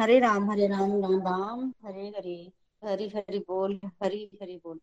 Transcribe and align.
हरे 0.00 0.18
राम 0.18 0.50
हरे 0.50 0.68
राम 0.68 1.02
राम 1.02 1.20
राम, 1.20 1.74
हरे 1.84 2.08
हरे, 2.08 2.52
हरि 2.84 3.08
हरि 3.08 3.38
बोल, 3.38 3.80
हरी 3.86 4.30
हरि 4.42 4.60
बोल। 4.64 4.80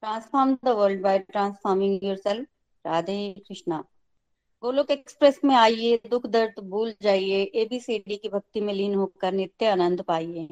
Transform 0.00 0.58
the 0.64 0.68
world 0.68 1.02
by 1.02 1.18
transforming 1.18 2.04
yourself 2.04 2.48
Radhe 2.86 3.32
Krishna. 3.48 3.84
Golok 4.62 4.90
express 4.90 5.40
में 5.44 5.54
आइए, 5.54 6.00
दुख 6.10 6.26
दर्द 6.26 6.64
भूल 6.64 6.94
जाइए 7.02 7.42
एबीसीडी 7.44 8.16
की 8.16 8.28
भक्ति 8.28 8.60
में 8.60 8.74
लीन 8.74 8.94
होकर 8.94 9.32
नित्य 9.32 9.66
आनंद 9.66 10.02
पाइए। 10.02 10.48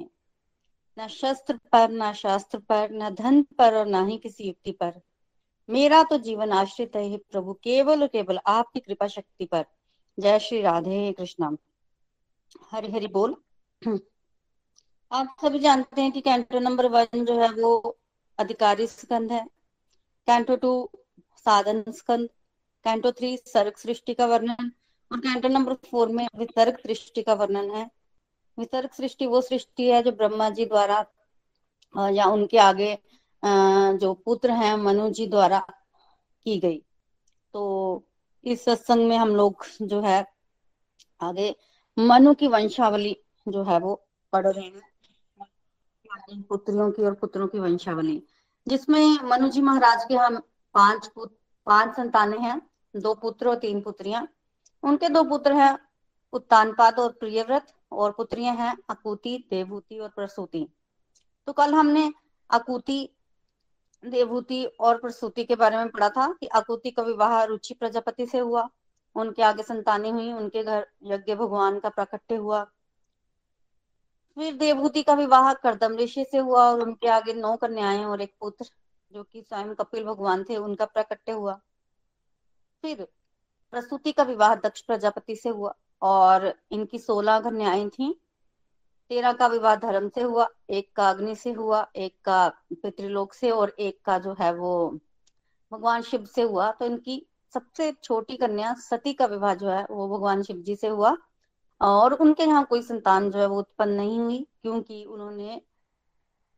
न 0.98 1.08
शस्त्र 1.08 1.56
पर, 1.56 1.90
न 1.90 2.12
शास्त्र 2.12 2.58
पर, 2.58 2.90
न 2.90 3.10
धन 3.10 3.42
पर 3.42 3.74
और 3.74 3.86
न 3.86 4.08
ही 4.08 4.18
किसी 4.18 4.44
युक्ति 4.44 4.72
पर। 4.72 5.00
मेरा 5.70 6.02
तो 6.02 6.18
जीवन 6.18 6.50
आश्रित 6.50 6.96
है 6.96 7.16
प्रभु, 7.16 7.52
केवल 7.52 8.02
और 8.02 8.08
केवल 8.08 8.38
आपकी 8.46 8.80
कृपा 8.80 9.06
शक्ति 9.06 9.44
पर। 9.44 9.64
जय 10.18 10.38
श्री 10.38 10.60
राधे 10.60 11.12
कृष्णा। 11.12 11.56
हरि 12.70 12.92
हरि 12.92 13.06
बोल। 13.06 13.36
आप 13.82 15.34
सभी 15.40 15.58
जानते 15.58 16.02
हैं 16.02 16.12
कि 16.12 16.20
कैंटो 16.20 16.58
नंबर 16.60 16.86
वन 16.88 17.24
जो 17.24 17.38
है 17.40 17.48
वो 17.52 17.96
अधिकारी 18.38 18.86
स्कंद 18.86 19.32
है। 19.32 19.44
कैंटो 20.28 20.56
टू 20.56 20.70
साधन 21.36 21.82
स्कंद, 21.88 22.28
कैंटो 22.84 23.12
थ्री 23.12 23.36
सर्ग 23.46 23.76
सृष्टि 23.76 24.14
का 24.14 24.26
वर्णन 24.26 24.70
और 25.10 25.20
कैंटो 25.20 25.48
नंबर 25.48 25.74
फोर 25.90 26.08
में 26.08 26.26
वितर्क 26.38 26.80
सृष्टि 26.80 27.22
का 27.22 27.34
वर्णन 27.34 27.70
है। 27.70 27.84
वितर्क 28.58 28.94
सृष्टि 28.94 29.26
वो 29.26 29.40
सृष्टि 29.40 29.90
है 29.90 30.02
जो 30.02 30.12
ब्रह्मा 30.12 30.48
जी 30.50 30.64
द्वारा 30.66 31.04
या 32.10 32.24
उनके 32.26 32.58
आगे 32.58 32.98
जो 33.42 34.12
पुत्र 34.24 34.50
हैं, 34.52 34.74
मनु 34.76 35.08
जी 35.10 35.26
द्वारा 35.26 35.60
की 35.60 36.58
गई। 36.60 36.78
तो 37.54 38.02
इस 38.44 38.64
सत्संग 38.64 39.08
में 39.08 39.16
हम 39.16 39.36
लोग 39.36 39.66
जो 39.82 40.00
है 40.00 40.24
आगे 41.20 41.54
मनु 41.96 42.34
की 42.34 42.48
वंशावली 42.48 43.16
जो 43.48 43.62
है 43.62 43.78
वो 43.78 44.06
पढ़ 44.32 44.46
रहे 44.46 44.64
हैं। 44.64 46.42
पुत्रियों 46.42 46.90
की 46.90 47.02
और 47.02 47.14
पुत्रों 47.14 47.48
की 47.48 47.58
वंशावली। 47.58 48.22
जिसमें 48.68 49.18
मनु 49.24 49.48
जी 49.48 49.60
महाराज 49.60 50.04
के 50.04 50.14
हम 50.14 50.38
पाँच 50.74 51.10
पाँच 51.66 51.96
संतानें 51.96 52.38
हैं। 52.38 52.70
दो 52.96 53.14
पुत्र 53.14 53.48
और 53.48 53.56
तीन 53.56 53.80
पुत्रियाँ। 53.80 54.28
उनके 54.82 55.08
दो 55.08 55.24
पुत्र 55.24 55.52
हैं, 55.52 55.78
उत्तानपाद 56.32 56.98
और 56.98 57.12
प्रियव्रत, 57.12 57.72
और 57.92 58.12
पुत्रियाँ 58.12 58.54
हैं, 58.54 58.76
अकुति 58.90 59.46
देवभूति 59.50 59.98
और 59.98 60.08
प्रसूति। 60.08 60.68
तो 61.46 61.52
कल 61.52 61.74
हमने 61.74 62.12
अकुति 62.50 63.16
देवभूति 64.04 64.64
और 64.64 64.98
प्रसूति 64.98 65.44
के 65.44 65.56
बारे 65.56 65.76
में 65.76 65.88
पढ़ा 65.88 66.08
था 66.08 66.32
कि 66.40 66.46
अकुति 66.46 66.90
का 66.90 67.02
विवाह 67.02 67.44
रुचि 67.44 67.74
प्रजापति 67.74 68.26
से 68.26 68.38
हुआ। 68.38 68.68
उनके 69.14 69.42
आगे 69.42 69.62
संतानें 69.62 70.12
हुई, 70.12 70.32
उनके 70.32 70.64
घर 70.64 70.86
यज्ञ 71.02 71.34
भगवान 71.34 71.80
का 71.80 71.88
प्रकट्य 71.88 72.34
हुआ। 72.34 72.70
फिर 74.36 74.56
देवभूति 74.56 75.02
का 75.02 75.14
विवाह 75.14 75.52
करदम। 75.52 75.96
ऋषि 75.96 76.24
से 76.30 76.38
हुआ 76.38 76.70
और 76.70 76.80
उनके 76.80 77.08
आगे 77.08 77.32
नौ 77.32 77.56
कन्याएँ 77.56 78.04
और 78.04 78.20
एक 78.20 78.34
पुत्र, 78.40 78.66
जो 79.12 79.22
कि 79.22 79.42
स्वयं 79.42 79.74
कपिल 79.74 80.04
भगवान 80.04 80.44
थे, 80.44 80.56
उनका 80.56 80.84
प्रकट्य 80.84 81.32
हुआ। 81.32 81.60
फिर 82.82 83.08
प्रसूति 83.70 84.12
का 84.12 84.22
विवाह 84.22 84.54
दक्ष 84.54 84.80
प्रजापति 84.80 85.36
से 85.36 85.48
हुआ 85.48 85.74
और 86.02 86.54
इनकी 86.70 86.98
सोलह 86.98 87.40
कन्याएँ 87.40 87.88
थी। 87.88 88.20
तेरह 89.08 89.32
का 89.32 89.46
विवाह 89.46 89.76
धर्म 89.76 90.08
से 90.08 90.20
हुआ, 90.20 90.48
एक 90.70 90.92
का 90.96 91.10
अग्नि 91.10 91.34
से 91.34 91.52
हुआ, 91.52 91.90
एक 91.96 92.14
का 92.24 92.48
पितृलोक 92.72 93.32
से 93.32 93.50
और 93.50 93.76
एक 93.78 94.00
का 94.04 94.18
जो 94.18 94.36
है 94.40 94.52
वो 94.54 95.00
भगवान 95.72 96.02
शिव 96.02 96.24
से 96.24 96.42
हुआ। 96.42 96.70
तो 96.72 96.84
इनकी 96.84 97.26
सबसे 97.54 97.92
छोटी 97.92 98.36
कन्या 98.36 98.74
सती 98.74 99.12
का 99.12 99.26
विवाह 99.26 99.54
जो 99.54 99.68
है, 99.68 99.86
वो 99.90 100.08
भगवान 100.08 100.42
शिव 100.42 100.56
जी 100.56 100.76
से 100.76 100.88
हुआ। 100.88 101.16
और 101.80 102.14
उनके 102.14 102.42
यहाँ 102.42 102.64
कोई 102.64 102.82
संतान 102.82 103.30
जो 103.30 103.38
है 103.38 103.46
वो 103.46 103.58
उत्पन्न 103.58 103.90
नहीं 103.90 104.20
हुई, 104.20 104.46
क्योंकि 104.62 105.04
उन्होंने 105.04 105.62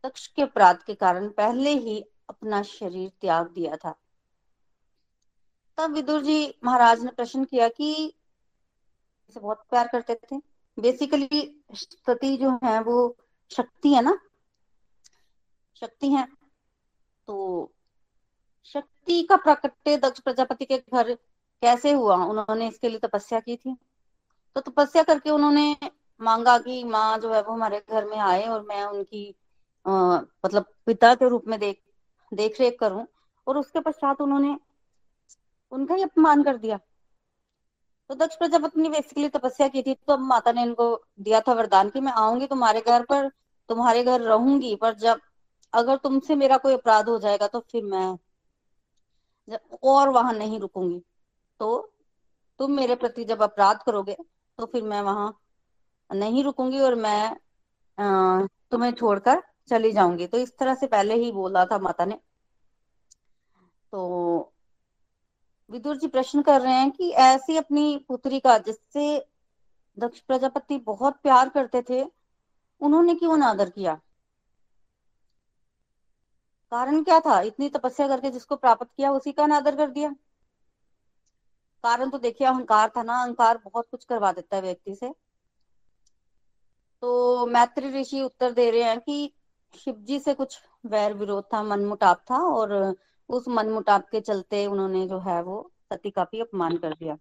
दक्ष 0.04 0.26
के 0.26 0.42
अपराध 0.42 0.82
के 0.82 0.94
कारण 0.94 1.28
पहले 1.28 1.70
ही 1.70 2.04
अपना 2.28 2.62
शरीर 2.62 3.12
त्याग 3.20 3.50
दिया 3.50 3.76
था। 3.76 3.94
तब 5.78 5.90
विदुर 5.90 6.22
जी 6.22 6.54
महाराज 6.64 7.02
ने 7.02 7.10
प्रश्न 7.10 7.44
किया 7.44 7.68
कि 7.68 8.14
इसे 9.28 9.40
बहुत 9.40 9.66
प्यार 9.70 9.88
करते 9.88 10.14
थे। 10.14 10.36
बेसिकली 10.78 11.62
सती 11.74 12.36
जो 12.36 12.50
है 12.64 12.82
वो 12.82 13.16
शक्ति 13.50 13.94
है 13.94 14.02
ना? 14.02 14.18
शक्ति 15.74 16.08
है। 16.08 16.28
तो 17.26 17.72
शक्ति 18.64 19.22
का 19.22 19.36
प्रकट्य 19.36 19.96
दक्ष 19.96 20.20
प्रजापति 20.20 20.64
के 20.64 20.78
घर 20.78 21.14
कैसे 21.62 21.92
हुआ? 21.92 22.16
उन्होंने 22.16 22.68
इसके 22.68 22.88
लिए 22.88 22.98
तपस्या 22.98 23.40
की 23.40 23.56
थी। 23.56 23.76
तो 24.56 24.60
तपस्या 24.60 25.02
करके 25.02 25.30
उन्होंने 25.30 25.76
मांगा 26.20 26.58
कि 26.58 26.82
माँ 26.84 27.18
जो 27.18 27.32
है 27.34 27.42
वो 27.42 27.52
हमारे 27.52 27.82
घर 27.90 28.04
में 28.04 28.18
आए 28.18 28.46
और 28.46 28.62
मैं 28.62 28.84
उनकी 28.84 29.34
आ, 29.86 29.92
मतलब 30.44 30.64
पिता 30.86 31.14
के 31.14 31.28
रूप 31.28 31.44
में 31.48 31.58
देख 31.60 31.80
देख 32.32 32.60
रेख 32.60 32.76
करूँ। 32.80 33.06
और 33.46 33.58
उसके 33.58 33.80
पश्चात 33.80 34.20
उन्होंने 34.20 34.56
उनका 35.72 35.94
ही 35.94 36.02
अपमान 36.02 36.42
कर 36.42 36.56
दिया। 36.56 36.78
तो 38.10 38.14
दक्ष 38.14 38.36
प्रजापति 38.36 38.80
ने 38.80 38.88
बेसिकली 38.88 39.28
तपस्या 39.28 39.68
की 39.68 39.82
थी 39.82 39.94
तो 39.96 40.12
अब 40.12 40.20
माता 40.20 40.52
ने 40.52 40.62
इनको 40.62 40.94
दिया 41.20 41.40
था 41.40 41.52
वरदान 41.52 41.90
कि 41.90 42.00
मैं 42.00 42.12
आऊँगी 42.12 42.46
तुम्हारे 42.46 42.80
घर 42.80 43.02
पर 43.04 43.28
तुम्हारे 43.68 44.02
घर 44.04 44.20
रहूँगी 44.20 44.74
पर 44.76 44.94
जब 44.96 45.20
अगर 45.72 45.96
तुमसे 45.96 46.34
मेरा 46.36 46.56
कोई 46.56 46.74
अपराध 46.74 47.08
हो 47.08 47.18
जाएगा 47.18 47.46
तो 47.46 47.60
फिर 47.72 47.84
मैं 47.84 48.16
और 49.84 50.08
वहाँ 50.08 50.32
नहीं 50.32 50.60
रुकूँगी। 50.60 51.00
तो 51.60 51.92
तुम 52.60 52.72
मेरे 52.72 52.94
प्रति 52.96 53.24
जब 53.24 53.42
अपराध 53.42 53.82
करोगे 53.86 54.16
तो 54.58 54.66
फिर 54.66 54.82
मैं 54.82 55.00
वहाँ 55.02 55.34
नहीं 56.10 56.42
रुकूँगी 56.44 56.80
और 56.80 56.94
मैं 56.94 57.36
तुम्हें 58.70 58.92
छोड़कर 58.92 59.42
चली 59.68 59.92
जाऊँगी। 59.92 60.26
तो 60.26 60.38
इस 60.38 60.56
तरह 60.58 60.74
से 60.74 60.86
पहले 60.86 61.14
ही 61.14 61.30
बोला 61.32 61.64
था 61.64 61.78
माता 61.78 62.04
ने। 62.04 62.18
तो 63.92 64.52
विदुर 65.70 65.96
जी 65.96 66.06
प्रश्न 66.08 66.42
कर 66.42 66.60
रहे 66.60 66.72
हैं 66.72 66.90
कि 66.90 67.10
ऐसी 67.12 67.56
अपनी 67.56 67.96
पुत्री 68.08 68.40
का, 68.40 68.56
जिससे 68.58 69.26
दक्ष 69.96 70.20
प्रजापति 70.20 70.78
बहुत 70.78 71.20
प्यार 71.22 71.48
करते 71.48 71.82
थे, 71.90 72.02
उन्होंने 72.80 73.14
क्यों 73.14 73.32
अनादर 73.34 73.70
किया? 73.70 73.94
कारण 76.72 77.02
क्या 77.02 77.18
था? 77.20 77.40
इतनी 77.40 77.68
तपस्या 77.68 78.08
करके 78.08 78.30
जिसको 78.30 78.56
प्राप्त 78.56 78.86
किया, 78.86 79.10
उसी 79.12 79.32
का 79.32 79.44
अनादर 79.44 79.76
कर 79.76 79.90
दिया। 79.90 80.14
कारण 81.82 82.10
तो 82.10 82.18
देखिए, 82.18 82.46
अहंकार 82.46 82.92
था 82.96 83.02
ना, 83.02 83.22
अहंकार 83.22 83.58
बहुत 83.64 83.88
कुछ 83.90 84.04
करवा 84.04 84.32
देता 84.32 84.56
है 84.56 84.62
व्यक्ति 84.62 84.94
से। 84.94 85.14
तो 87.00 87.46
मैत्री 87.46 88.00
ऋषि 88.00 88.22
उत्तर 88.22 88.52
दे 88.52 88.70
रहे 88.70 88.82
हैं 88.82 89.00
कि 89.00 89.32
शिव 89.78 89.94
जी 89.94 90.20
से 90.20 90.34
कुछ 90.34 90.60
वैर 90.86 91.14
विरोध 91.14 91.44
था 91.44 91.62
मन 91.62 91.84
मुटाव 91.84 92.14
था 92.14 92.36
और 92.36 92.96
उस 93.28 93.48
मन 93.48 93.68
मुटाव 93.68 94.00
के 94.00 94.20
चलते 94.20 94.66
उन्होंने 94.66 95.08
जो 95.08 95.18
है 95.18 95.42
वो 95.42 95.72
सती 95.92 96.10
का 96.10 96.24
भी 96.24 96.40
अपमान 96.40 96.76
कर 96.76 96.94
दिया। 96.94 97.18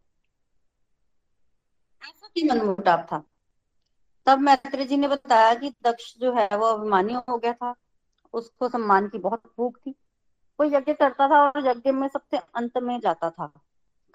ऐसा 2.10 2.56
मन 2.56 2.66
मुटाव 2.66 3.02
था। 3.02 3.24
तब 4.26 4.40
मैत्री 4.40 4.86
जी 4.86 4.98
ने 4.98 5.08
बताया 5.08 5.56
कि 5.56 5.70
दक्ष 5.84 6.18
जो 6.18 6.34
है 6.34 6.50
वो 6.54 6.66
अभिमानी 6.66 7.14
हो 7.14 7.38
गया 7.38 7.54
था। 7.54 7.76
उसको 8.34 8.70
सम्मान 8.70 9.08
की 9.08 9.18
बहुत 9.18 9.54
भूख 9.58 9.78
थी। 9.78 9.92
वो 10.60 10.66
यज्ञ 10.66 10.94
करता 10.94 11.28
था 11.28 11.48
और 11.48 11.68
यज्ञ 11.68 11.92
में 11.92 12.08
सबसे 12.08 12.38
अंत 12.38 12.78
में 12.78 13.00
जाता 13.00 13.30
था। 13.30 13.52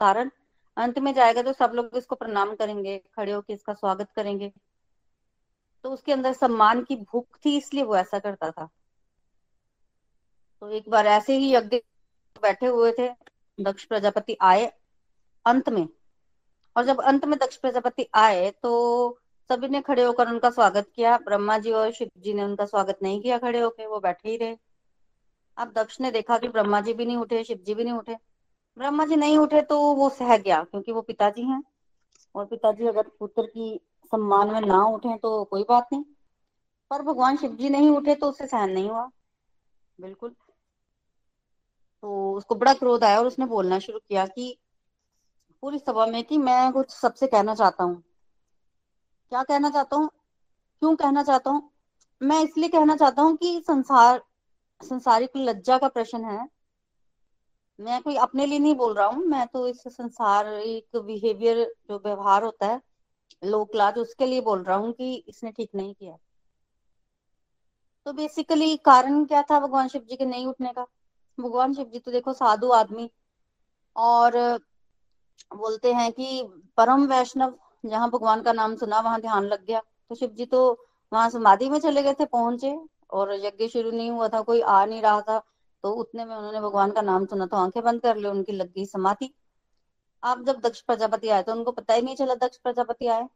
कारण। 0.02 0.30
अंत 0.76 0.98
में 0.98 1.12
जाएगा 1.14 1.42
तो 1.42 1.52
सब 1.52 1.72
लोग 1.74 1.96
इसको 1.96 2.14
प्रणाम 2.16 2.54
करेंगे, 2.56 2.98
खड़े 3.16 3.32
होकर 3.32 3.54
इसका 3.54 3.72
स्वागत 3.74 4.10
करेंगे। 4.16 4.52
तो 5.84 5.90
उसके 5.90 6.12
अंदर 6.12 6.32
सम्मान 6.34 6.82
की 6.84 6.96
भूख 6.96 7.38
थी, 7.44 7.56
इसलिए 7.56 7.84
वो 7.84 7.96
ऐसा 7.96 8.18
करता 8.18 8.50
था। 8.50 8.68
तो 10.62 10.68
एक 10.70 10.88
बार 10.88 11.06
ऐसे 11.08 11.36
ही 11.36 11.54
यज्ञ 11.54 11.76
बैठे 12.42 12.66
हुए 12.66 12.92
थे, 12.92 13.08
दक्ष 13.58 13.84
प्रजापति 13.84 14.36
आए 14.42 14.66
अंत 15.46 15.68
में। 15.68 15.86
और 16.76 16.84
जब 16.84 17.00
अंत 17.02 17.24
में 17.24 17.38
दक्ष 17.38 17.56
प्रजापति 17.56 18.06
आए 18.14 18.50
तो 18.62 18.70
सभी 19.50 19.68
ने 19.68 19.80
खड़े 19.80 20.02
होकर 20.02 20.28
उनका 20.28 20.50
स्वागत 20.50 20.88
किया। 20.96 21.16
ब्रह्मा 21.18 21.58
जी 21.58 21.72
और 21.72 21.90
शिव 21.92 22.10
जी 22.18 22.34
ने 22.34 22.42
उनका 22.44 22.66
स्वागत 22.66 22.98
नहीं 23.02 23.20
किया, 23.22 23.38
खड़े 23.38 23.60
होकर 23.60 23.86
वो 23.86 24.00
बैठे 24.00 24.28
ही 24.28 24.36
रहे। 24.36 24.56
अब 25.56 25.72
दक्ष 25.72 26.00
ने 26.00 26.10
देखा 26.10 26.38
कि 26.38 26.48
ब्रह्मा 26.48 26.80
जी 26.80 26.92
भी 26.94 27.06
नहीं 27.06 27.16
उठे, 27.16 27.42
शिव 27.44 27.58
जी 27.58 27.74
भी 27.74 27.84
नहीं 27.84 27.94
उठे। 27.94 28.16
ब्रह्मा 28.78 29.04
जी 29.06 29.16
नहीं 29.16 29.38
उठे 29.38 29.62
तो 29.62 29.94
वो 29.94 30.08
सह 30.08 30.36
गया, 30.36 30.62
क्योंकि 30.64 30.92
वो 30.92 31.02
पिताजी 31.02 31.42
हैं। 31.42 31.62
और 32.34 32.44
पिताजी 32.44 32.86
अगर 32.86 33.02
पुत्र 33.02 33.42
की 33.42 33.80
सम्मान 34.04 34.50
में 34.50 34.60
ना 34.60 34.84
उठे 34.84 35.16
तो 35.16 35.44
कोई 35.44 35.64
बात 35.68 35.88
नहीं। 35.92 36.04
पर 36.90 37.02
भगवान 37.02 37.36
शिव 37.36 37.56
जी 37.56 37.68
नहीं 37.68 37.90
उठे 37.90 38.14
तो 38.14 38.28
उसे 38.28 38.46
सहन 38.46 38.70
नहीं 38.70 38.90
हुआ। 38.90 39.10
बिल्कुल। 40.00 40.34
तो 42.02 42.32
उसको 42.32 42.54
बड़ा 42.54 42.72
क्रोध 42.74 43.04
आया 43.04 43.18
और 43.18 43.26
उसने 43.26 43.46
बोलना 43.46 43.78
शुरू 43.78 43.98
किया 43.98 44.26
कि 44.26 44.58
पूरी 45.62 45.78
सभा 45.78 46.06
में 46.06 46.24
कि 46.24 46.38
मैं 46.38 46.72
कुछ 46.72 46.90
सबसे 46.90 47.26
कहना 47.26 47.54
चाहता 47.54 47.84
हूँ। 47.84 48.02
क्या 49.30 49.42
कहना 49.42 49.70
चाहता 49.70 49.96
हूँ? 49.96 50.08
क्यों 50.80 50.96
कहना 50.96 51.22
चाहता 51.22 51.50
हूँ? 51.50 51.70
मैं 52.22 52.40
इसलिए 52.40 52.68
कहना 52.68 52.96
चाहता 52.96 53.22
हूँ 53.22 53.36
कि 53.36 53.60
संसार, 53.66 54.22
संसारिक 54.80 55.30
लज्जा 55.36 55.78
का 55.78 55.88
प्रश्न 55.88 56.24
है 56.24 56.48
मैं 57.82 58.00
कोई 58.02 58.16
अपने 58.16 58.46
लिए 58.46 58.58
नहीं 58.58 58.74
बोल 58.74 58.94
रहा 58.94 59.06
हूँ। 59.06 59.24
मैं 59.26 59.46
तो 59.46 59.68
इस 59.68 59.82
संसार, 59.88 60.46
एक 60.48 60.96
बिहेवियर 60.96 61.74
जो 61.88 61.96
व्यवहार 61.98 62.42
होता 62.42 62.66
है 62.66 62.80
लोक 63.44 63.74
लाज 63.74 63.98
उसके 63.98 64.26
लिए 64.26 64.40
बोल 64.40 64.62
रहा 64.62 64.76
हूँ 64.76 64.92
कि 64.92 65.14
इसने 65.28 65.50
ठीक 65.52 65.70
नहीं 65.74 65.94
किया। 65.94 66.16
तो 68.06 68.12
बेसिकली 68.12 68.76
कारण 68.76 69.24
क्या 69.24 69.42
था 69.42 69.60
भगवान 69.60 69.88
शिव 69.88 70.02
जी 70.02 70.16
के 70.16 70.24
नहीं 70.24 70.46
उठने 70.46 70.72
का? 70.72 70.86
भगवान 71.40 71.74
शिव 71.74 71.84
जी 71.84 71.98
तो 71.98 72.10
देखो, 72.10 72.32
साधु 72.32 72.70
आदमी। 72.70 73.10
और 73.96 74.58
बोलते 75.56 75.92
हैं 75.92 76.12
कि 76.12 76.42
परम 76.76 77.06
वैष्णव, 77.06 77.54
जहाँ 77.86 78.10
भगवान 78.10 78.42
का 78.42 78.52
नाम 78.52 78.76
सुना, 78.76 79.00
वहाँ 79.00 79.20
ध्यान 79.20 79.44
लग 79.44 79.64
गया। 79.66 79.80
तो 79.80 80.14
शिव 80.14 80.30
जी 80.30 80.46
तो 80.46 80.86
वहाँ 81.12 81.30
समाधि 81.30 81.68
में 81.70 81.78
चले 81.78 82.02
गए 82.02 82.14
थे, 82.14 82.24
पहुँचे। 82.24 82.78
और 83.10 83.34
यज्ञ 83.34 83.68
शुरू 83.68 83.90
नहीं 83.90 84.10
हुआ 84.10 84.28
था, 84.28 84.40
कोई 84.40 84.60
आ 84.60 84.84
नहीं 84.84 85.02
रहा 85.02 85.20
था। 85.20 85.42
तो 85.84 85.90
उतने 85.92 86.24
में 86.24 86.36
उन्होंने 86.36 86.60
भगवान 86.60 86.90
का 86.90 87.02
नाम 87.02 87.26
सुना 87.26 87.46
तो 87.46 87.56
आँखें 87.56 87.82
बंद 87.82 88.02
कर 88.02 88.16
ली, 88.16 88.28
उनकी 88.28 88.52
लग 88.52 88.72
गई 88.72 88.84
समाधि। 88.86 89.34
आप 90.22 90.42
जब 90.42 90.60
दक्ष 90.60 90.80
प्रजापति 90.80 91.28
आए 91.28 91.42
तो 91.42 91.52
उनको 91.52 91.72
पता 91.72 91.94
ही 91.94 92.02
नहीं 92.02 92.16
चला 92.16 92.34
दक्ष 92.34 92.56
प्रजापति 92.56 93.06
आए। 93.06 93.28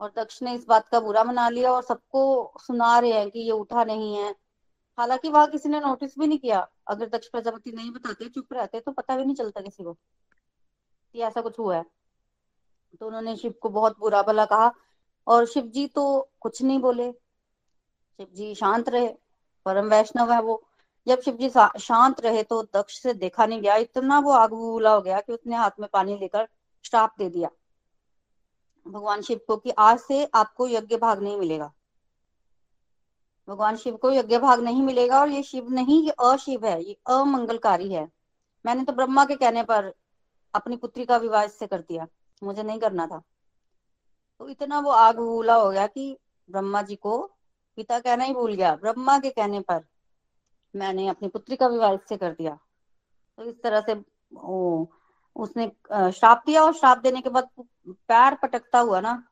और 0.00 0.12
दक्ष 0.16 0.42
ने 0.42 0.54
इस 0.54 0.66
बात 0.66 0.88
का 0.88 1.00
बुरा 1.00 1.24
मना 1.24 1.48
लिया 1.48 1.72
और 1.72 1.82
सबको 1.82 2.52
सुना 2.60 2.98
रहे 2.98 3.12
हैं 3.12 3.30
कि 3.30 3.40
ये 3.40 3.50
उठा 3.50 3.84
नहीं 3.84 4.14
है। 4.16 4.34
हालाँकि 4.98 5.28
वहाँ 5.28 5.46
किसी 5.46 5.68
ने 5.68 5.80
नोटिस 5.80 6.18
भी 6.18 6.26
नहीं 6.26 6.38
किया। 6.38 6.68
अगर 6.88 7.08
दक्ष 7.08 7.28
प्रजापति 7.28 7.72
नहीं 7.72 7.90
बताते, 7.90 8.28
चुप 8.28 8.52
रहते 8.52 8.80
तो 8.80 8.92
पता 8.92 9.16
भी 9.16 9.24
नहीं 9.24 9.34
चलता 9.34 9.60
किसी 9.60 9.84
को 9.84 9.92
कि 11.14 11.20
ऐसा 11.20 11.40
कुछ 11.40 11.58
हुआ 11.58 11.76
है। 11.76 11.84
तो 13.00 13.06
उन्होंने 13.06 13.36
शिव 13.36 13.54
को 13.62 13.68
बहुत 13.68 13.98
बुरा 13.98 14.22
भला 14.22 14.44
कहा 14.44 14.72
और 15.26 15.46
शिव 15.46 15.66
जी 15.66 15.86
तो 15.86 16.30
कुछ 16.40 16.62
नहीं 16.62 16.78
बोले। 16.78 17.12
शिव 17.12 18.26
जी 18.34 18.54
शांत 18.54 18.88
रहे, 18.88 19.08
परम 19.66 19.86
वैष्णव 19.86 20.32
है 20.32 20.40
वो। 20.42 20.62
जब 21.06 21.20
शिव 21.20 21.36
जी 21.36 21.50
शांत 21.80 22.20
रहे 22.20 22.42
तो 22.42 22.62
दक्ष 22.74 22.98
से 22.98 23.14
देखा 23.14 23.46
नहीं 23.46 23.60
गया। 23.60 23.76
इतना 23.76 24.18
वो 24.18 24.30
आग 24.30 24.50
बूला 24.50 24.94
हो 24.94 25.00
गया 25.00 25.20
कि 25.20 25.32
उसने 25.32 25.56
हाथ 25.56 25.70
में 25.80 25.88
पानी 25.92 26.16
लेकर 26.18 26.48
श्राप 26.84 27.14
दे 27.18 27.28
दिया। 27.30 27.48
भगवान 28.86 29.22
शिव 29.22 29.40
को 29.46 29.56
कि 29.56 29.70
आज 29.70 29.98
से 29.98 30.24
आपको 30.34 30.68
यज्ञ 30.68 30.96
भाग 30.96 31.22
नहीं 31.22 31.36
मिलेगा। 31.36 31.72
भगवान 33.48 33.76
शिव 33.76 33.96
को 33.96 34.10
यज्ञ 34.10 34.38
भाग 34.38 34.60
नहीं 34.60 34.82
मिलेगा 34.82 35.20
और 35.20 35.28
ये 35.28 35.42
शिव 35.42 35.70
नहीं, 35.70 36.02
ये 36.04 36.10
अशिव 36.10 36.66
है, 36.66 36.82
ये 36.84 36.96
अमंगलकारी 37.06 37.92
है। 37.92 38.08
मैंने 38.66 38.84
तो 38.84 38.92
ब्रह्मा 38.92 39.24
के 39.24 39.36
कहने 39.36 39.62
पर 39.62 39.92
अपनी 40.54 40.76
पुत्री 40.76 41.04
का 41.04 41.16
विवाह 41.16 41.42
इससे 41.42 41.66
कर 41.66 41.80
दिया। 41.80 42.06
मुझे 42.42 42.62
नहीं 42.62 42.78
करना 42.78 43.06
था। 43.06 43.22
तो 44.40 44.48
इतना 44.48 44.78
वो 44.80 44.90
आग 44.90 45.16
भूला 45.16 45.54
हो 45.54 45.70
गया 45.70 45.86
कि 45.86 46.16
ब्रह्मा 46.50 46.82
जी 46.82 46.96
को 46.96 47.18
पिता 47.78 47.98
कहना 47.98 48.24
ही 48.24 48.34
भूल 48.34 48.54
गया। 48.54 48.74
ब्रह्मा 48.76 49.18
के 49.18 49.30
कहने 49.30 49.60
पर 49.60 49.84
मैंने 50.76 51.06
अपनी 51.08 51.28
पुत्री 51.28 51.56
का 51.56 51.66
विवाह 51.66 51.92
इससे 51.92 52.16
कर 52.16 52.32
दिया। 52.32 52.58
तो 53.38 53.44
इस 53.44 53.62
तरह 53.62 53.80
से 53.80 54.02
ओ, 54.36 54.86
उसने 55.36 55.66
श्राप 56.12 56.42
दिया 56.46 56.62
और 56.64 56.74
श्राप 56.74 56.98
देने 56.98 57.20
के 57.20 57.30
बाद 57.30 57.48
पैर 57.88 58.34
पटकता 58.34 58.78
हुआ 58.78 59.00
ना 59.00 59.22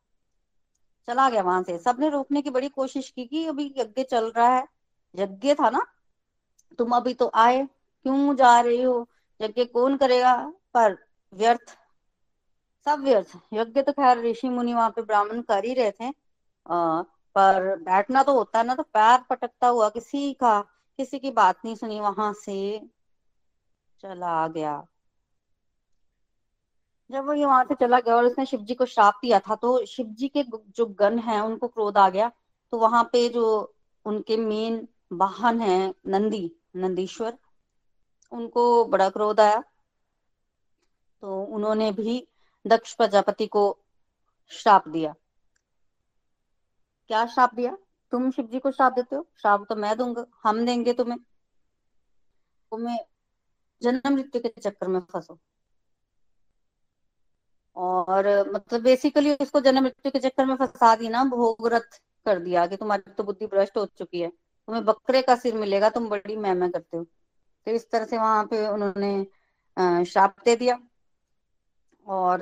चला 1.08 1.28
गया 1.30 1.42
वहाँ 1.42 1.62
से। 1.62 1.78
सबने 1.78 2.08
रोकने 2.08 2.42
की 2.42 2.50
बड़ी 2.50 2.68
कोशिश 2.68 3.10
की 3.10 3.24
कि 3.26 3.46
अभी 3.46 3.74
यज्ञ 3.78 4.02
चल 4.02 4.30
रहा 4.30 4.48
है। 4.48 4.66
यज्ञ 5.14 5.54
था 5.54 5.70
ना? 5.70 5.86
तुम 6.78 6.96
अभी 6.96 7.14
तो 7.14 7.30
आए। 7.34 7.66
क्यों 8.02 8.34
जा 8.36 8.58
रही 8.60 8.82
हो? 8.82 9.08
यज्ञ 9.40 9.64
कौन 9.64 9.96
करेगा? 9.96 10.34
पर 10.74 10.96
व्यर्थ। 11.34 11.76
सब 12.84 13.00
व्यर्थ। 13.00 13.36
यज्ञ 13.52 13.82
तो 13.82 13.92
खैर 13.92 14.18
ऋषि 14.18 14.48
मुनि 14.48 14.74
वहाँ 14.74 14.90
पे 14.90 15.02
ब्राह्मण 15.02 15.40
कर 15.42 15.64
ही 15.64 15.74
रहे 15.74 15.90
थे। 15.90 16.08
आ, 16.66 17.02
पर 17.36 17.76
बैठना 17.76 18.22
तो 18.22 18.32
होता 18.34 18.58
है 18.58 18.66
ना 18.66 18.74
तो 18.74 18.82
पैर 18.82 19.20
पटकता 19.30 19.68
हुआ 19.68 19.88
किसी 19.88 20.32
का 20.32 20.64
किसी 20.98 21.18
की 21.18 21.30
बात 21.30 21.58
नहीं 21.64 21.74
सुनी, 21.74 22.00
वहाँ 22.00 22.32
से 22.32 22.88
चला 24.00 24.48
गया। 24.48 24.86
जब 27.10 27.26
वो 27.26 27.32
ये 27.32 27.46
वहाँ 27.46 27.64
से 27.64 27.74
चला 27.74 28.00
गया 28.00 28.16
और 28.16 28.24
उसने 28.24 28.46
शिव 28.46 28.60
जी 28.60 28.74
को 28.74 28.86
श्राप 28.86 29.18
दिया 29.22 29.40
था 29.40 29.54
तो 29.54 29.86
शिव 29.86 30.06
जी 30.06 30.28
के 30.28 30.44
जो 30.68 30.86
गण 30.86 31.18
हैं, 31.18 31.40
उनको 31.40 31.68
क्रोध 31.68 31.98
आ 31.98 32.08
गया। 32.10 32.32
तो 32.72 32.78
वहाँ 32.78 33.04
पे 33.04 33.28
जो 33.28 33.74
उनके 34.04 34.36
मेन 34.36 34.88
वाहन 35.12 35.60
है, 35.60 35.94
नंदी, 36.06 36.50
नंदीश्वर, 36.76 37.38
उनको 38.32 38.84
बड़ा 38.84 39.08
क्रोध 39.10 39.40
आया। 39.40 39.64
तो 41.22 41.42
उन्होंने 41.44 41.92
भी 41.92 42.28
दक्ष 42.66 42.94
प्रजापति 42.94 43.46
को 43.46 43.78
श्राप 44.50 44.88
दिया। 44.88 45.14
क्या 47.08 47.26
श्राप 47.26 47.54
दिया? 47.54 47.76
तुम 48.10 48.30
शिव 48.30 48.46
जी 48.46 48.58
को 48.58 48.70
श्राप 48.70 48.92
देते 48.92 49.16
हो? 49.16 49.26
श्राप 49.40 49.66
तो 49.68 49.76
मैं 49.76 49.96
दूँगा। 49.96 50.26
हम 50.44 50.66
देंगे 50.66 50.92
तुम्हें। 50.92 51.18
तुम्हें 52.70 52.98
जन्म 53.82 54.10
मृत्यु 54.10 54.42
के 54.42 54.48
चक्कर 54.48 54.88
में 54.88 55.00
फंसो। 55.00 55.38
और 57.76 58.52
मतलब 58.52 58.82
बेसिकली 58.82 59.34
उसको 59.34 59.60
जन्म 59.60 59.82
मृत्यु 59.82 60.12
के 60.12 60.18
चक्कर 60.18 60.46
में 60.46 60.56
फंसा 60.56 60.96
दी 60.96 61.08
ना 61.08 61.24
भोगरत 61.24 61.90
कर 62.24 62.38
दिया। 62.38 62.66
कि 62.66 62.76
तुम्हारी 62.76 63.12
तो 63.12 63.24
बुद्धि 63.24 63.46
भ्रष्ट 63.46 63.76
हो 63.76 63.86
चुकी 63.86 64.20
है। 64.20 64.28
तुम्हें 64.28 64.84
बकरे 64.84 65.22
का 65.22 65.36
सिर 65.36 65.54
मिलेगा, 65.54 65.90
तुम 65.90 66.08
बड़ी 66.08 66.36
मैं 66.36 66.54
मैं 66.54 66.70
करते 66.70 66.96
हो। 66.96 67.04
तो 67.66 67.70
इस 67.70 67.90
तरह 67.90 68.04
से 68.04 68.18
वहाँ 68.18 68.44
पे 68.44 68.66
उन्होंने 68.66 69.26
श्राप 70.04 70.36
दे 70.44 70.56
दिया। 70.56 70.80
और 72.06 72.40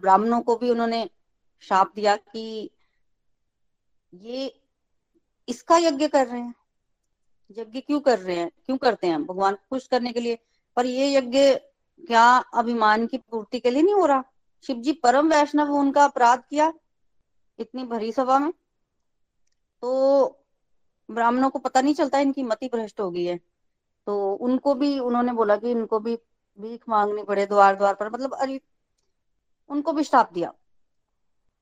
ब्राह्मणों 0.00 0.40
को 0.40 0.56
भी 0.56 0.70
उन्होंने 0.70 1.10
श्राप 1.60 1.92
दिया 1.94 2.16
कि 2.16 2.70
ये 4.14 4.60
इसका 5.48 5.76
यज्ञ 5.76 6.08
कर 6.08 6.26
रहे 6.26 6.40
हैं। 6.40 6.54
यज्ञ 7.50 7.80
क्यों 7.80 8.00
कर 8.00 8.18
रहे 8.18 8.36
हैं? 8.36 8.50
क्यों 8.66 8.76
करते 8.76 9.06
हैं 9.06 9.24
भगवान 9.24 9.54
को 9.54 9.66
खुश 9.70 9.86
करने 9.86 10.12
के 10.12 10.20
लिए। 10.20 10.38
पर 10.76 10.86
ये 10.86 11.14
यज्ञ 11.14 11.54
क्या 12.06 12.38
अभिमान 12.38 13.06
की 13.06 13.18
पूर्ति 13.18 13.60
के 13.60 13.70
लिए 13.70 13.82
नहीं 13.82 13.94
हो 13.94 14.06
रहा? 14.06 14.24
शिव 14.62 14.76
जी 14.76 14.92
परम 14.92 15.30
वैष्णव 15.30 15.72
उनका 15.72 16.04
अपराध 16.04 16.44
किया 16.50 16.72
इतनी 17.58 17.84
भरी 17.84 18.12
सभा 18.12 18.38
में। 18.38 18.52
तो 19.82 20.26
ब्राह्मणों 21.10 21.50
को 21.50 21.58
पता 21.58 21.80
नहीं 21.80 21.94
चलता 21.94 22.18
इनकी 22.18 22.42
मति 22.42 22.66
भ्रष्ट 22.66 23.00
हो 23.00 23.10
गई 23.10 23.24
है। 23.24 23.40
तो 24.06 24.34
उनको 24.34 24.74
भी, 24.74 24.98
उन्होंने 24.98 25.32
बोला 25.32 25.56
कि 25.56 25.70
इनको 25.70 25.98
भी 25.98 26.16
भीख 26.60 26.84
मांगनी 26.88 27.22
पड़े 27.22 27.46
द्वार 27.46 27.76
द्वार 27.76 27.94
पर। 27.94 28.10
मतलब 28.10 28.34
अरे, 28.34 28.60
उनको 29.68 29.92
भी 29.92 30.04
श्राप 30.04 30.32
दिया। 30.32 30.54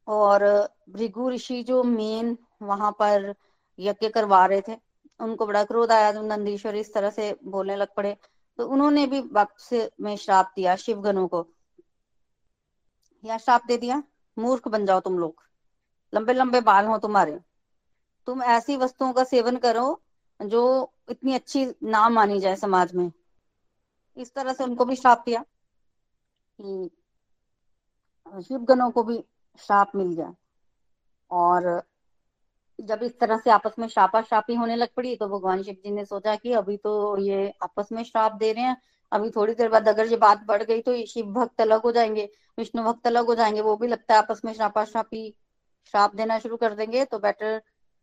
और 0.09 0.69
भृगु 0.91 1.31
ऋषि 1.31 1.63
जो 1.63 1.83
मेन 1.83 2.39
वहाँ 2.63 2.93
पर 2.93 3.35
यज्ञ 3.79 4.09
करवा 4.09 4.45
रहे 4.47 4.61
थे। 4.69 4.77
उनको 5.21 5.47
बड़ा 5.47 5.65
क्रोध 5.65 5.93
आया 5.93 6.13
तो 6.13 6.23
नंदीश्वर 6.23 6.77
इस 6.77 6.93
तरह 6.95 7.11
से 7.11 7.37
बोलने 7.45 7.77
लग 7.77 7.95
पड़े। 7.95 8.17
तो 8.59 8.67
उन्होंने 8.69 9.07
भी 9.07 9.21
वक्त 9.21 9.93
में 10.01 10.17
श्राप 10.17 10.53
दिया 10.57 10.77
शिवगनों 10.77 11.29
को। 11.29 11.47
या 13.25 13.39
श्राप 13.39 13.63
दे 13.67 13.77
दिया? 13.77 14.03
मूर्ख 14.39 14.69
बन 14.69 14.87
जाओ 14.87 15.01
तुम 15.01 15.19
लोग। 15.19 15.43
लंबे 16.15 16.33
लंबे 16.33 16.61
बाल 16.61 16.87
हो 16.87 16.99
तुम्हारे। 16.99 17.41
तुम 18.27 18.43
ऐसी 18.43 18.77
वस्तुओं 18.77 19.13
का 19.13 19.25
सेवन 19.25 19.57
करो 19.57 20.03
जो 20.41 20.93
इतनी 21.11 21.35
अच्छी 21.35 21.65
ना 21.83 22.09
मानी 22.09 22.41
जाए 22.41 22.57
समाज 22.57 22.95
में। 22.95 23.11
इस 24.17 24.35
तरह 24.35 24.53
से 24.53 24.65
उनको 24.65 24.85
भी 24.85 24.97
श्राप 24.97 25.23
दिया 25.27 25.45
कि 26.61 26.91
शिवगणों 28.43 28.91
को 28.91 29.03
भी 29.03 29.25
श्राप 29.59 29.93
मिल 29.97 30.15
जाए। 30.17 30.35
और 31.31 31.83
जब 32.79 33.03
इस 33.03 33.19
तरह 33.21 33.39
से 33.39 33.51
आपस 33.51 33.75
में 33.79 33.87
शापा 33.89 34.21
शापी 34.23 34.55
होने 34.55 34.77
लग 34.77 34.89
पड़ी 34.97 35.15
तो 35.17 35.29
भगवान 35.29 35.63
शिव 35.63 35.75
जी 35.85 35.91
ने 35.91 36.05
सोचा 36.05 36.35
कि 36.37 36.53
अभी 36.55 36.77
तो 36.77 37.17
ये 37.19 37.49
आपस 37.63 37.89
में 37.93 38.03
श्राप 38.05 38.33
दे 38.33 38.53
रहे 38.53 38.65
हैं। 38.65 38.77
अभी 39.13 39.31
थोड़ी 39.31 39.55
देर 39.55 39.69
बाद 39.69 39.89
अगर 39.89 40.07
ये 40.07 40.17
बात 40.17 40.45
बढ़ 40.47 40.63
गई 40.63 40.81
तो 40.83 40.95
शिव 41.07 41.27
भक्त 41.35 41.61
अलग 41.61 41.83
हो 41.83 41.93
जाएँगे, 41.93 42.29
विष्णु 42.59 42.83
भक्त 42.85 43.07
अलग 43.07 43.27
हो 43.27 43.35
जाएँगे, 43.35 43.61
वो 43.61 43.77
भी 43.77 43.89
लगता 43.89 44.15
है 44.15 44.19
आपस 44.19 44.41
में 44.45 44.53
श्रापा 44.53 44.85
श्रापी 44.85 45.29
श्राप 45.95 46.15
देना 46.15 46.39
शुरू 46.39 46.57
कर 46.57 46.75
देंगे। 46.75 47.05
तो 47.05 47.19
बेटर 47.19 47.61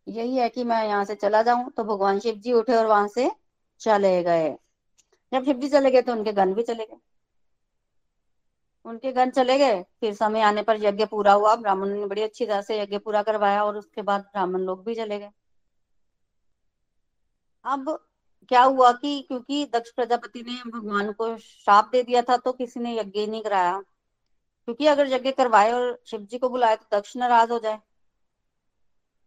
यही 0.08 0.36
है 0.38 0.50
कि 0.50 0.64
मैं 0.64 0.84
यहाँ 0.88 1.06
से 1.06 1.16
चला 1.16 1.42
जाऊँ। 1.44 1.70
तो 1.72 1.84
भगवान 1.84 2.20
शिव 2.20 2.36
जी 2.36 2.54
उठे 2.54 2.76
और 2.76 2.86
वहाँ 2.86 3.08
से 3.08 3.30
चले 3.82 4.22
गए। 4.24 4.50
जब 5.32 5.46
शिव 5.46 5.60
जी 5.60 5.70
चले 5.70 5.92
गए 5.92 6.02
तो 6.02 6.12
उनके 6.12 6.34
गन 6.34 6.54
भी 6.54 6.64
चले 6.64 6.86
गए। 6.86 6.98
उनके 8.86 9.12
घर 9.12 9.30
चले 9.30 9.58
गए। 9.58 9.82
फिर 10.00 10.14
समय 10.14 10.42
आने 10.42 10.62
पर 10.64 10.84
यज्ञ 10.84 11.06
पूरा 11.06 11.34
हुआ। 11.34 11.56
ब्राह्मण 11.56 11.90
ने 11.90 12.06
बड़ी 12.06 12.22
अच्छी 12.22 12.46
तरह 12.46 12.62
से 12.62 12.80
यज्ञ 12.82 12.98
पूरा 12.98 13.24
करवाया 13.24 13.64
और 13.66 13.78
उसके 13.78 14.02
बाद 14.02 14.22
ब्राह्मण 14.24 14.60
लोग 14.60 14.84
भी 14.86 14.96
चले 14.96 15.20
गए। 15.20 15.32
अब 17.66 17.90
क्या 18.50 18.64
हुआ 18.64 18.92
कि 18.92 19.20
क्योंकि 19.28 19.66
दक्ष 19.74 19.92
प्रजापति 19.92 20.42
ने 20.42 20.70
भगवान 20.72 21.12
को 21.12 21.38
श्राप 21.38 21.90
दे 21.92 22.04
दिया 22.04 22.22
था 22.22 22.38
तो 22.38 22.52
किसी 22.52 22.80
ने 22.80 22.98
यज्ञ 23.00 23.26
नहीं 23.28 23.44
कराया। 23.44 23.80
क्योंकि 24.68 24.88
अगर 24.88 25.08
यज्ञ 25.08 25.32
करवाए 25.32 25.72
और 25.72 26.02
शिव 26.06 26.22
जी 26.22 26.38
को 26.38 26.50
बुलाए 26.50 26.76
तो 26.76 26.98
दक्ष 26.98 27.16
नाराज़ 27.18 27.52
हो 27.52 27.60
जाए। 27.60 27.80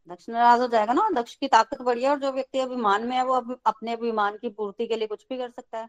दक्ष 0.08 0.28
नाराज़ 0.28 0.60
हो 0.60 0.66
जाएगा 0.68 0.92
ना। 0.92 1.08
दक्ष 1.10 1.34
की 1.34 1.48
ताकत 1.48 1.82
बढ़ी 1.82 2.02
है 2.02 2.10
और 2.10 2.18
जो 2.18 2.32
व्यक्ति 2.32 2.58
अभिमान 2.58 3.06
में 3.06 3.16
है, 3.16 3.24
वो 3.24 3.56
अपने 3.66 3.92
अभिमान 3.92 4.36
की 4.36 4.48
पूर्ति 4.48 4.86
के 4.86 4.96
लिए 4.96 5.08
कुछ 5.08 5.26
भी 5.30 5.38
कर 5.38 5.50
सकता 5.50 5.78
है। 5.78 5.88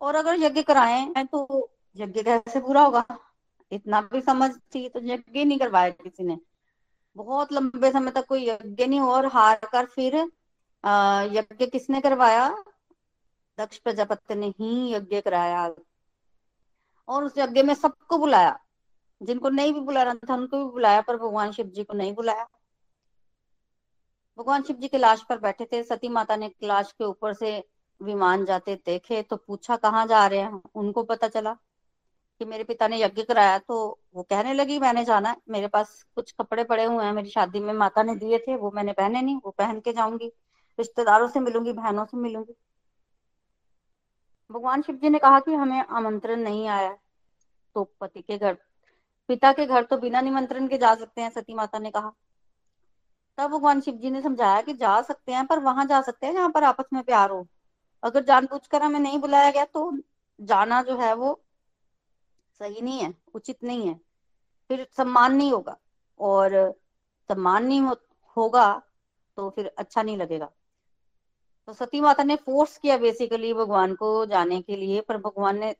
और 0.00 0.14
अगर 0.14 0.34
यज्ञ 0.34 0.62
कराए 0.62 1.24
तो 1.32 1.70
यज्ञ 1.96 2.22
कैसे 2.22 2.60
पूरा 2.60 2.82
होगा? 2.82 3.04
इतना 3.72 4.00
भी 4.02 4.20
समझ 4.20 4.50
थी 4.74 4.88
तो 4.88 5.00
यज्ञ 5.02 5.44
नहीं 5.44 5.58
करवाया 5.58 5.90
किसी 5.90 6.24
ने। 6.24 6.38
बहुत 7.16 7.52
लंबे 7.52 7.90
समय 7.92 8.10
तक 8.10 8.26
कोई 8.26 8.48
यज्ञ 8.48 8.86
नहीं 8.86 9.00
हुआ 9.00 9.16
और 9.16 9.26
हार 9.26 9.60
कर 9.72 9.86
फिर 9.86 10.16
यज्ञ 11.32 11.66
किसने 11.66 12.00
करवाया? 12.00 12.48
दक्ष 13.58 13.78
प्रजापति 13.78 14.34
ने 14.34 14.48
ही 14.48 14.92
यज्ञ 14.92 15.20
कराया। 15.20 15.74
और 17.08 17.24
उस 17.24 17.38
यज्ञ 17.38 17.62
में 17.62 17.74
सबको 17.74 18.18
बुलाया। 18.18 18.58
जिनको 19.22 19.48
नहीं 19.48 19.72
भी 19.72 19.80
बुलाना 19.80 20.14
था, 20.14 20.34
उनको 20.34 20.64
भी 20.64 20.70
बुलाया, 20.72 21.00
पर 21.00 21.16
भगवान 21.16 21.52
शिव 21.52 21.66
जी 21.66 21.84
को 21.84 21.94
नहीं 21.94 22.14
बुलाया। 22.14 22.46
भगवान 24.38 24.62
शिव 24.62 24.76
जी 24.76 24.88
के 24.88 24.98
लाश 24.98 25.22
पर 25.22 25.38
बैठे 25.38 25.64
थे, 25.72 25.82
सती 25.82 26.08
माता 26.08 26.36
ने 26.36 26.50
लाश 26.62 26.92
के 26.92 27.04
ऊपर 27.04 27.32
से 27.32 27.64
विमान 28.02 28.44
जाते 28.44 28.74
देखे 28.86 29.22
तो 29.22 29.36
पूछा 29.36 29.76
कहाँ 29.76 30.06
जा 30.06 30.26
रहे 30.26 30.38
हैं? 30.38 30.62
उनको 30.74 31.02
पता 31.02 31.28
चला। 31.28 31.56
कि 32.40 32.44
मेरे 32.44 32.64
पिता 32.64 32.88
ने 32.88 33.00
यज्ञ 33.00 33.22
कराया 33.22 33.58
तो 33.58 33.76
वो 34.14 34.22
कहने 34.22 34.52
लगी, 34.54 34.78
मैंने 34.78 35.04
जाना 35.04 35.28
है। 35.28 35.36
मेरे 35.50 35.68
पास 35.68 36.02
कुछ 36.16 36.32
कपड़े 36.32 36.64
पड़े 36.64 36.84
हुए 36.84 37.04
हैं। 37.04 37.12
मेरी 37.12 37.30
शादी 37.30 37.60
में 37.60 37.72
माता 37.74 38.02
ने 38.02 38.14
दिए 38.16 38.38
थे। 38.38 38.56
वो 38.56 38.70
मैंने 38.70 38.92
पहने 38.92 39.22
नहीं। 39.22 39.36
वो 39.36 39.50
पहन 39.50 39.80
के 39.80 39.92
जाऊँगी। 39.92 40.32
रिश्तेदारों 40.78 41.28
से 41.28 41.40
मिलूँगी, 41.40 41.72
बहनों 41.72 42.04
से 42.04 42.16
मिलूँगी। 42.16 42.54
भगवान 44.50 44.82
शिव 44.82 44.96
जी 44.96 45.08
ने 45.08 45.18
कहा 45.18 45.40
कि 45.40 45.54
हमें 45.54 45.80
आमंत्रण 45.80 46.40
नहीं 46.40 46.66
आया 46.68 46.96
तो 47.76 47.84
पति 48.00 48.20
के 48.22 48.38
घर, 48.38 48.56
पिता 49.28 49.52
के 49.52 49.66
घर 49.66 49.84
तो 49.84 49.96
बिना 49.96 50.20
निमंत्रण 50.20 50.66
के 50.68 50.78
जा 50.78 50.94
सकते 50.94 51.20
हैं, 51.20 51.30
सती 51.30 51.54
माता 51.54 51.78
ने 51.78 51.90
कहा। 51.90 52.12
तब 53.38 53.50
भगवान 53.50 53.80
शिव 53.80 53.94
जी 53.94 54.10
ने 54.10 54.22
समझाया 54.22 54.60
कि 54.62 54.72
जा 54.74 55.00
सकते 55.02 55.32
हैं, 55.32 55.46
पर 55.46 55.58
वहाँ 55.58 55.84
जा 55.86 56.00
सकते 56.00 56.26
हैं 56.26 56.34
जहाँ 56.34 56.50
पर 56.50 56.64
आपस 56.64 56.88
में 56.92 57.02
प्यार 57.02 57.30
हो। 57.30 57.46
अगर 58.02 58.24
जानबूझकर 58.24 58.82
हमें 58.82 58.98
नहीं 59.00 59.18
बुलाया 59.18 59.50
गया 59.50 59.64
तो 59.64 59.92
जाना 60.38 60.82
जो 60.82 60.96
है 60.96 61.14
वो 61.14 61.40
सही 62.60 62.80
नहीं 62.80 63.00
है 63.00 63.14
उचित 63.34 63.64
नहीं 63.64 63.86
है। 63.88 63.94
फिर 64.70 64.86
सम्मान 64.96 65.34
नहीं 65.36 65.52
होगा 65.52 65.76
और 66.20 66.52
सम्मान 67.30 67.66
नहीं 67.66 67.80
हो, 67.80 67.96
होगा 68.36 68.82
तो 69.38 69.48
फिर 69.50 69.70
अच्छा 69.78 70.02
नहीं 70.02 70.16
लगेगा। 70.16 70.50
तो 71.68 71.72
सती 71.72 72.00
माता 72.00 72.22
ने 72.22 72.36
फोर्स 72.36 72.76
किया 72.78 72.96
बेसिकली 72.98 73.52
भगवान 73.54 73.94
को 73.94 74.26
जाने 74.26 74.60
के 74.62 74.76
लिए 74.76 75.00
पर 75.00 75.16
भगवान 75.18 75.58
ने 75.58 75.74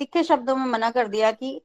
तिखे 0.00 0.22
शब्दों 0.24 0.56
में 0.56 0.66
मना 0.66 0.90
कर 0.90 1.08
दिया 1.08 1.32
कि 1.32 1.60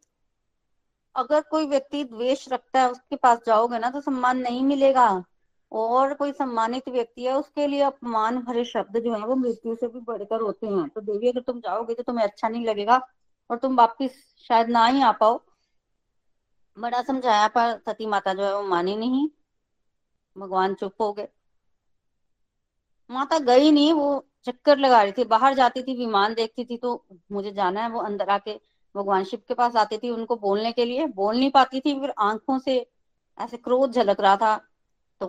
अगर 1.15 1.41
कोई 1.41 1.67
व्यक्ति 1.67 2.03
द्वेष 2.03 2.47
रखता 2.49 2.81
है 2.81 2.91
उसके 2.91 3.15
पास 3.15 3.39
जाओगे 3.45 3.79
ना 3.79 3.89
तो 3.89 4.01
सम्मान 4.01 4.37
नहीं 4.37 4.63
मिलेगा। 4.63 5.23
और 5.71 6.13
कोई 6.13 6.31
सम्मानित 6.31 6.89
व्यक्ति 6.89 7.23
है 7.25 7.33
उसके 7.33 7.67
लिए 7.67 7.81
अपमान 7.81 8.37
भरे 8.39 8.63
शब्द 8.65 8.97
जो 8.99 9.13
है 9.13 9.25
वो 9.25 9.35
मृत्यु 9.35 9.75
से 9.75 9.87
भी 9.87 9.99
बढ़कर 9.99 10.41
होते 10.41 10.67
हैं। 10.67 10.87
तो 10.89 11.01
देवी 11.01 11.29
अगर 11.29 11.41
तुम 11.41 11.59
जाओगे 11.59 11.93
तो 11.93 12.03
तुम्हें 12.03 12.25
अच्छा 12.25 12.49
नहीं 12.49 12.65
लगेगा। 12.65 12.97
और 13.49 13.57
तुम 13.57 13.75
वापिस 13.77 14.11
शायद 14.49 14.69
ना 14.69 14.85
ही 14.87 15.01
आ 15.01 15.11
पाओ। 15.11 15.39
बड़ा 16.77 17.01
समझाया 17.01 17.47
पर 17.47 17.77
सती 17.79 18.05
माता 18.05 18.33
जो 18.33 18.43
है 18.43 18.53
वो 18.55 18.63
मानी 18.63 18.95
नहीं। 18.95 19.27
भगवान 20.35 20.73
चुप 20.75 21.01
हो 21.01 21.11
गए। 21.13 21.27
माता 23.09 23.37
गई 23.39 23.71
नहीं, 23.71 23.93
वो 23.93 24.25
चक्कर 24.45 24.77
लगा 24.77 25.01
रही 25.03 25.11
थी। 25.11 25.23
बाहर 25.25 25.53
जाती 25.53 25.81
थी, 25.83 25.95
विमान 25.97 26.33
देखती 26.33 26.65
थी 26.65 26.77
तो 26.77 27.05
मुझे 27.31 27.51
जाना 27.51 27.81
है। 27.83 27.89
वो 27.89 27.99
अंदर 28.01 28.29
आके 28.29 28.59
भगवान 28.95 29.23
शिव 29.23 29.39
के 29.47 29.53
पास 29.53 29.75
आती 29.75 29.97
थी 29.97 30.09
उनको 30.09 30.35
बोलने 30.35 30.71
के 30.71 30.85
लिए। 30.85 31.05
बोल 31.07 31.37
नहीं 31.37 31.51
पाती 31.51 31.79
थी, 31.79 31.99
फिर 31.99 32.13
आँखों 32.19 32.59
से 32.59 32.77
ऐसे 33.37 33.57
क्रोध 33.57 33.91
झलक 33.91 34.19
रहा 34.19 34.35
था 34.37 34.55
तो 35.21 35.27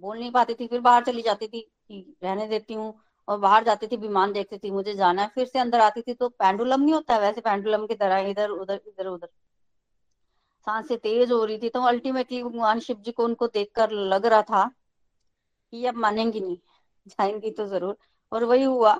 बोल 0.00 0.18
नहीं 0.18 0.30
पाती 0.32 0.54
थी। 0.54 0.66
फिर 0.66 0.80
बाहर 0.80 1.04
चली 1.04 1.22
जाती 1.22 1.46
थी 1.48 1.60
कि 1.60 2.16
रहने 2.22 2.46
देती 2.48 2.74
हूँ। 2.74 2.92
और 3.28 3.38
बाहर 3.38 3.64
जाती 3.64 3.86
थी, 3.86 3.96
विमान 3.98 4.32
देखती 4.32 4.58
थी, 4.58 4.70
मुझे 4.70 4.94
जाना 4.94 5.22
है। 5.22 5.28
फिर 5.28 5.46
से 5.46 5.58
अंदर 5.58 5.80
आती 5.80 6.02
थी 6.02 6.14
तो 6.14 6.28
पेंडुलम 6.30 6.80
नहीं 6.80 6.94
होता 6.94 7.14
है, 7.14 7.20
वैसे 7.20 7.40
पेंडुलम 7.42 7.86
की 7.86 7.94
तरह, 7.96 8.28
इधर, 8.28 8.50
उधर 8.50 8.80
इधर, 8.86 9.06
उधर। 9.06 9.28
साँसें 10.66 10.96
तेज 10.98 11.32
हो 11.32 11.44
रही 11.44 11.58
थी 11.58 11.68
तो 11.68 11.80
अल्टीमेटली 11.84 12.42
भगवान 12.42 12.80
शिव 12.80 12.96
जी 12.96 13.12
को 13.12 13.24
उनको 13.24 13.46
देखकर 13.48 13.90
लग 13.90 14.26
रहा 14.26 14.42
था 14.42 14.64
कि 15.72 15.84
अब 15.86 15.96
मानेंगी 15.96 16.40
नहीं, 16.40 16.56
जाएँगी 17.06 17.50
तो 17.50 17.66
ज़रूर। 17.66 17.96
और 18.32 18.44
वही 18.44 18.62
हुआ 18.64 18.94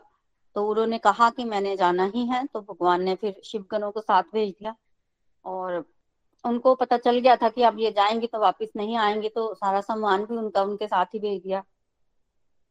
तो 0.56 0.66
उन्होंने 0.68 0.98
कहा 0.98 1.28
कि 1.30 1.44
मैंने 1.44 1.76
जाना 1.76 2.04
ही 2.14 2.26
है 2.26 2.44
तो 2.46 2.60
भगवान 2.62 3.02
ने 3.02 3.14
फिर 3.14 3.40
शिवगनों 3.44 3.90
को 3.92 4.00
साथ 4.00 4.22
भेज 4.32 4.50
दिया। 4.50 4.74
और 5.44 5.84
उनको 6.44 6.74
पता 6.74 6.96
चल 6.98 7.18
गया 7.18 7.36
था 7.36 7.48
कि 7.48 7.62
अब 7.62 7.78
ये 7.80 7.90
जाएँगे 7.92 8.26
तो 8.26 8.38
वापस 8.38 8.72
नहीं 8.76 8.96
आएँगे 8.98 9.28
तो 9.28 9.52
सारा 9.54 9.80
सामान 9.80 10.24
भी 10.26 10.36
उनका, 10.36 10.62
उनके 10.62 10.86
साथ 10.86 11.14
ही 11.14 11.18
भेज 11.20 11.42
दिया। 11.42 11.62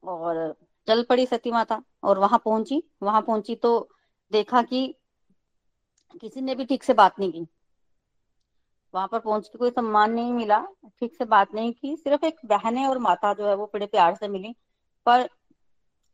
और 0.03 0.55
चल 0.87 1.03
पड़ी 1.03 1.25
सती 1.25 1.51
माता 1.51 1.81
और 2.03 2.19
वहाँ 2.19 2.39
पहुँची। 2.45 2.81
वहाँ 3.03 3.21
पहुँची 3.21 3.55
तो 3.55 3.89
देखा 4.31 4.61
कि 4.61 4.87
किसी 6.21 6.41
ने 6.41 6.55
भी 6.55 6.65
ठीक 6.65 6.83
से 6.83 6.93
बात 6.93 7.19
नहीं 7.19 7.31
की। 7.31 7.47
वहाँ 8.93 9.07
पर 9.07 9.19
पहुँच 9.19 9.47
के 9.47 9.57
कोई 9.57 9.69
सम्मान 9.69 10.11
नहीं 10.13 10.33
मिला, 10.33 10.59
ठीक 10.99 11.15
से 11.15 11.25
बात 11.25 11.53
नहीं 11.55 11.71
की। 11.73 11.95
सिर्फ़ 11.95 12.25
एक 12.25 12.39
बहने 12.45 12.85
और 12.87 12.99
माता 12.99 13.33
जो 13.33 13.47
है 13.47 13.55
वो 13.55 13.69
बड़े 13.73 13.85
प्यार 13.85 14.15
से 14.15 14.27
मिली। 14.27 14.53
पर 15.05 15.27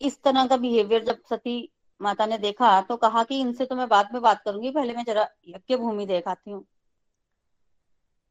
इस 0.01 0.21
तरह 0.23 0.47
का 0.47 0.57
बिहेवियर 0.57 1.03
जब 1.03 1.21
सती 1.29 1.71
माता 2.01 2.25
ने 2.25 2.37
देखा 2.37 2.79
तो 2.81 2.95
कहा 2.97 3.23
कि 3.23 3.39
इनसे 3.39 3.65
तो 3.65 3.75
मैं 3.75 3.87
बाद 3.89 4.09
में 4.13 4.21
बात 4.21 4.41
करूँगी, 4.45 4.71
पहले 4.71 4.93
मैं 4.93 5.03
जरा 5.05 5.27
यज्ञ 5.47 5.75
भूमि 5.75 6.05
देख 6.05 6.27
आती 6.27 6.51
हूँ। 6.51 6.65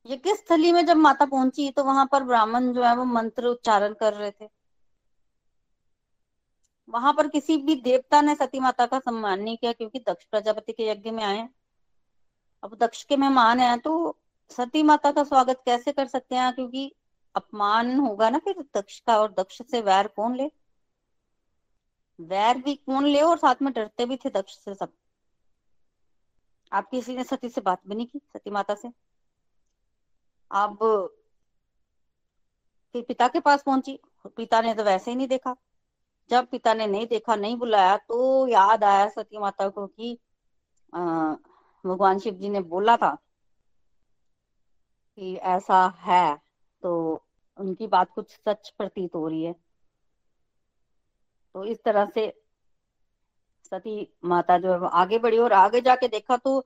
यज्ञ 0.06 0.34
स्थली 0.34 0.72
में 0.72 0.84
जब 0.86 0.96
माता 0.96 1.24
पहुँची 1.26 1.70
तो 1.70 1.84
वहाँ 1.84 2.06
पर 2.12 2.24
ब्राह्मण 2.24 2.72
जो 2.72 2.82
है 2.84 2.94
वो 2.96 3.04
मंत्र 3.04 3.46
उच्चारण 3.46 3.94
कर 3.94 4.14
रहे 4.14 4.30
थे। 4.30 4.48
वहाँ 6.90 7.12
पर 7.12 7.28
किसी 7.28 7.56
भी 7.56 7.74
देवता 7.74 8.20
ने 8.20 8.34
सती 8.34 8.60
माता 8.60 8.86
का 8.86 8.98
सम्मान 8.98 9.40
नहीं 9.40 9.56
किया 9.56 9.72
क्योंकि 9.72 9.98
दक्ष 10.08 10.24
प्रजापति 10.24 10.72
के 10.72 10.88
यज्ञ 10.88 11.10
में 11.10 11.24
आए। 11.24 11.48
अब 12.62 12.76
दक्ष 12.76 13.02
के 13.04 13.16
मेहमान 13.16 13.60
हैं 13.60 13.78
तो 13.80 13.92
सती 14.50 14.82
माता 14.82 15.12
का 15.12 15.24
स्वागत 15.24 15.62
कैसे 15.64 15.92
कर 15.92 16.06
सकते 16.06 16.36
हैं? 16.36 16.52
क्योंकि 16.54 16.90
अपमान 17.34 17.98
होगा 18.00 18.30
ना 18.30 18.38
फिर 18.38 18.64
दक्ष 18.76 18.98
का, 19.00 19.18
और 19.18 19.32
दक्ष 19.32 19.62
से 19.70 19.80
वैर 19.80 20.06
कौन 20.08 20.36
ले? 20.36 20.50
वैर 22.18 22.58
भी 22.58 22.74
कौन 22.76 23.06
ले? 23.06 23.20
और 23.20 23.38
साथ 23.38 23.62
में 23.62 23.72
डरते 23.72 24.06
भी 24.06 24.16
थे 24.16 24.30
दक्ष 24.30 24.56
से 24.56 24.74
सब। 24.74 24.92
आप 26.72 26.88
किसी 26.90 27.16
ने 27.16 27.24
सती 27.24 27.48
से 27.48 27.60
बात 27.60 27.80
भी 27.88 27.94
नहीं 27.94 28.06
की, 28.06 28.18
सती 28.18 28.50
माता 28.50 28.74
से? 28.74 28.88
अब 30.50 30.78
फिर 32.94 33.02
पिता 33.02 33.28
के 33.28 33.40
पास 33.40 33.62
पहुँची 33.62 33.98
पिता 34.26 34.60
ने 34.60 34.74
तो 34.74 34.84
वैसे 34.84 35.10
ही 35.10 35.16
नहीं 35.16 35.28
देखा। 35.28 35.56
जब 36.30 36.46
पिता 36.46 36.74
ने 36.74 36.86
नहीं 36.86 37.06
देखा, 37.06 37.36
नहीं 37.36 37.56
बुलाया 37.56 37.96
तो 37.98 38.46
याद 38.48 38.84
आया 38.84 39.08
सती 39.08 39.38
माता 39.38 39.68
को 39.68 39.86
कि 39.86 40.18
भगवान 41.84 42.18
शिव 42.18 42.34
जी 42.34 42.48
ने 42.48 42.60
बोला 42.62 42.96
था 42.96 43.14
कि 45.18 45.34
ऐसा 45.36 45.86
है 45.98 46.36
तो 46.82 46.92
उनकी 47.58 47.86
बात 47.86 48.10
कुछ 48.14 48.30
सच 48.38 48.72
प्रतीत 48.78 49.14
हो 49.14 49.26
रही 49.28 49.44
है। 49.44 49.52
तो 51.54 51.64
इस 51.64 51.78
तरह 51.84 52.06
से 52.14 52.26
सती 53.64 54.06
माता 54.24 54.58
जो 54.58 54.72
है 54.74 54.88
आगे 54.92 55.18
बढ़ी 55.18 55.38
और 55.38 55.52
आगे 55.52 55.80
जाके 55.80 56.08
देखा 56.08 56.36
तो 56.36 56.60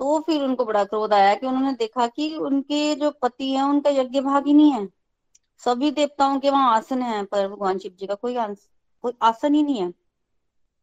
तो 0.00 0.18
फिर 0.20 0.42
उनको 0.42 0.64
बड़ा 0.64 0.82
क्रोध 0.84 1.12
आया 1.12 1.34
कि 1.34 1.46
उन्होंने 1.46 1.72
देखा 1.72 2.06
कि 2.06 2.34
उनके 2.36 2.94
जो 2.94 3.10
पति 3.22 3.50
हैं, 3.52 3.62
उनका 3.62 3.90
यज्ञ 3.90 4.20
भाग 4.20 4.46
ही। 4.46 4.52
नहीं 4.52 4.72
है 4.72 4.86
सभी 5.62 5.90
देवताओं 5.90 6.38
के 6.40 6.50
वहाँ 6.50 6.74
आसन 6.76 7.02
है, 7.02 7.24
पर 7.24 7.48
भगवान 7.48 7.78
शिव 7.78 7.92
जी 7.92 8.06
का 8.06 8.14
कोई 8.14 8.36
कोई 9.04 9.12
आसन 9.22 9.54
ही 9.54 9.62
नहीं 9.62 9.80
है। 9.80 9.92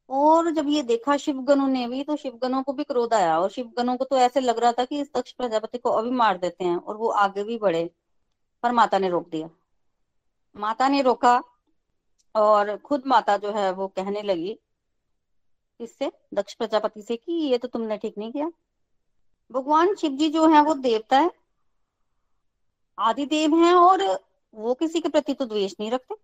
और 0.09 0.49
जब 0.51 0.67
ये 0.69 0.81
देखा 0.83 1.15
शिवगणों 1.17 1.67
ने 1.67 1.87
भी 1.87 2.03
तो 2.03 2.15
शिवगणों 2.15 2.61
को 2.63 2.73
भी 2.73 2.83
क्रोध 2.83 3.13
आया 3.13 3.39
और 3.39 3.49
शिवगणों 3.49 3.95
को 3.97 4.05
तो 4.05 4.17
ऐसे 4.17 4.39
लग 4.39 4.59
रहा 4.59 4.71
था 4.71 4.85
कि 4.85 4.99
इस 5.01 5.11
दक्ष 5.17 5.31
प्रजापति 5.31 5.77
को 5.77 5.89
अभी 5.89 6.11
मार 6.11 6.37
देते 6.37 6.63
हैं 6.63 6.75
और 6.77 6.97
वो 6.97 7.09
आगे 7.09 7.43
भी 7.43 7.57
बढ़े, 7.57 7.89
पर 8.63 8.71
माता 8.71 8.99
ने 8.99 9.09
रोक 9.09 9.29
दिया। 9.29 9.49
माता 10.55 10.87
ने 10.87 11.01
रोका 11.01 11.41
और 12.35 12.75
खुद 12.77 13.03
माता 13.07 13.35
जो 13.37 13.51
है 13.51 13.71
वो 13.73 13.87
कहने 13.87 14.21
लगी 14.21 14.57
इससे, 15.79 16.11
दक्ष 16.33 16.53
प्रजापति 16.53 17.01
से 17.01 17.15
कि 17.15 17.31
ये 17.31 17.57
तो 17.57 17.67
तुमने 17.67 17.97
ठीक 17.97 18.17
नहीं 18.17 18.31
किया। 18.31 18.49
भगवान 19.51 19.93
शिव 19.95 20.11
जी 20.11 20.29
जो 20.29 20.47
है 20.47 20.61
वो 20.61 20.73
देवता 20.75 21.19
है 21.19 21.31
आदि 22.97 23.25
देव 23.25 23.55
हैं 23.55 23.73
और 23.73 24.03
वो 24.53 24.73
किसी 24.73 25.01
के 25.01 25.09
प्रति 25.09 25.33
तो 25.33 25.45
द्वेष 25.45 25.75
नहीं 25.79 25.91
रखते। 25.91 26.15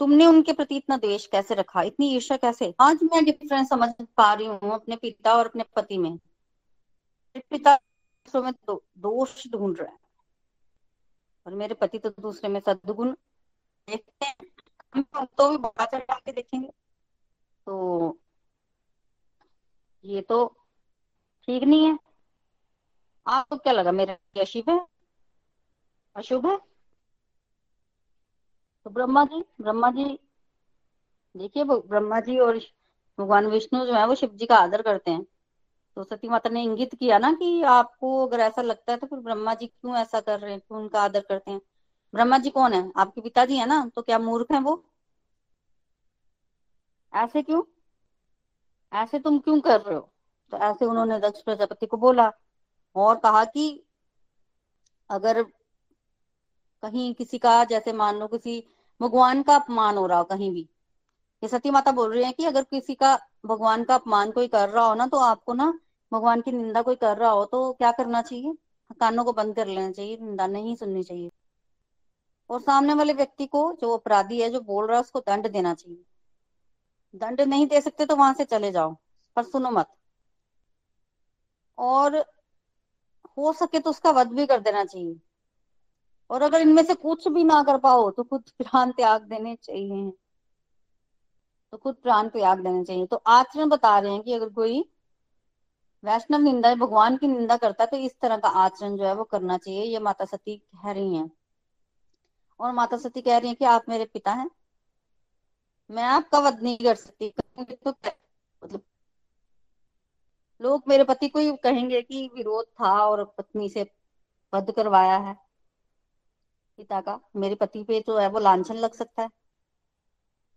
तुमने 0.00 0.26
उनके 0.26 0.52
प्रति 0.52 0.76
इतना 0.76 0.96
द्वेष 0.96 1.26
कैसे 1.26 1.54
रखा? 1.54 1.82
इतनी 1.82 2.14
ईर्ष्या 2.14 2.36
कैसे? 2.36 2.74
आज 2.80 2.98
मैं 3.02 3.24
डिफरेंस 3.24 3.68
समझ 3.68 3.88
पा 4.16 4.34
रही 4.34 4.46
हूँ 4.46 4.74
अपने 4.74 4.96
पिता 4.96 5.34
और 5.34 5.46
अपने 5.46 5.64
पति 5.76 5.98
में। 5.98 6.18
पिता 7.36 7.78
में 8.36 8.52
दो, 8.52 8.84
दोष 8.98 9.46
ढूंढ 9.48 9.78
रहे 9.78 9.88
हैं। 9.88 9.98
और 11.46 11.54
मेरे 11.54 11.74
पति 11.74 11.98
तो 11.98 12.10
दूसरे 12.10 12.48
में 12.48 12.60
सदगुण 12.60 13.12
देखते 13.88 14.26
हैं। 14.26 14.36
हम 14.94 15.24
तो 15.24 15.50
भी 15.50 15.56
बड़ा 15.56 15.84
चढ़ा 15.84 16.14
के 16.14 16.32
देखेंगे। 16.32 16.68
तो 17.66 18.18
ये 20.04 20.22
तो 20.22 20.56
ठीक 21.46 21.62
नहीं 21.62 21.86
है। 21.86 21.98
आपको 23.26 23.56
क्या 23.56 23.72
लगा? 23.72 23.92
मेरा 23.92 24.40
अशुभ 24.40 24.70
है? 24.70 24.86
अशुभ 26.16 26.46
है? 26.46 26.69
तो 28.86 28.90
ब्रह्मा 28.90 29.24
जी 29.24 29.42
ब्रह्मा 29.60 29.90
जी, 29.90 30.04
देखिए 31.34 31.64
ब्रह्मा 31.64 32.20
जी 32.20 32.38
और 32.38 32.58
भगवान 33.18 33.46
विष्णु 33.46 33.84
जो 33.86 33.94
है 33.94 34.06
वो 34.06 34.14
शिव 34.14 34.30
जी 34.34 34.46
का 34.46 34.56
आदर 34.56 34.82
करते 34.82 35.10
हैं। 35.10 35.24
तो 35.96 36.04
सती 36.04 36.28
माता 36.28 36.50
ने 36.50 36.62
इंगित 36.62 36.94
किया 36.94 37.18
ना 37.18 37.32
कि 37.32 37.62
आपको 37.62 38.26
अगर 38.26 38.40
ऐसा 38.40 38.62
लगता 38.62 38.92
है 38.92 38.98
तो 38.98 39.06
फिर 39.06 39.18
ब्रह्मा 39.18 39.54
जी 39.54 39.66
क्यों 39.66 39.96
ऐसा 39.96 40.20
कर 40.20 40.38
रहे 40.40 40.50
हैं, 40.52 40.60
क्यों 40.60 40.80
उनका 40.80 41.02
आदर 41.02 41.20
करते 41.20 41.50
हैं? 41.50 41.60
ब्रह्मा 42.14 42.38
जी 42.38 42.50
कौन 42.50 42.72
है? 42.72 42.90
आपके 42.96 43.20
पिताजी 43.20 43.56
है 43.56 43.66
ना? 43.66 43.84
तो 43.96 44.02
क्या 44.02 44.18
मूर्ख 44.18 44.52
है 44.52 44.60
वो? 44.60 44.82
ऐसे 47.12 47.42
क्यों? 47.42 47.62
ऐसे 48.92 49.18
तुम 49.18 49.38
क्यों 49.38 49.60
कर 49.60 49.80
रहे 49.80 49.94
हो? 49.94 50.10
तो 50.52 50.56
ऐसे 50.58 50.84
उन्होंने 50.84 51.18
दक्ष 51.20 51.42
प्रजापति 51.42 51.86
को 51.86 51.96
बोला 51.96 52.30
और 52.96 53.18
कहा 53.18 53.44
कि 53.44 53.66
अगर 55.10 55.42
कहीं 56.82 57.14
किसी 57.14 57.38
का, 57.38 57.64
जैसे 57.64 57.92
मान 57.92 58.16
लो 58.16 58.26
किसी 58.26 58.62
भगवान 59.00 59.42
का 59.42 59.54
अपमान 59.54 59.96
हो 59.96 60.06
रहा 60.06 60.18
हो 60.18 60.24
कहीं 60.24 60.50
भी। 60.52 60.68
ये 61.42 61.48
सती 61.48 61.70
माता 61.70 61.92
बोल 61.92 62.12
रही 62.14 62.24
है 62.24 62.32
कि 62.32 62.44
अगर 62.44 62.62
किसी 62.62 62.94
का 62.94 63.18
भगवान 63.46 63.84
का 63.84 63.94
अपमान 63.94 64.30
कोई 64.30 64.48
कर 64.48 64.68
रहा 64.68 64.84
हो 64.84 64.94
ना 64.94 65.06
तो 65.06 65.18
आपको 65.18 65.54
ना 65.54 65.72
भगवान 66.12 66.40
की 66.40 66.52
निंदा 66.52 66.82
कोई 66.82 66.96
कर 66.96 67.16
रहा 67.16 67.30
हो 67.30 67.44
तो 67.44 67.72
क्या 67.72 67.92
करना 67.92 68.22
चाहिए? 68.22 68.54
कानों 69.00 69.24
को 69.24 69.32
बंद 69.32 69.56
कर 69.56 69.66
लेना 69.66 69.90
चाहिए, 69.92 70.16
निंदा 70.16 70.46
नहीं 70.46 70.76
सुननी 70.76 71.02
चाहिए। 71.02 71.30
और 72.50 72.60
सामने 72.60 72.94
वाले 72.94 73.12
व्यक्ति 73.12 73.46
को 73.46 73.72
जो 73.80 73.96
अपराधी 73.96 74.40
है, 74.42 74.50
जो 74.50 74.60
बोल 74.60 74.86
रहा 74.86 74.96
है, 74.96 75.02
उसको 75.02 75.20
दंड 75.20 75.48
देना 75.48 75.74
चाहिए। 75.74 76.04
दंड 77.14 77.40
नहीं 77.40 77.66
दे 77.66 77.80
सकते 77.80 78.06
तो 78.06 78.16
वहाँ 78.16 78.34
से 78.34 78.44
चले 78.44 78.72
जाओ, 78.72 78.96
पर 79.36 79.42
सुनो 79.42 79.70
मत। 79.70 79.88
और 81.78 82.16
हो 83.38 83.52
सके 83.52 83.78
तो 83.80 83.90
उसका 83.90 84.10
वध 84.10 84.26
भी 84.26 84.46
कर 84.46 84.60
देना 84.60 84.84
चाहिए। 84.84 85.20
और 86.30 86.42
अगर 86.42 86.60
इनमें 86.60 86.82
से 86.82 86.94
कुछ 86.94 87.28
भी 87.28 87.44
ना 87.44 87.62
कर 87.62 87.78
पाओ 87.78 88.10
तो 88.10 88.22
खुद 88.24 88.50
प्राण 88.58 88.90
त्याग 88.90 89.22
देने 89.22 89.54
चाहिए। 89.56 90.10
तो 91.72 91.76
खुद 91.76 91.94
प्राण 91.94 92.28
त्याग 92.28 92.60
देने 92.60 92.84
चाहिए। 92.84 93.06
तो 93.06 93.16
आचरण 93.26 93.68
बता 93.68 93.98
रहे 93.98 94.12
हैं 94.12 94.22
कि 94.22 94.32
अगर 94.32 94.48
कोई 94.48 94.84
वैष्णव 96.04 96.40
निंदा 96.40 96.74
भगवान 96.74 97.16
की 97.16 97.26
निंदा 97.26 97.56
करता 97.56 97.84
है 97.84 97.90
तो 97.90 97.96
इस 97.96 98.18
तरह 98.20 98.36
का 98.36 98.48
आचरण 98.48 98.96
जो 98.96 99.04
है 99.04 99.14
वो 99.14 99.24
करना 99.24 99.56
चाहिए। 99.58 99.82
ये 99.82 99.98
माता 99.98 100.24
सती 100.24 100.56
कह 100.56 100.90
रही 100.92 101.14
हैं। 101.16 101.30
और 102.60 102.72
माता 102.72 102.96
सती 102.96 103.20
कह 103.20 103.38
रही 103.38 103.48
है 103.48 103.54
कि 103.54 103.64
आप 103.64 103.88
मेरे 103.88 104.04
पिता 104.04 104.32
हैं। 104.32 104.50
मैं 105.90 106.02
आपका 106.04 106.38
वध 106.38 106.62
नहीं 106.62 106.78
कर 106.78 106.94
सकती। 106.94 107.28
तो 107.30 107.90
मतलब 107.90 108.82
लोग 110.60 110.82
मेरे 110.88 111.04
पति 111.04 111.28
को 111.28 111.38
ही 111.38 111.52
कहेंगे 111.56 112.02
कि 112.02 112.28
विरोध 112.34 112.64
था 112.80 112.92
और 113.06 113.24
पत्नी 113.38 113.68
से 113.68 113.82
वध 114.52 114.70
करवाया 114.70 115.16
है। 115.18 115.36
पिता 116.80 117.00
का, 117.00 117.18
मेरे 117.36 117.54
पति 117.56 117.82
पे 117.84 118.00
तो 118.00 118.18
है, 118.18 118.28
वो 118.28 118.38
लांछन 118.40 118.76
लग 118.76 118.94
सकता 118.94 119.22
है। 119.22 119.28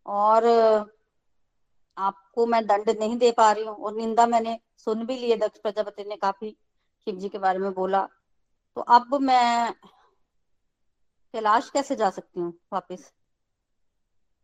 और, 0.06 0.46
आपको 1.98 2.46
मैं 2.46 2.66
दंड 2.68 2.90
नहीं 2.92 3.18
दे 3.18 3.32
पा 3.32 3.52
रही 3.52 3.66
हूँ, 3.66 3.76
और 3.76 3.96
निंदा 3.96 4.26
मैंने 4.28 4.60
सुन 4.78 5.06
भी 5.06 5.18
लिए 5.18 5.36
दक्ष 5.38 5.60
प्रजापति 5.60 6.04
ने 6.04 6.16
काफ़ी 6.18 6.50
शिव 7.08 7.16
जी 7.16 7.30
के 7.30 7.38
बारे 7.40 7.60
में 7.60 7.74
बोला। 7.74 8.08
तो 8.78 8.82
अब 8.82 9.14
मैं 9.22 9.74
कैलाश 11.34 11.70
कैसे 11.70 11.96
जा 11.96 12.10
सकती 12.10 12.40
हूँ 12.40 12.54
वापिस? 12.74 13.12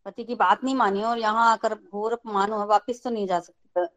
पति 0.06 0.24
की 0.24 0.36
बात 0.36 0.64
नहीं 0.64 0.76
मानी, 0.76 1.04
और 1.04 1.18
यहाँ 1.20 1.52
आकर 1.52 1.76
घोर 1.76 2.14
अपमान 2.14 2.52
हुआ, 2.52 2.64
वापिस 2.66 3.04
तो 3.04 3.10
नहीं 3.10 3.28
जा 3.28 3.40
सकती। 3.40 3.88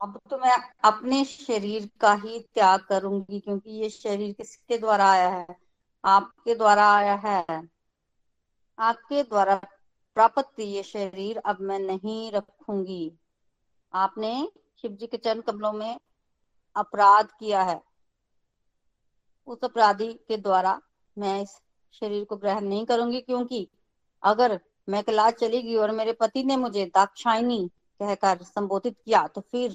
अब 0.00 0.20
तो 0.30 0.36
मैं 0.38 0.52
अपने 0.84 1.24
शरीर 1.24 1.88
का 2.00 2.12
ही 2.14 2.38
त्याग 2.54 2.80
करूँगी, 2.80 3.40
क्योंकि 3.40 3.70
ये 3.72 3.88
शरीर 3.90 4.32
किसके 4.32 4.78
द्वारा 4.78 5.10
आया 5.10 5.28
है? 5.28 5.56
आपके 6.04 6.54
द्वारा 6.54 6.86
आया 6.94 7.14
है। 7.14 7.68
आपके 8.78 9.22
द्वारा 9.22 9.56
प्राप्त 10.16 10.60
ये 10.60 10.82
शरीर 10.82 11.38
अब 11.38 11.60
मैं 11.60 11.78
नहीं 11.78 12.32
रखूँगी। 12.32 13.12
आपने 13.92 14.48
शिव 14.82 14.90
जी 14.90 15.06
के 15.06 15.16
चरण 15.16 15.40
कमलों 15.40 15.72
में 15.72 16.00
अपराध 16.76 17.28
किया 17.40 17.62
है। 17.62 17.80
उस 19.46 19.58
अपराधी 19.64 20.12
के 20.28 20.36
द्वारा 20.36 20.80
मैं 21.18 21.42
इस 21.42 21.60
शरीर 21.92 22.24
को 22.24 22.36
ग्रहण 22.36 22.64
नहीं 22.64 22.86
करूँगी 22.86 23.20
क्योंकि 23.20 23.68
अगर 24.22 24.60
मैं 24.88 25.02
क्लास 25.04 25.32
चली 25.32 25.62
गई 25.62 25.74
और 25.74 25.90
मेरे 25.90 26.12
पति 26.12 26.44
ने 26.44 26.56
मुझे 26.56 26.84
दाक्षायनी 26.84 27.70
कहकर 28.00 28.42
संबोधित 28.42 28.96
किया 29.04 29.26
तो 29.26 29.40
फिर 29.40 29.72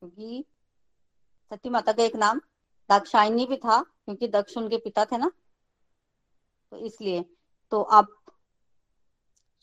क्योंकि 0.00 0.44
सती 1.50 1.70
माता 1.70 1.92
का 1.92 2.02
एक 2.02 2.16
नाम 2.16 2.40
दाक्षायनी 2.90 3.46
भी 3.46 3.56
था, 3.56 3.80
क्योंकि 3.80 4.28
दक्ष 4.28 4.56
उनके 4.56 4.76
पिता 4.78 5.04
थे 5.04 5.18
ना। 5.18 5.30
तो 6.72 6.76
इसलिए 6.76 7.24
तो 7.72 7.80
अब 7.80 8.06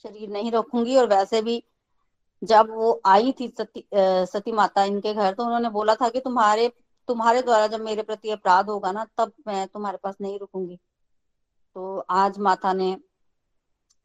शरीर 0.05 0.29
नहीं 0.29 0.51
रखूँगी 0.51 0.95
और 0.97 1.07
वैसे 1.09 1.41
भी 1.41 1.63
जब 2.41 2.69
वो 2.69 3.01
आई 3.05 3.31
थी 3.31 3.47
सती 3.49 3.85
सती 3.93 4.51
माता 4.51 4.83
इनके 4.83 5.13
घर 5.13 5.33
तो 5.33 5.43
उन्होंने 5.43 5.69
बोला 5.69 5.95
था 5.95 6.09
कि 6.09 6.19
तुम्हारे 6.19 6.67
तुम्हारे 7.07 7.41
द्वारा 7.41 7.67
जब 7.67 7.81
मेरे 7.81 8.01
प्रति 8.03 8.29
अपराध 8.29 8.69
होगा 8.69 8.91
ना, 8.91 9.05
तब 9.17 9.31
मैं 9.47 9.67
तुम्हारे 9.67 9.97
पास 10.03 10.15
नहीं 10.21 10.39
रुकूँगी। 10.39 10.77
तो 11.75 11.97
आज 12.09 12.37
माता 12.39 12.73
ने 12.73 12.95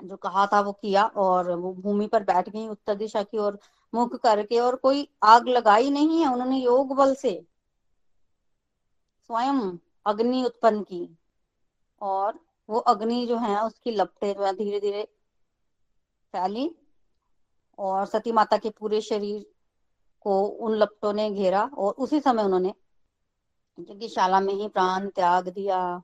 जो 0.01 0.17
कहा 0.17 0.47
था 0.47 0.61
वो 0.61 0.73
किया 0.73 1.05
और 1.05 1.51
वो 1.53 1.73
भूमि 1.75 2.07
पर 2.07 2.23
बैठ 2.25 2.49
गई 2.49 2.67
उत्तर 2.69 2.95
दिशा 2.95 3.23
की 3.23 3.39
ओर, 3.39 3.59
मुख 3.93 4.17
करके 4.17 4.59
और 4.61 4.77
कोई 4.77 5.07
आग 5.23 5.49
लगाई 5.49 5.91
नहीं 5.91 6.21
है, 6.21 6.33
उन्होंने 6.33 6.59
योग 6.59 6.95
बल 6.97 7.15
से 7.15 7.33
स्वयं 9.31 9.79
अग्नि 10.07 10.45
उत्पन्न 10.45 10.83
की 10.83 11.19
और 12.01 12.41
वो 12.69 12.79
अग्नि 12.79 13.27
जो 13.27 13.37
है 13.37 13.67
उसकी 13.67 13.91
लपटे 13.91 14.35
जो 14.35 14.45
है 14.45 14.53
धीरे 14.53 14.81
धीरे 14.81 15.03
फैली 16.35 16.77
और 17.79 18.07
सती 18.07 18.33
माता 18.33 18.57
के 18.57 18.71
पूरे 18.71 19.01
शरीर 19.01 19.47
को 20.21 20.41
उन 20.43 20.75
लपटों 20.75 21.13
ने 21.13 21.31
घेरा 21.31 21.63
और 21.79 21.93
उसी 21.93 22.21
समय 22.21 22.43
उन्होंने 22.43 24.09
शाला 24.09 24.41
में 24.41 24.55
ही 24.55 24.69
प्राण 24.69 25.09
त्याग 25.09 25.49
दिया। 25.49 26.03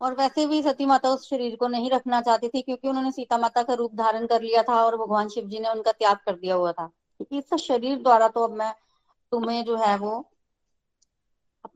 और 0.00 0.14
वैसे 0.14 0.46
भी 0.46 0.62
सती 0.62 0.86
माता 0.86 1.10
उस 1.10 1.28
शरीर 1.28 1.56
को 1.56 1.68
नहीं 1.68 1.90
रखना 1.90 2.20
चाहती 2.20 2.48
थी 2.48 2.62
क्योंकि 2.62 2.88
उन्होंने 2.88 3.12
सीता 3.12 3.38
माता 3.38 3.62
का 3.62 3.74
रूप 3.74 3.94
धारण 3.94 4.26
कर 4.26 4.42
लिया 4.42 4.62
था 4.62 4.84
और 4.84 4.96
भगवान 4.96 5.28
शिव 5.28 5.48
जी 5.48 5.58
ने 5.58 5.68
उनका 5.68 5.92
त्याग 5.92 6.16
कर 6.16 6.36
दिया 6.36 6.54
हुआ 6.54 6.72
था। 6.72 6.90
इस 7.32 7.54
शरीर 7.54 8.02
द्वारा 8.02 8.28
तो 8.28 8.44
अब 8.44 8.50
मैं 8.50 8.74
तुम्हें 9.30 9.64
जो 9.64 9.76
है 9.76 9.96
वो 9.98 10.30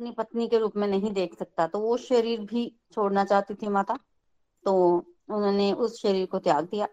अपनी 0.00 0.10
पत्नी 0.10 0.46
के 0.48 0.58
रूप 0.58 0.76
में 0.76 0.86
नहीं 0.88 1.12
देख 1.12 1.34
सकता। 1.38 1.66
तो 1.66 1.78
वो 1.78 1.96
शरीर 1.96 2.40
भी 2.40 2.62
छोड़ना 2.92 3.24
चाहती 3.24 3.54
थी 3.54 3.68
माता 3.68 3.98
तो 4.64 4.74
उन्होंने 5.28 5.72
उस 5.72 6.00
शरीर 6.02 6.26
को 6.26 6.38
त्याग 6.38 6.64
दिया। 6.64 6.86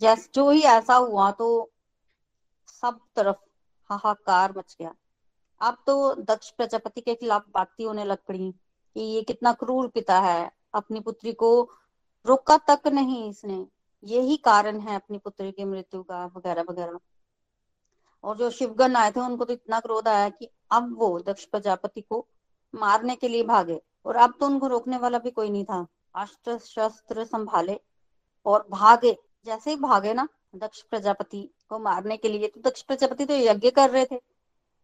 जैस, 0.00 0.28
जो 0.34 0.50
ही 0.50 0.60
ऐसा 0.62 0.94
हुआ 0.94 1.30
तो 1.30 1.70
सब 2.66 3.00
तरफ़ 3.16 3.36
हाहाकार 3.90 4.54
मच 4.58 4.76
गया। 4.78 4.94
अब 5.60 5.82
तो 5.86 6.14
दक्ष 6.14 6.50
प्रजापति 6.50 7.00
के 7.00 7.14
खिलाफ 7.14 7.44
बातें 7.54 7.84
होने 7.84 8.04
लग 8.04 8.18
पड़ी 8.28 8.50
कि 8.96 9.00
ये 9.00 9.22
कितना 9.22 9.52
क्रूर 9.52 9.88
पिता 9.88 10.20
है। 10.20 10.50
अपनी 10.74 11.00
पुत्री 11.00 11.32
को 11.32 11.50
रोका 12.26 12.56
तक 12.56 12.86
नहीं 12.86 13.30
इसने। 13.30 13.66
यही 14.04 14.36
कारण 14.36 14.80
है 14.80 14.94
अपनी 14.96 15.18
पुत्री 15.18 15.52
की 15.52 15.64
मृत्यु 15.64 16.02
का, 16.02 16.24
वगैरह 16.26 16.62
वगैरह। 16.62 16.98
और 18.24 18.36
जो 18.36 18.50
शिवगण 18.50 18.96
आए 18.96 19.10
थे, 19.10 19.20
उनको 19.20 19.44
तो 19.44 19.52
इतना 19.52 19.80
क्रोध 19.80 20.08
आया 20.08 20.28
कि 20.28 20.48
अब 20.70 20.94
वो 20.98 21.18
दक्ष 21.20 21.44
प्रजापति 21.44 22.00
को 22.00 22.26
मारने 22.74 23.16
के 23.16 23.28
लिए 23.28 23.42
भागे। 23.44 23.80
और 24.06 24.16
अब 24.16 24.34
तो 24.40 24.46
उनको 24.46 24.66
रोकने 24.66 24.96
वाला 24.98 25.18
भी 25.18 25.30
कोई 25.30 25.50
नहीं 25.50 25.64
था। 25.64 25.86
अस्त्र 26.14 26.58
शस्त्र 26.58 27.24
संभाले 27.24 27.78
और 28.46 28.66
भागे। 28.70 29.16
जैसे 29.46 29.70
ही 29.70 29.76
भागे 29.76 30.14
ना, 30.14 30.28
दक्ष 30.56 30.82
प्रजापति 30.82 31.48
को 31.68 31.78
मारने 31.78 32.16
के 32.16 32.28
लिए 32.28 32.48
तो 32.48 32.60
दक्ष 32.60 32.82
प्रजापति 32.82 33.24
तो 33.24 33.34
यज्ञ 33.34 33.70
कर 33.70 33.90
रहे 33.90 34.04
थे। 34.04 34.20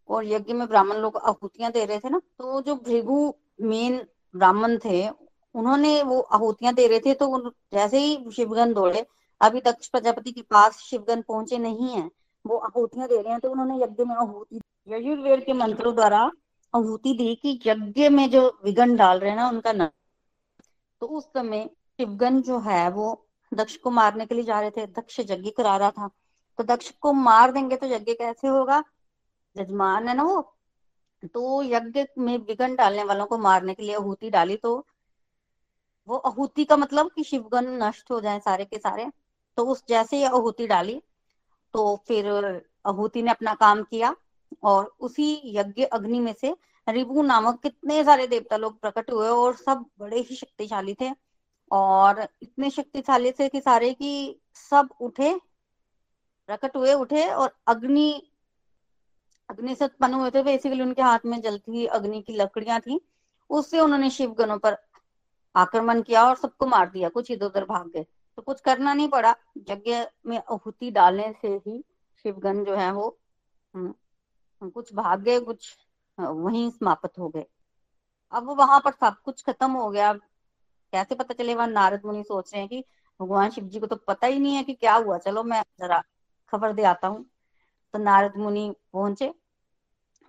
और 0.09 0.25
यज्ञ 0.25 0.53
में 0.53 0.67
ब्राह्मण 0.67 0.95
लोग 0.95 1.17
आहुतियाँ 1.17 1.71
दे 1.71 1.85
रहे 1.85 1.99
थे 1.99 2.09
ना 2.09 2.19
तो 2.19 2.61
जो 2.61 2.75
भृगु 2.77 3.33
मेन 3.61 4.01
ब्राह्मण 4.35 4.77
थे, 4.77 5.07
उन्होंने 5.55 6.01
वो 6.03 6.19
आहुतियाँ 6.19 6.73
दे 6.73 6.87
रहे 6.87 6.99
थे 6.99 7.13
तो 7.13 7.49
जैसे 7.73 7.99
ही 7.99 8.31
शिवगन 8.35 8.73
दौड़े, 8.73 9.05
अभी 9.41 9.61
दक्ष 9.61 9.87
प्रजापति 9.87 10.31
के 10.31 10.41
पास 10.41 10.77
शिवगन 10.79 11.21
पहुँचे 11.21 11.57
नहीं 11.57 11.89
है। 11.89 12.09
वो 12.45 12.57
आहुतियाँ 12.57 13.07
दे 13.07 13.21
रहे 13.21 13.31
हैं 13.31 13.39
तो 13.39 13.51
उन्होंने 13.51 13.83
यज्ञ 13.83 14.03
में 14.03 14.15
आहुति 14.15 14.61
यजुर्वेद 14.87 15.43
के 15.45 15.53
मंत्रों 15.53 15.95
द्वारा 15.95 16.29
आहुति 16.73 17.13
दी 17.13 17.35
कि 17.35 17.59
यज्ञ 17.65 18.09
में 18.09 18.29
जो 18.29 18.59
विघन 18.65 18.95
डाल 18.95 19.19
रहे 19.19 19.29
हैं 19.29 19.37
ना, 19.37 19.49
उनका 19.49 19.71
न 19.73 19.89
तो 21.01 21.07
उस 21.07 21.25
समय 21.25 21.69
शिवगन 21.97 22.41
जो 22.41 22.59
है, 22.59 22.89
वो 22.91 23.27
दक्ष 23.53 23.75
को 23.77 23.91
मारने 23.91 24.25
के 24.25 24.35
लिए 24.35 24.43
जा 24.43 24.59
रहे 24.61 24.71
थे। 24.71 24.85
दक्ष 24.87 25.19
यज्ञ 25.19 25.49
करा 25.51 25.75
रहा 25.77 25.91
था। 25.91 26.09
तो 26.59 26.63
दक्ष 26.63 26.89
को 26.91 27.13
मार 27.13 27.51
देंगे 27.51 27.75
तो 27.75 27.87
यज्ञ 27.87 28.13
कैसे 28.13 28.47
होगा? 28.47 28.83
जजमान 29.55 30.07
है 30.07 30.15
ना 30.15 30.23
वो। 30.23 30.41
तो 31.33 31.63
यज्ञ 31.63 32.05
में 32.17 32.37
विघन 32.37 32.75
डालने 32.75 33.03
वालों 33.03 33.25
को 33.25 33.37
मारने 33.37 33.73
के 33.73 33.83
लिए 33.83 33.95
आहूति 33.95 34.29
डाली 34.29 34.55
तो 34.57 34.85
वो 36.07 36.17
आहूति 36.17 36.65
का 36.65 36.77
मतलब 36.77 37.11
कि 37.15 37.23
शिवगन 37.23 37.67
नष्ट 37.83 38.11
हो 38.11 38.19
जाए 38.21 38.39
सारे 38.39 38.65
के 38.65 38.77
सारे। 38.77 39.07
तो 39.57 39.65
उस 39.65 39.83
जैसे 39.89 40.17
ही 40.17 40.23
आहूति 40.23 40.67
डाली 40.67 41.01
तो 41.73 41.95
फिर 42.07 42.27
आहूति 42.85 43.21
ने 43.21 43.31
अपना 43.31 43.53
काम 43.55 43.83
किया। 43.83 44.15
और 44.63 44.95
उसी 44.99 45.41
यज्ञ 45.45 45.83
अग्नि 45.83 46.19
में 46.19 46.33
से 46.41 46.55
रिभु 46.89 47.21
नामक 47.21 47.61
कितने 47.63 48.03
सारे 48.03 48.27
देवता 48.27 48.57
लोग 48.57 48.79
प्रकट 48.79 49.11
हुए 49.11 49.27
और 49.27 49.55
सब 49.55 49.85
बड़े 49.99 50.19
ही 50.19 50.35
शक्तिशाली 50.35 50.93
थे। 50.93 51.11
और 51.71 52.27
इतने 52.41 52.69
शक्तिशाली 52.69 53.31
थे 53.31 53.49
कि 53.49 53.61
सारे 53.61 53.93
की 53.93 54.41
सब 54.53 54.89
उठे 55.01 55.39
प्रकट 56.47 56.75
हुए 56.75 56.93
उठे 56.93 57.27
और 57.27 57.57
अग्नि 57.67 58.31
अग्नि 59.49 59.75
से 59.75 59.85
उत्पन्न 59.85 60.13
हुए 60.13 60.31
थे। 60.31 60.43
बेसिकली 60.43 60.81
उनके 60.81 61.01
हाथ 61.01 61.19
में 61.25 61.41
जलती 61.41 61.71
हुई 61.71 61.85
अग्नि 61.85 62.21
की 62.21 62.33
लकड़ियाँ 62.33 62.79
थी। 62.79 62.99
उससे 63.49 63.79
उन्होंने 63.79 64.09
शिवगनों 64.09 64.57
पर 64.57 64.77
आक्रमण 65.55 66.01
किया 66.01 66.27
और 66.27 66.35
सबको 66.35 66.65
मार 66.65 66.89
दिया 66.89 67.09
कुछ 67.09 67.31
इधर 67.31 67.45
उधर 67.45 67.65
भाग 67.65 67.87
गए। 67.87 68.05
तो 68.35 68.41
कुछ 68.41 68.61
करना 68.61 68.93
नहीं 68.93 69.07
पड़ा। 69.07 69.35
यज्ञ 69.69 70.05
में 70.25 70.37
आहुति 70.37 70.91
डालने 70.91 71.33
से 71.41 71.47
ही 71.67 71.83
शिवगन 72.23 72.63
जो 72.65 72.75
है 72.75 72.91
वो 72.91 73.17
हम्म, 73.73 73.93
कुछ 74.63 74.93
भाग 74.95 75.21
गए, 75.23 75.39
कुछ 75.39 75.75
वहीं 76.17 76.69
समाप्त 76.71 77.17
हो 77.19 77.29
गए। 77.29 77.45
अब 78.33 78.49
वहाँ 78.59 78.79
पर 78.85 78.91
सब 78.91 79.15
कुछ 79.25 79.43
खत्म 79.43 79.71
हो 79.71 79.89
गया। 79.91 80.13
कैसे 80.13 81.15
पता 81.15 81.33
चले, 81.33 81.55
वहाँ 81.55 81.67
नारद 81.67 82.01
मुनि 82.05 82.23
सोच 82.23 82.53
रहे 82.53 82.61
हैं 82.61 82.69
कि 82.69 82.83
भगवान 83.19 83.49
शिव 83.51 83.65
जी 83.65 83.79
को 83.79 83.87
तो 83.87 83.95
पता 84.07 84.27
ही 84.27 84.39
नहीं 84.39 84.55
है 84.55 84.63
कि 84.63 84.73
क्या 84.73 84.93
हुआ। 84.95 85.17
चलो 85.17 85.43
मैं 85.43 85.61
जरा 85.79 86.01
खबर 86.53 86.73
दे 86.73 86.83
आता 86.83 87.07
हूँ। 87.07 87.25
तो 87.93 87.99
नारद 87.99 88.37
मुनि 88.37 88.69
पहुँचे। 88.93 89.33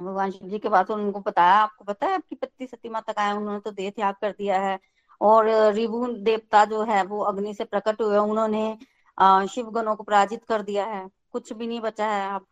भगवान 0.01 0.31
शिव 0.31 0.49
जी 0.49 0.59
के 0.59 0.69
पास 0.69 0.91
उनको 0.91 1.21
बताया। 1.21 1.55
आपको 1.57 1.85
पता 1.85 2.07
है, 2.07 2.15
आपकी 2.15 2.35
पत्नी 2.37 2.67
सती 2.67 2.89
माता 2.89 3.13
का 3.13 3.33
उन्होंने 3.35 3.61
तो 3.61 3.71
देह 3.73 3.91
त्याग 3.91 4.15
कर 4.21 4.31
दिया 4.33 4.61
है। 4.61 4.79
और 5.21 5.49
रिभु 5.75 6.07
देवता 6.21 6.65
जो 6.65 6.83
है, 6.85 7.03
वो 7.05 7.21
अग्नि 7.25 7.55
से 7.55 7.65
प्रकट 7.65 8.01
हुए 8.03 8.19
उन्होंने 8.19 9.47
शिव 9.49 9.71
गणों 9.71 9.95
को 9.97 10.03
पराजित 10.05 10.45
कर 10.45 10.63
दिया 10.63 10.87
है। 10.87 11.09
कुछ 11.33 11.53
भी 11.53 11.67
नहीं 11.67 11.81
बचा 11.81 12.07
है। 12.07 12.27
आप 12.29 12.47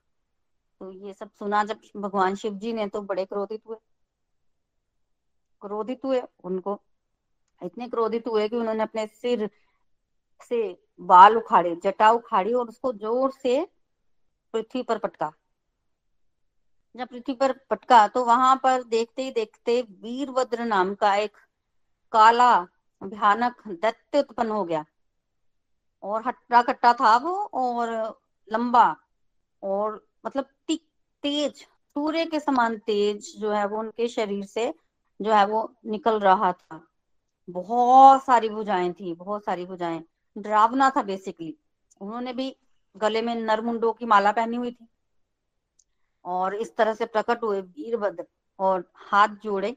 तो 0.81 0.91
ये 1.07 1.13
सब 1.13 1.31
सुना 1.39 1.63
जब 1.65 1.81
भगवान 1.97 2.35
शिव 2.35 2.55
जी 2.55 2.73
ने 2.73 2.87
तो 2.87 3.01
बड़े 3.03 3.25
क्रोधित 3.25 3.61
हुए। 3.67 3.77
क्रोधित 5.63 6.05
हुए 6.05 6.23
उनको। 6.45 6.81
इतने 7.63 7.89
क्रोधित 7.89 8.29
हुए 8.29 8.49
कि 8.49 8.57
उन्होंने 8.57 8.83
अपने 8.83 9.07
सिर 9.07 9.49
से 10.51 10.61
बाल 11.01 11.37
उखाड़े, 11.37 11.75
जटा 11.77 12.11
उखाड़ी 12.11 12.53
और 12.53 12.69
उसको 12.69 12.93
ज़ोर 12.93 13.33
से 13.33 13.65
पृथ्वी 14.55 14.83
पर 14.83 14.99
पटका। 14.99 15.33
जब 16.95 17.09
पृथ्वी 17.09 17.35
पर 17.35 17.53
पटका 17.71 18.07
तो 18.09 18.25
वहाँ 18.25 18.57
पर 18.63 18.83
देखते 18.85 19.23
ही 19.23 19.31
देखते 19.31 19.81
वीरभद्र 19.83 20.65
नाम 20.65 20.95
का 20.95 21.15
एक 21.17 21.37
काला, 22.13 22.61
भयानक 23.03 23.63
दैत्य 23.69 24.19
उत्पन्न 24.19 24.51
हो 24.51 24.65
गया। 24.65 24.85
और 26.03 26.23
हट्टा 26.27 26.63
कट्टा 26.63 26.93
था 26.93 27.17
वो 27.17 27.33
और 27.55 27.91
लंबा 28.49 28.85
और 29.63 30.07
मतलब 30.25 30.45
तेज, 31.23 31.55
सूर्य 31.97 32.25
के 32.27 32.41
समान 32.41 32.77
तेज 32.79 33.33
जो 33.39 33.51
है 33.51 33.67
वो 33.67 33.79
उनके 33.79 34.09
शरीर 34.09 34.45
से 34.45 34.73
जो 35.21 35.33
है 35.33 35.45
वो 35.47 35.75
निकल 35.87 36.19
रहा 36.21 36.53
था। 36.53 36.87
बहुत 37.51 38.25
सारी 38.25 38.49
भुजाएँ 38.49 38.93
थी, 38.93 39.15
बहुत 39.15 39.45
सारी 39.45 39.67
भुजाएँ। 39.67 40.03
डरावना 40.39 40.91
था 40.91 41.03
बेसिकली 41.03 41.55
उन्होंने 42.01 42.33
भी 42.33 42.57
गले 42.97 43.23
में 43.23 43.35
नरमुंडों 43.35 43.93
की 43.93 44.07
माला 44.07 44.33
पहनी 44.33 44.57
हुई 44.57 44.71
थी। 44.71 44.89
और 46.25 46.55
इस 46.55 46.75
तरह 46.77 46.95
से 46.95 47.07
प्रकट 47.07 47.43
हुए 47.43 47.61
वीरभद्र 47.61 48.25
और 48.59 48.85
हाथ 48.95 49.29
जोड़े, 49.45 49.77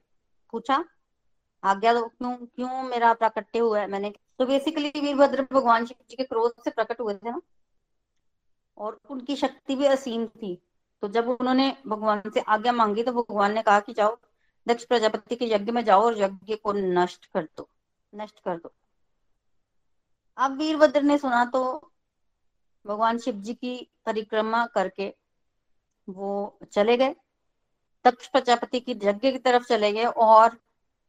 पूछा, 0.52 0.84
आज्ञा 1.64 1.94
तो 1.94 2.06
क्यों 2.08 2.36
क्यों 2.36 2.84
मेरा 2.84 3.14
प्राकट्य 3.14 3.60
हुआ 3.60 3.80
है? 3.80 3.88
मैंने 3.88 4.14
तो 4.40 4.46
बेसिकली 4.46 4.90
वीरभद्र 4.96 5.48
भगवान 5.52 5.86
शिव 5.86 6.06
जी 6.10 6.16
के 6.16 6.24
क्रोध 6.24 6.64
से 6.64 6.72
प्रकट 6.72 7.02
हुए 7.02 7.14
थे 7.14 7.32
ना। 7.32 7.42
और 8.78 9.00
उनकी 9.10 9.36
शक्ति 9.36 9.76
भी 9.76 9.86
असीम 9.86 10.26
थी। 10.28 10.58
तो 11.04 11.08
जब 11.08 11.30
उन्होंने 11.30 11.76
भगवान 11.88 12.22
से 12.34 12.40
आज्ञा 12.40 12.72
मांगी 12.72 13.04
तो 13.04 13.12
भगवान 13.14 13.54
ने 13.54 13.62
कहा 13.62 13.80
कि 13.80 13.94
जाओ, 13.94 14.18
दक्ष 14.68 14.86
प्रजापति 14.86 15.36
के 15.36 15.46
यज्ञ 15.46 15.72
में 15.72 15.84
जाओ 15.86 16.04
और 16.04 16.18
यज्ञ 16.20 16.56
को 16.56 16.74
नष्ट 16.74 17.26
कर 17.26 17.44
दो, 17.58 17.68
नष्ट 18.14 18.40
कर 18.40 18.58
दो। 18.58 18.74
अब 20.38 20.58
वीरभद्र 20.58 21.02
ने 21.02 21.18
सुना 21.18 21.44
तो 21.46 21.64
भगवान 22.86 23.18
शिव 23.18 23.36
जी 23.36 23.54
की 23.54 23.76
परिक्रमा 24.06 24.66
करके 24.66 25.14
वो 26.08 26.60
चले 26.72 26.98
गए। 26.98 27.16
दक्ष 28.06 28.28
प्रजापति 28.28 28.80
की 28.80 28.92
यज्ञ 29.04 29.32
की 29.32 29.38
तरफ़ 29.38 29.64
चले 29.64 29.92
गए 29.92 30.06
और 30.06 30.58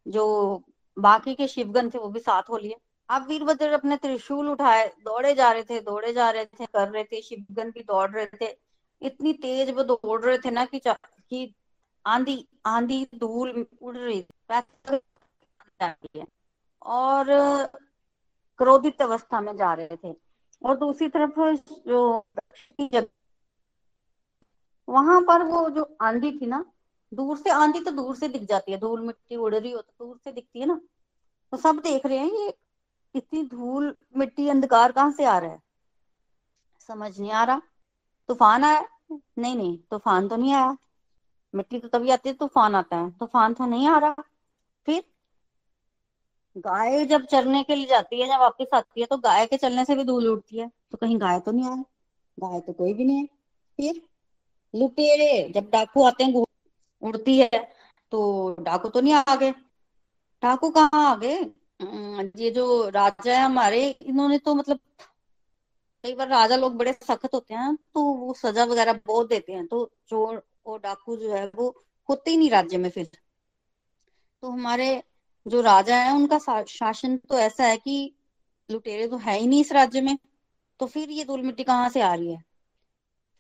जो 0.06 0.62
बाकी 0.96 1.34
के 1.34 1.48
शिवगन 1.48 1.90
थे, 1.90 1.98
वो 1.98 2.08
भी 2.08 2.20
साथ 2.20 2.42
हो 2.50 2.56
लिए। 2.56 2.76
अब 3.08 3.26
वीरभद्र 3.28 3.72
अपने 3.72 3.96
त्रिशूल 3.96 4.48
उठाए, 4.48 4.86
दौड़े 5.04 5.34
जा 5.34 5.50
रहे 5.52 5.62
थे, 5.62 5.80
दौड़े 5.80 6.12
जा 6.12 6.30
रहे 6.30 6.44
थे, 6.44 6.66
कर 6.66 6.88
रहे 6.88 7.04
थे, 7.04 7.20
शिवगन 7.22 7.70
भी 7.70 7.82
दौड़ 7.82 8.10
रहे 8.10 8.26
थे। 8.40 8.56
इतनी 9.02 9.32
तेज 9.32 9.70
वो 9.70 9.82
दौड़ 9.84 10.20
रहे 10.24 10.38
थे 10.38 10.50
ना 10.50 10.64
कि 10.64 10.80
कि 10.86 11.54
आंधी 12.04 12.46
आंधी 12.66 13.06
धूल 13.14 13.66
उड़ 13.82 13.96
रही 13.96 14.22
थी 15.82 16.24
और 16.86 17.26
क्रोधित 18.58 19.02
अवस्था 19.02 19.40
में 19.40 19.56
जा 19.56 19.72
रहे 19.74 19.96
थे। 19.96 20.14
और 20.62 20.76
दूसरी 20.76 21.08
तरफ़ 21.08 21.40
जो 21.88 22.24
वहाँ 24.88 25.20
पर 25.20 25.42
वो 25.42 25.68
जो 25.70 25.96
आंधी 26.02 26.30
थी 26.32 26.46
ना, 26.46 26.64
दूर 27.12 27.36
से, 27.38 27.50
आंधी 27.50 27.80
तो 27.80 27.90
दूर 27.90 28.16
से 28.16 28.28
दिख 28.28 28.42
जाती 28.42 28.72
है, 28.72 28.78
धूल 28.78 29.00
मिट्टी 29.00 29.36
उड़ 29.36 29.54
रही 29.54 29.72
हो 29.72 29.80
तो 29.82 30.04
दूर 30.04 30.18
से 30.24 30.32
दिखती 30.32 30.60
है 30.60 30.66
ना। 30.66 30.80
तो 31.52 31.56
सब 31.56 31.76
देख 31.76 32.06
रहे 32.06 32.18
हैं 32.18 32.32
ये 32.32 32.52
इतनी 33.14 33.42
धूल 33.42 33.96
मिट्टी 34.16 34.48
अंधकार 34.48 34.92
कहाँ 34.92 35.12
से 35.12 35.24
आ 35.24 35.38
रहा 35.38 35.50
है? 35.50 35.60
समझ 36.88 37.20
नहीं 37.20 37.30
आ 37.30 37.44
रहा। 37.44 37.62
तूफ़ान 38.28 38.64
आया? 38.64 38.88
नहीं 39.12 39.56
नहीं, 39.56 39.78
तूफ़ान 39.78 40.28
तो 40.28 40.36
नहीं 40.36 40.52
आया। 40.52 40.76
मिट्टी 41.54 41.78
तो 41.78 41.88
तभी 41.88 42.10
आती 42.10 42.28
है, 42.28 42.34
तूफ़ान 42.34 42.74
आता 42.74 42.96
है। 42.96 43.10
तूफ़ान 43.10 43.54
तो 43.54 43.66
नहीं 43.66 43.88
आ 43.88 43.98
रहा। 43.98 44.14
फिर? 44.86 45.04
गाय 46.56 47.04
जब 47.04 47.26
चरने 47.26 47.62
के 47.62 47.74
लिए 47.74 47.86
जाती 47.86 48.20
है, 48.20 48.26
जब 48.28 48.40
वापिस 48.40 48.74
आती 48.74 49.00
है 49.00 49.06
तो 49.06 49.18
गाय 49.18 49.46
के 49.46 49.56
चलने 49.56 49.84
से 49.84 49.96
भी 49.96 50.04
धूल 50.04 50.28
उड़ती 50.28 50.58
है। 50.58 50.70
तो 50.90 50.96
कहीं 50.96 51.20
गाय 51.20 51.40
तो 51.40 51.52
नहीं 51.52 51.64
आया। 51.64 51.84
गाय 52.40 52.60
तो 52.60 52.72
कोई 52.72 52.94
भी 52.94 53.04
नहीं 53.04 53.18
है। 53.18 53.26
फिर? 53.76 54.02
लुटेरे, 54.74 55.52
जब 55.52 55.70
डाकू 55.70 56.04
आते 56.04 56.24
हैं 56.24 56.44
उड़ती 57.02 57.38
है 57.38 57.74
तो 58.10 58.56
डाकू 58.60 58.88
तो 58.88 59.00
नहीं 59.00 59.14
आ 59.14 59.36
गए 59.36 59.50
डाकू 60.42 60.70
कहाँ 60.70 61.12
आ 61.12 61.14
गए 61.16 61.44
ये 62.36 62.50
जो 62.50 62.88
राजा 62.88 63.34
है 63.34 63.44
हमारे, 63.44 63.88
इन्होंने 63.90 64.38
तो 64.38 64.54
मतलब 64.54 64.78
कई 66.04 66.14
बार 66.14 66.28
राजा 66.28 66.56
लोग 66.56 66.76
बड़े 66.76 66.92
सख्त 66.92 67.34
होते 67.34 67.54
हैं 67.54 67.74
तो 67.76 68.02
वो 68.02 68.34
सजा 68.34 68.64
वगैरह 68.64 69.00
बहुत 69.06 69.28
देते 69.28 69.52
हैं 69.52 69.66
तो 69.66 69.84
चोर 70.08 70.42
और 70.66 70.78
डाकू 70.80 71.16
जो 71.16 71.32
है 71.34 71.46
वो 71.54 71.68
होते 72.08 72.30
ही 72.30 72.36
नहीं 72.36 72.50
राज्य 72.50 72.78
में 72.78 72.88
फिर। 72.90 73.08
तो 74.42 74.50
हमारे 74.50 75.02
जो 75.46 75.60
राजा 75.60 75.96
है, 75.96 76.12
उनका 76.14 76.38
शासन 76.64 77.16
तो 77.18 77.38
ऐसा 77.38 77.64
है 77.64 77.76
कि 77.76 78.14
लुटेरे 78.70 79.06
तो 79.08 79.16
है 79.18 79.38
ही 79.38 79.46
नहीं 79.46 79.60
इस 79.60 79.72
राज्य 79.72 80.00
में 80.00 80.16
तो 80.80 80.86
फिर 80.86 81.10
ये 81.10 81.24
धूल 81.24 81.42
मिट्टी 81.42 81.64
कहाँ 81.64 81.88
से 81.88 82.00
आ 82.00 82.14
रही 82.14 82.32
है? 82.32 82.42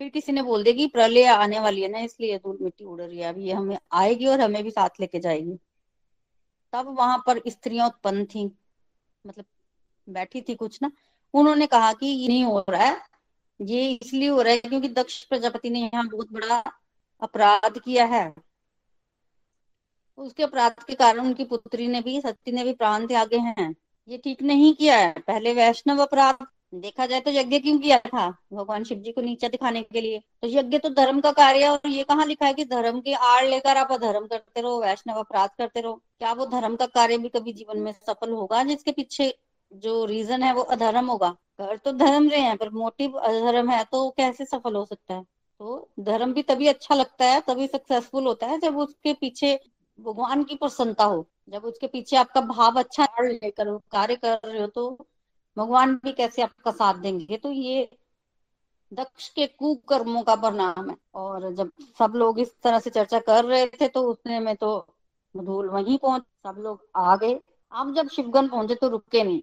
फिर 0.00 0.08
किसी 0.08 0.32
ने 0.32 0.42
बोल 0.42 0.62
दिया 0.64 0.74
कि 0.74 0.86
प्रलय 0.86 1.24
आने 1.26 1.60
वाली 1.60 1.82
है 1.82 1.88
ना, 1.88 1.98
इसलिए 2.00 2.38
धूल 2.38 2.58
मिट्टी 2.62 2.84
उड़ 2.84 3.00
रही 3.00 3.18
है 3.18 3.28
अभी 3.28 3.46
ये 3.46 3.52
हमें 3.52 3.78
आएगी 3.92 4.26
और 4.26 4.40
हमें 4.40 4.62
भी 4.64 4.70
साथ 4.70 5.00
लेके 5.00 5.20
जाएगी। 5.20 5.58
तब 6.74 6.96
वहाँ 6.98 7.22
पर 7.26 7.40
स्त्रियाँ 7.48 7.86
उत्पन्न 7.86 8.24
थी। 8.24 8.50
मतलब 9.26 9.44
बैठी 10.08 10.40
थी 10.42 10.54
कुछ 10.54 10.78
ना। 10.82 10.90
उन्होंने 11.34 11.66
कहा 11.66 11.92
कि 11.92 12.06
ये 12.06 12.28
नहीं 12.28 12.44
हो 12.44 12.64
रहा 12.68 12.84
है। 12.84 13.00
ये 13.60 13.92
इसलिए 13.92 14.28
हो 14.28 14.42
रहा 14.42 14.52
है 14.52 14.58
क्योंकि 14.58 14.88
दक्ष 14.88 15.24
प्रजापति 15.24 15.70
ने 15.70 15.80
यहाँ 15.80 16.08
बहुत 16.08 16.32
बड़ा 16.32 16.64
अपराध 17.22 17.78
किया 17.78 18.04
है। 18.04 18.34
उसके 20.18 20.42
अपराध 20.42 20.84
के 20.84 20.94
कारण 20.94 21.20
उनकी 21.20 21.44
पुत्री 21.44 21.86
ने 21.88 22.00
भी, 22.00 22.20
सती 22.20 22.52
ने 22.52 22.64
भी 22.64 22.72
प्राण 22.72 23.06
त्यागे 23.06 23.38
हैं। 23.38 23.74
ये 24.08 24.18
ठीक 24.18 24.42
नहीं 24.42 24.74
किया 24.74 24.98
है। 24.98 25.12
पहले 25.12 25.54
वैष्णव 25.54 26.02
अपराध 26.02 26.46
देखा 26.74 27.06
जाए 27.06 27.20
तो 27.20 27.30
यज्ञ 27.30 27.58
क्यों 27.58 27.78
किया 27.78 27.98
था? 27.98 28.28
भगवान 28.52 28.84
शिव 28.84 28.98
जी 28.98 29.12
को 29.12 29.20
नीचा 29.20 29.48
दिखाने 29.48 29.82
के 29.82 30.00
लिए। 30.00 30.18
तो 30.42 30.48
यज्ञ 30.48 30.78
तो 30.78 30.88
धर्म 30.88 31.20
का 31.20 31.30
कार्य 31.32 31.62
है 31.62 31.70
और 31.70 31.88
ये 31.88 32.04
कहाँ 32.04 32.26
लिखा 32.26 32.46
है 32.46 32.54
कि 32.54 32.64
धर्म 32.64 33.00
की 33.00 33.12
आड़ 33.12 33.44
लेकर 33.44 33.76
आप 33.76 33.92
अधर्म 33.92 34.26
करते 34.26 34.60
रहो, 34.60 34.80
वैष्णव 34.80 35.18
अपराध 35.18 35.50
करते 35.58 35.80
रहो। 35.80 35.94
क्या 36.18 36.32
वो 36.32 36.46
धर्म 36.46 36.76
का 36.76 36.86
कार्य 36.86 37.18
भी 37.18 37.28
कभी 37.28 37.52
जीवन 37.52 37.78
में 37.78 37.92
सफल 37.92 38.30
होगा? 38.30 38.62
जिसके 38.64 38.92
पीछे 38.92 39.34
जो 39.72 40.04
रीजन 40.04 40.42
है 40.42 40.52
वो 40.54 40.62
अधर्म 40.62 41.06
होगा। 41.06 41.30
कर 41.58 41.76
तो 41.76 41.92
धर्म 41.92 42.28
रहे 42.30 42.40
हैं, 42.40 42.56
पर 42.56 42.70
मोटिव 42.70 43.12
अधर्म 43.12 43.70
है 43.70 43.82
तो 43.84 44.08
कैसे 44.10 44.44
सफल 44.44 44.74
हो 44.76 44.84
सकता 44.84 45.14
है? 45.14 45.22
तो 45.22 45.88
धर्म 46.00 46.32
भी 46.32 46.42
तभी 46.42 46.66
अच्छा 46.66 46.94
लगता 46.94 47.24
है, 47.24 47.40
तभी 47.40 47.66
सक्सेसफुल 47.66 48.26
होता 48.26 48.46
है 48.46 48.58
जब 48.60 48.76
उसके 48.78 49.12
पीछे 49.12 49.58
भगवान 49.98 50.44
की 50.44 50.54
प्रसन्नता 50.54 51.04
हो। 51.04 51.26
जब 51.48 51.64
उसके 51.64 51.86
पीछे 51.86 52.16
आपका 52.16 52.40
भाव 52.40 52.78
अच्छा 52.78 53.06
लेकर 53.20 53.76
कार्य 53.90 54.16
कर 54.16 54.38
रहे 54.44 54.60
हो 54.60 54.66
तो 54.66 55.06
भगवान 55.56 55.94
भी 56.04 56.12
कैसे 56.12 56.42
आपका 56.42 56.70
साथ 56.72 56.94
देंगे? 56.94 57.36
तो 57.36 57.50
ये 57.50 57.88
दक्ष 58.92 59.28
के 59.28 59.46
कुकर्मों 59.48 60.22
का 60.22 60.34
परिणाम 60.36 60.90
है। 60.90 60.96
और 61.14 61.50
जब 61.54 61.70
सब 61.98 62.12
लोग 62.16 62.40
इस 62.40 62.54
तरह 62.62 62.78
से 62.78 62.90
चर्चा 62.90 63.18
कर 63.20 63.44
रहे 63.44 63.66
थे 63.80 63.88
तो 63.88 64.02
उतने 64.10 64.40
में 64.40 64.54
तो 64.56 64.76
धूल 65.34 65.68
वहीं 65.68 65.98
पहुँच 65.98 66.22
सब 66.22 66.56
लोग 66.58 66.86
आ 66.96 67.16
गए। 67.16 67.40
अब 67.72 67.94
जब 67.94 68.08
शिवगन 68.08 68.48
पहुँचे 68.48 68.74
तो 68.74 68.88
रुके 68.88 69.22
नहीं 69.24 69.42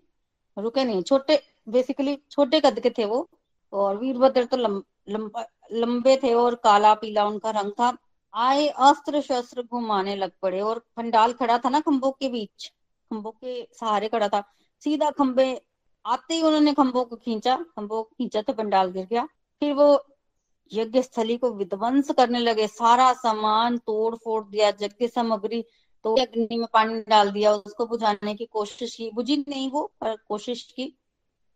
रुके 0.57 0.83
नहीं। 0.83 1.01
छोटे 1.03 1.41
बेसिकली 1.69 2.17
छोटे 2.31 2.59
कद 2.59 2.79
के 2.79 2.89
थे 2.89 3.05
वो 3.05 3.27
और 3.73 3.97
वीरभद्र 3.97 4.45
तो 4.45 4.57
लम, 4.57 4.81
लम, 5.09 5.29
लंबे 5.73 6.15
थे 6.23 6.33
और 6.33 6.55
काला 6.55 6.93
पीला 6.93 7.25
उनका 7.25 7.49
रंग 7.51 7.71
था। 7.71 7.95
आए 8.33 8.67
अस्त्र 8.67 9.21
शस्त्र 9.21 9.63
घुमाने 9.63 10.15
लग 10.15 10.31
पड़े 10.41 10.59
और 10.61 10.79
पंडाल 10.97 11.33
खड़ा 11.33 11.57
था 11.57 11.69
ना 11.69 11.79
खंभों 11.79 12.11
के 12.11 12.29
बीच। 12.29 12.67
खंभों 13.11 13.31
के 13.31 13.63
सहारे 13.73 14.09
खड़ा 14.09 14.27
था। 14.29 14.43
सीधा 14.83 15.09
खंबे 15.11 15.49
आते 16.05 16.33
ही 16.33 16.41
उन्होंने 16.41 16.73
खंभों 16.73 17.05
को 17.05 17.15
खींचा, 17.15 17.55
खंभों 17.55 18.03
को 18.03 18.09
खींचा 18.17 18.41
तो 18.41 18.53
पंडाल 18.53 18.91
गिर 18.91 19.05
गया। 19.05 19.25
फिर 19.59 19.73
वो 19.73 20.05
यज्ञ 20.73 21.01
स्थली 21.01 21.37
को 21.37 21.51
विध्वंस 21.51 22.11
करने 22.11 22.39
लगे। 22.39 22.67
सारा 22.67 23.13
सामान 23.13 23.77
तोड़ 23.77 24.15
फोड़ 24.15 24.47
दिया, 24.47 24.67
यज्ञ 24.67 25.07
सामग्री 25.07 25.65
तो 26.03 26.15
अग्नि 26.15 26.57
में 26.57 26.67
पानी 26.73 27.01
डाल 27.01 27.31
दिया। 27.31 27.53
उसको 27.53 27.85
बुझाने 27.85 28.35
की 28.35 28.45
कोशिश 28.45 28.95
की। 28.95 29.11
बुझी 29.11 29.45
नहीं 29.49 29.71
वो, 29.71 29.91
पर 30.01 30.15
कोशिश 30.15 30.63
की। 30.63 30.97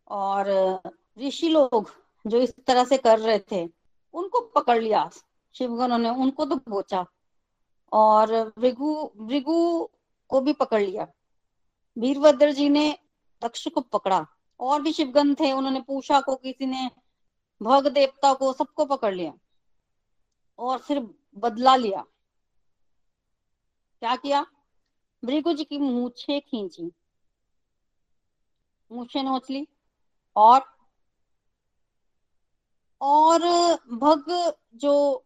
और 0.07 0.79
ऋषि 1.19 1.49
लोग 1.49 1.91
जो 2.27 2.37
इस 2.37 2.53
तरह 2.67 2.85
से 2.85 2.97
कर 2.97 3.19
रहे 3.19 3.39
थे, 3.39 3.69
उनको 4.13 4.39
पकड़ 4.39 4.81
लिया। 4.81 5.09
शिवगणों 5.53 5.97
ने 5.97 6.09
उनको 6.09 6.45
तो 6.45 6.55
बोचा 6.55 7.05
और 7.91 8.53
भृगु 8.59 9.11
भृगु 9.17 9.89
को 10.29 10.41
भी 10.41 10.53
पकड़ 10.53 10.81
लिया। 10.81 11.07
वीरभद्र 11.97 12.51
जी 12.51 12.69
ने 12.69 12.97
दक्ष 13.43 13.67
को 13.67 13.81
पकड़ा। 13.81 14.27
और 14.59 14.81
भी 14.81 14.93
शिवगन 14.93 15.35
थे, 15.35 15.51
उन्होंने 15.51 15.81
पूछा 15.81 16.21
को, 16.21 16.35
किसी 16.35 16.65
ने 16.65 16.91
भग 17.61 17.87
देवता 17.87 18.33
को, 18.33 18.53
सबको 18.53 18.85
पकड़ 18.85 19.13
लिया 19.15 19.33
और 20.59 20.77
फिर 20.77 20.99
बदला 21.37 21.75
लिया। 21.75 22.05
क्या 23.99 24.15
किया? 24.15 24.45
भृगु 25.25 25.53
जी 25.53 25.63
की 25.63 25.77
मूछे 25.77 26.39
खींची। 26.39 26.91
मूछे 28.91 29.23
नोच 29.23 29.49
ली 29.49 29.67
और 30.35 30.75
और 33.01 33.39
भग 33.93 34.53
जो 34.75 35.25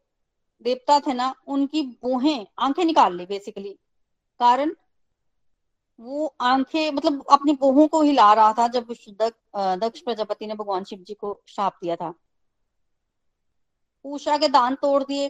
देवता 0.61 0.99
थे 0.99 1.13
ना, 1.13 1.35
उनकी 1.47 1.81
बोहें 1.81 2.47
आँखें 2.59 2.85
निकाल 2.85 3.15
ली 3.15 3.25
बेसिकली 3.25 3.79
कारण 4.39 4.75
वो 5.99 6.35
आँखें 6.41 6.91
मतलब 6.91 7.23
अपनी 7.31 7.53
बोहों 7.53 7.87
को 7.87 8.01
हिला 8.01 8.33
रहा 8.33 8.53
था 8.53 8.67
जब 8.67 8.87
दक, 9.09 9.33
दक्ष 9.57 10.01
प्रजापति 10.01 10.47
ने 10.47 10.55
भगवान 10.55 10.83
शिव 10.83 10.99
जी 10.99 11.13
को 11.13 11.41
श्राप 11.47 11.77
दिया 11.83 11.95
था। 11.95 12.13
पूषा 14.03 14.37
के 14.37 14.47
दान 14.47 14.75
तोड़ 14.75 15.03
दिए। 15.03 15.29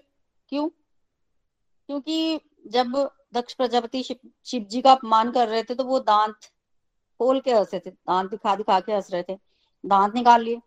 क्यों? 0.50 0.70
क्योंकि 0.70 2.40
जब 2.68 3.12
दक्ष 3.34 3.54
प्रजापति 3.54 4.04
शिव, 4.04 4.30
शिव 4.46 4.64
जी 4.64 4.82
का 4.82 4.92
अपमान 4.92 5.32
कर 5.32 5.48
रहे 5.48 5.64
थे 5.64 5.76
तो 5.76 5.84
वो 5.84 6.00
दांत 6.00 6.36
खोल 7.20 7.40
के 7.40 7.54
हंसे 7.54 7.80
थे। 7.80 7.90
दांत 7.90 8.30
दिखा 8.32 8.56
दिखा 8.56 8.80
के 8.80 8.94
हंस 8.94 9.12
रहे 9.12 9.24
थे। 9.24 9.38
दांत 9.86 10.16
निकाल 10.16 10.42
लिए। 10.42 10.62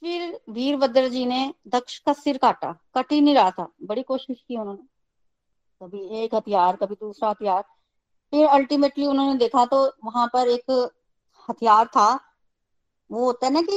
फिर 0.00 0.40
वीरभद्र 0.50 1.08
जी 1.08 1.26
ने 1.26 1.54
दक्ष 1.68 1.98
का 1.98 2.12
सिर 2.12 2.38
काटा। 2.38 2.72
कट 2.94 3.12
ही 3.12 3.20
नहीं 3.20 3.34
रहा 3.34 3.50
था। 3.50 3.72
बड़ी 3.82 4.02
कोशिश 4.02 4.44
की 4.48 4.56
उन्होंने। 4.56 4.82
कभी 5.82 6.24
एक 6.24 6.34
हथियार 6.34 6.76
कभी 6.76 6.94
दूसरा 6.94 7.30
हथियार। 7.30 7.64
फिर 8.34 8.46
अल्टीमेटली 8.48 9.06
उन्होंने 9.06 9.38
देखा 9.38 9.64
तो 9.66 9.78
वहाँ 10.04 10.26
पर 10.32 10.48
एक 10.48 10.70
हथियार 11.48 11.86
था। 11.86 12.06
वो 13.10 13.24
होता 13.24 13.46
है 13.46 13.52
ना 13.52 13.60
कि 13.62 13.76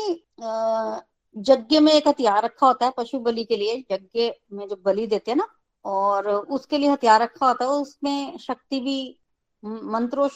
यज्ञ 1.36 1.80
में 1.80 1.92
एक 1.94 2.08
हथियार 2.08 2.44
रखा 2.44 2.68
होता 2.68 2.86
है 2.86 2.94
पशु 2.98 3.20
बलि 3.20 3.44
के 3.44 3.56
लिए 3.58 3.76
यज्ञ 3.92 4.32
में 4.54 4.68
जो 4.68 4.76
बलि 4.86 5.06
देते 5.08 5.32
हैं 5.32 5.38
ना 5.38 5.48
और 5.86 6.28
उसके 6.30 6.78
लिए 6.78 6.90
हथियार 6.90 7.22
रखा 7.22 7.48
होता 7.48 7.66
है 7.66 7.72
उसमें 7.72 8.38
शक्ति 8.38 8.80
भी 8.80 8.98
मंत्रो 9.64 10.30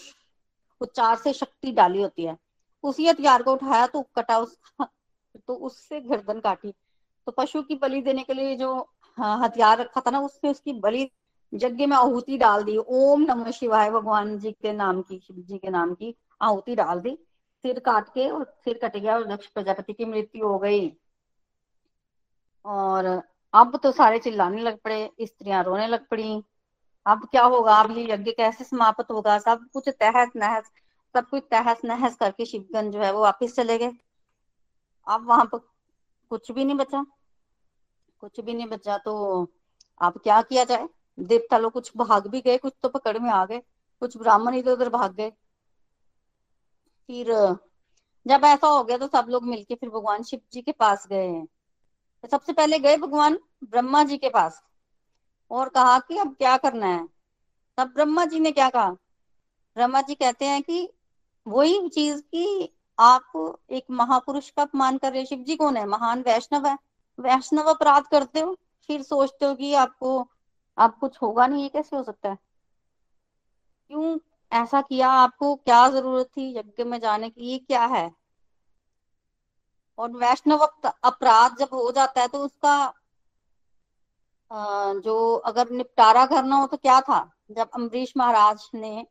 उच्चार 0.82 1.16
से 1.18 1.34
शक्ति 1.34 1.72
डाली 1.72 2.02
होती 2.02 2.26
है। 2.26 2.38
उसी 2.84 3.08
हथियार 3.08 3.44
को 3.44 3.54
उठाया 3.54 3.88
तो 3.88 4.02
कटा 4.16 4.38
उसका 4.40 4.88
तो 5.48 5.56
उससे 5.56 6.00
गर्दन 6.02 6.40
काटी। 6.40 6.72
तो 7.28 7.32
पशु 7.32 7.62
की 7.64 7.76
बलि 7.76 8.02
देने 8.02 8.24
के 8.24 8.34
लिए 8.34 8.56
जो 8.56 8.74
हाँ, 9.18 9.40
हथियार 9.44 9.78
रखा 9.80 10.02
था 10.02 10.12
ना 10.12 10.20
उसमें 10.22 10.52
उसकी 10.52 10.74
बलि 10.74 11.10
यज्ञ 11.54 11.86
में 11.86 11.98
आहुति 11.98 12.38
डाल 12.38 12.64
दी, 12.64 12.78
ओम 12.78 13.22
नमः 13.22 13.52
शिवाय 13.52 13.92
भगवान 13.92 14.40
जी 14.40 14.52
के 14.52 14.74
नाम 14.74 15.02
की, 15.02 15.20
शिव 15.20 15.36
जी 15.38 15.58
के 15.58 15.70
नाम 15.70 15.94
की 15.94 16.16
आहुति 16.42 16.76
डाल 16.76 17.00
दी, 17.00 17.18
सिर 17.64 17.80
काट 17.80 18.10
के 18.10 18.30
और 18.30 18.44
सिर 18.66 18.80
कट 18.84 18.98
गया 18.98 19.16
और 19.16 19.26
दक्ष 19.26 19.48
प्रजापति 19.48 19.94
की 19.94 20.06
मृत्यु 20.06 20.48
हो 20.48 20.60
गई। 20.60 20.98
और 22.66 23.06
अब 23.54 23.80
तो 23.84 23.92
सारे 23.92 24.20
चिल्लाने 24.20 24.62
लग 24.62 24.78
पड़े, 24.78 25.12
स्त्रियाँ 25.22 25.64
रोने 25.64 25.88
लग 25.88 26.08
पड़ी। 26.08 26.44
अब 27.06 27.28
क्या 27.32 27.44
होगा? 27.44 27.76
अब 27.76 27.98
ये 27.98 28.14
यज्ञ 28.14 28.32
कैसे 28.32 28.64
समाप्त 28.64 29.12
होगा? 29.12 29.38
सब 29.40 29.66
कुछ 29.74 29.90
तहस 29.90 30.30
नहस, 30.36 30.64
सब 31.14 31.30
कुछ 31.30 31.44
तहस 31.52 31.82
नहस 31.86 32.16
करके 32.16 32.46
शिवगंज 32.46 32.94
जो 32.94 33.00
है 33.00 33.14
वो 33.14 33.22
वापिस 33.22 33.56
चले 33.56 33.78
गए। 33.78 33.92
अब 35.08 35.28
वहाँ 35.28 35.46
पर 35.46 35.58
कुछ 36.30 36.52
भी 36.52 36.66
नहीं 36.66 36.76
बचा। 36.76 37.06
कुछ 38.20 38.40
भी 38.40 38.54
नहीं 38.54 38.68
बचा 38.68 38.98
तो 38.98 39.14
अब 40.02 40.18
क्या 40.18 40.42
किया 40.42 40.64
जाए? 40.64 40.88
देवता 41.22 41.58
लोग 41.58 41.72
कुछ 41.72 41.92
भाग 41.98 42.28
भी 42.28 42.42
गए, 42.42 42.58
कुछ 42.58 42.74
तो 42.84 42.90
पकड़ 42.90 43.18
में 43.20 43.30
आ 43.30 43.46
गए, 43.46 43.62
कुछ 44.02 44.18
ब्राह्मण 44.18 44.56
इधर 44.56 44.72
उधर 44.72 44.90
भाग 44.90 45.14
गए। 45.14 45.30
फिर, 47.10 47.34
जब 48.28 48.42
ऐसा 48.46 48.68
हो 48.68 48.84
गया 48.84 48.98
तो 48.98 49.08
सब 49.08 49.26
लोग 49.30 49.44
मिलके 49.44 49.76
फिर 49.76 49.90
भगवान 49.90 50.24
शिव 50.24 50.42
जी 50.54 50.62
के 50.62 50.72
पास 50.72 51.08
गए 51.08 51.28
हैं। 51.28 51.46
तो 52.24 52.28
सबसे 52.28 52.54
पहले 52.54 52.80
गए 52.80 52.98
भगवान 52.98 53.40
ब्रह्मा 53.64 54.04
जी 54.04 54.18
के 54.18 54.30
पास 54.30 54.62
और 55.52 55.70
कहा 55.70 55.98
कि 56.00 56.18
अब 56.18 56.36
क्या 56.36 56.58
करना 56.58 56.88
है? 56.88 57.08
तब 57.78 57.88
ब्रह्मा 57.88 58.26
जी 58.26 58.40
ने 58.40 58.52
क्या 58.52 58.70
कहा? 58.70 58.92
ब्रह्मा 59.76 60.02
जी 60.02 60.16
कहते 60.16 60.46
हैं 60.46 60.62
कि 60.64 60.88
वही 61.48 61.90
चीज़ 61.90 62.22
की 62.22 62.78
आप 63.00 63.58
एक 63.72 63.86
महापुरुष 63.92 64.50
का 64.50 64.62
अपमान 64.62 64.98
कर 64.98 65.14
रहे 65.14 65.26
शिव 65.26 65.40
जी 65.40 65.56
कौन 65.56 65.78
है? 65.78 65.86
महान 65.86 66.22
वैष्णव 66.22 66.68
है। 66.68 66.78
वैष्णव 67.20 67.70
अपराध 67.70 68.04
करते 68.04 68.40
हो, 68.40 68.56
फिर 68.88 69.02
सोचते 69.04 69.46
हो 69.46 69.56
कि 69.56 69.74
आपको 69.74 70.28
आप 70.82 70.98
कुछ 71.00 71.18
होगा 71.22 71.48
नहीं, 71.48 71.64
ये 71.64 71.70
कैसे 71.70 71.96
हो 71.96 72.04
सकता 72.04 72.30
है? 72.30 72.38
क्यों 73.92 74.18
ऐसा 74.52 74.82
किया? 74.82 75.10
आपको 75.10 75.56
क्या 75.56 75.88
ज़रूरत 75.90 76.28
थी 76.38 76.50
यज्ञ 76.58 76.84
में 76.84 77.00
जाने 77.00 77.30
की 77.30 77.52
ये 77.52 77.58
क्या 77.60 77.86
है? 77.88 78.12
और 79.98 80.12
वैष्णव 80.18 80.60
अपराध 80.86 81.58
जब 81.58 81.70
हो 81.74 81.92
जाता 81.92 82.22
है 82.22 82.28
तो 82.28 82.44
उसका 82.46 82.94
जो 84.96 85.34
अगर 85.46 85.70
निपटारा 85.72 86.26
करना 86.26 86.56
हो 86.56 86.68
तो 86.68 86.78
क्या 86.78 87.00
था? 87.02 87.20
जब 87.52 87.70
अम्बरीश 87.76 88.14
महाराज 88.18 88.70
ने, 88.74 89.06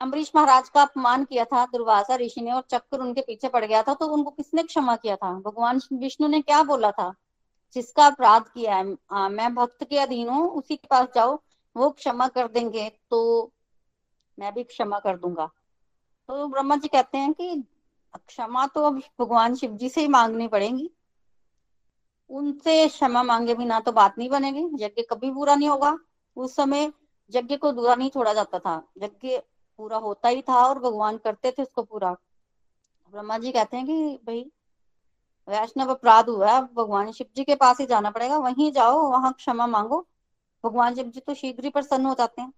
अम्बरीश 0.00 0.30
महाराज 0.36 0.68
का 0.68 0.82
अपमान 0.82 1.24
किया 1.24 1.44
था 1.44 1.64
दुर्वासा 1.66 2.16
ऋषि 2.16 2.40
ने 2.40 2.52
और 2.52 2.62
चक्कर 2.70 3.00
उनके 3.00 3.20
पीछे 3.20 3.48
पड़ 3.48 3.64
गया 3.64 3.82
था 3.82 3.94
तो 3.94 4.06
उनको 4.08 4.30
किसने 4.30 4.62
क्षमा 4.62 4.96
किया 4.96 5.16
था? 5.16 5.32
भगवान 5.40 5.80
विष्णु 5.92 6.28
ने 6.28 6.40
क्या 6.42 6.62
बोला 6.64 6.90
था? 6.92 7.12
जिसका 7.76 8.06
अपराध 8.06 8.44
किया 8.44 8.76
है 8.76 8.96
आ, 9.12 9.28
मैं 9.28 9.54
भक्त 9.54 9.84
के 9.84 9.98
अधीन 9.98 10.28
हूँ 10.28 10.48
उसी 10.50 10.76
के 10.76 10.88
पास 10.90 11.08
जाओ 11.14 11.38
वो 11.76 11.90
क्षमा 11.90 12.28
कर 12.28 12.48
देंगे 12.48 12.88
तो 13.10 13.52
मैं 14.38 14.52
भी 14.54 14.62
क्षमा 14.64 14.98
कर 14.98 15.16
दूँगा। 15.16 15.46
तो 16.28 16.46
ब्रह्मा 16.48 16.76
जी 16.76 16.88
कहते 16.88 17.18
हैं 17.18 17.32
कि 17.32 17.62
क्षमा 18.16 18.66
तो 18.66 18.82
अब 18.82 19.00
भगवान 19.20 19.54
शिव 19.54 19.76
जी 19.76 19.88
से 19.88 20.00
ही 20.00 20.08
मांगनी 20.08 20.48
पड़ेगी। 20.48 20.90
उनसे 22.30 22.86
क्षमा 22.88 23.22
मांगे 23.22 23.54
बिना 23.54 23.80
तो 23.80 23.92
बात 23.92 24.18
नहीं 24.18 24.28
बनेगी 24.30 24.64
यज्ञ 24.84 25.02
कभी 25.02 25.30
पूरा 25.30 25.54
नहीं 25.54 25.68
होगा। 25.68 25.96
उस 26.36 26.54
समय 26.56 26.92
यज्ञ 27.32 27.56
को 27.56 27.72
दूरा 27.72 27.94
नहीं 27.94 28.10
छोड़ा 28.10 28.32
जाता 28.34 28.58
था 28.58 28.82
यज्ञ 29.02 29.38
पूरा 29.78 29.96
होता 29.98 30.28
ही 30.28 30.42
था 30.42 30.64
और 30.66 30.78
भगवान 30.78 31.16
करते 31.18 31.50
थे 31.50 31.62
उसको 31.62 31.82
पूरा। 31.82 32.12
ब्रह्मा 33.12 33.38
जी 33.38 33.52
कहते 33.52 33.76
हैं 33.76 33.86
कि 33.86 34.18
भाई 34.26 34.44
वैष्णव 35.48 35.90
अपराध 35.90 36.28
हुआ 36.28 36.52
है 36.52 36.60
भगवान 36.74 37.10
शिव 37.12 37.26
जी 37.36 37.44
के 37.44 37.54
पास 37.56 37.80
ही 37.80 37.86
जाना 37.86 38.10
पड़ेगा, 38.10 38.38
वहीं 38.38 38.70
जाओ, 38.72 39.00
वहाँ 39.10 39.32
क्षमा 39.32 39.66
मांगो। 39.66 40.06
भगवान 40.64 40.94
शिव 40.94 41.06
जी 41.06 41.20
तो 41.20 41.34
शीघ्र 41.34 41.64
ही 41.64 41.70
प्रसन्न 41.70 42.06
हो 42.06 42.14
जाते 42.14 42.42
हैं। 42.42 42.52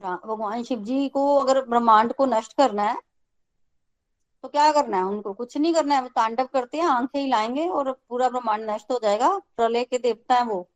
भगवान 0.00 0.62
शिव 0.62 0.82
जी 0.84 1.08
को 1.08 1.34
अगर 1.36 1.60
ब्रह्मांड 1.64 2.12
को 2.12 2.26
नष्ट 2.26 2.52
करना 2.52 2.82
है 2.82 2.96
तो 4.44 4.48
क्या 4.48 4.70
करना 4.72 4.96
है 4.96 5.04
उनको? 5.04 5.32
कुछ 5.32 5.56
नहीं 5.56 5.72
करना 5.74 5.94
है, 5.94 6.02
वो 6.02 6.08
तांडव 6.08 6.48
करते 6.52 6.78
हैं, 6.78 6.84
आँखें 6.84 7.20
हिलाएँगे 7.20 7.66
और 7.68 7.90
पूरा 8.08 8.28
ब्रह्मांड 8.28 8.70
नष्ट 8.70 8.90
हो 8.90 8.98
जाएगा। 9.02 9.28
प्रलय 9.56 9.84
के 9.84 9.98
देवता 9.98 10.34
है 10.34 10.44
वो। 10.44 10.68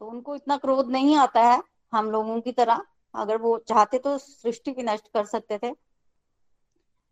तो 0.00 0.06
उनको 0.06 0.34
इतना 0.36 0.56
क्रोध 0.56 0.90
नहीं 0.90 1.16
आता 1.16 1.42
है 1.42 1.62
हम 1.92 2.10
लोगों 2.10 2.40
की 2.40 2.52
तरह। 2.52 2.84
अगर 3.14 3.36
वो 3.36 3.56
चाहते 3.58 3.98
तो 3.98 4.16
सृष्टि 4.18 4.72
भी 4.72 4.82
नष्ट 4.82 5.08
कर 5.08 5.24
सकते 5.24 5.58
थे। 5.62 5.70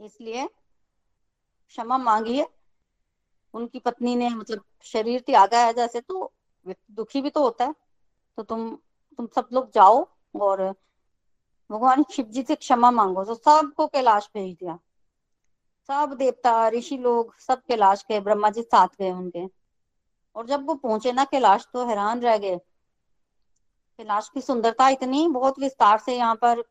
इसलिए 0.01 0.49
क्षमा 1.69 1.99
मांगी 1.99 2.39
है। 2.39 2.47
उनकी 3.55 3.79
पत्नी 3.79 4.15
ने 4.17 4.29
मतलब 4.29 4.65
शरीर 4.83 5.21
त्यागा 5.21 5.65
है 5.65 5.73
जैसे 5.73 6.01
तो 6.01 6.33
दुखी 6.67 7.21
भी 7.21 7.31
तो 7.31 7.43
होता 7.43 7.65
है। 7.65 7.75
तो 8.39 8.43
तुम 8.43 8.71
तुम 9.19 9.27
सब 9.27 9.49
लोग 9.53 9.71
जाओ 9.73 10.07
और 10.35 10.63
भगवान 11.71 12.05
शिव 12.13 12.27
जी 12.27 12.43
से 12.43 12.55
क्षमा 12.55 12.91
मांगो। 12.91 13.25
तो 13.25 13.35
सबको 13.35 13.87
कैलाश 13.87 14.29
भेज 14.35 14.55
दिया। 14.55 14.79
सब 15.89 16.15
देवता, 16.19 16.69
ऋषि 16.69 16.97
लोग 16.97 17.35
सब 17.39 17.63
कैलाश 17.63 18.05
गए, 18.09 18.21
ब्रह्मा 18.21 18.51
जी 18.51 18.63
साथ 18.63 18.89
गए 18.99 19.11
उनके। 19.11 19.47
और 20.37 20.47
जब 20.47 20.67
वो 20.67 20.75
पहुँचे 20.75 21.13
ना 21.13 21.25
कैलाश 21.25 21.67
तो 21.73 21.87
हैरान 21.87 22.21
रह 22.21 22.39
गए। 22.39 22.57
कैलाश 23.99 24.29
की 24.29 24.41
सुंदरता 24.41 24.89
इतनी, 24.89 25.27
बहुत 25.29 25.59
विस्तार 25.59 25.99
से 25.99 26.17
यहाँ 26.17 26.35
पर 26.35 26.63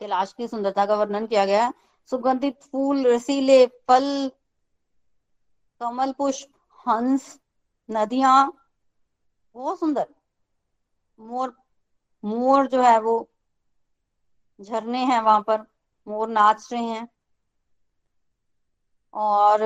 कैलाश 0.00 0.32
की 0.32 0.48
सुंदरता 0.48 0.86
का 0.86 0.94
वर्णन 0.94 1.26
किया 1.26 1.44
गया 1.46 1.64
है। 1.64 1.72
सुगंधित 2.10 2.62
फूल, 2.62 3.06
रसीले, 3.06 3.66
फल, 3.66 4.30
कमल 5.80 6.12
पुष्प, 6.12 6.48
हंस, 6.88 7.40
नदियाँ, 7.90 8.52
बहुत 9.54 9.80
सुंदर। 9.80 10.06
मोर 11.18 11.56
मोर 12.24 12.66
जो 12.66 12.82
है 12.82 13.00
वो 13.00 13.28
झरने 14.60 15.04
हैं 15.04 15.20
वहाँ 15.20 15.40
पर, 15.40 15.66
मोर 16.08 16.28
नाच 16.28 16.68
रहे 16.72 16.82
हैं। 16.82 17.08
और 19.14 19.58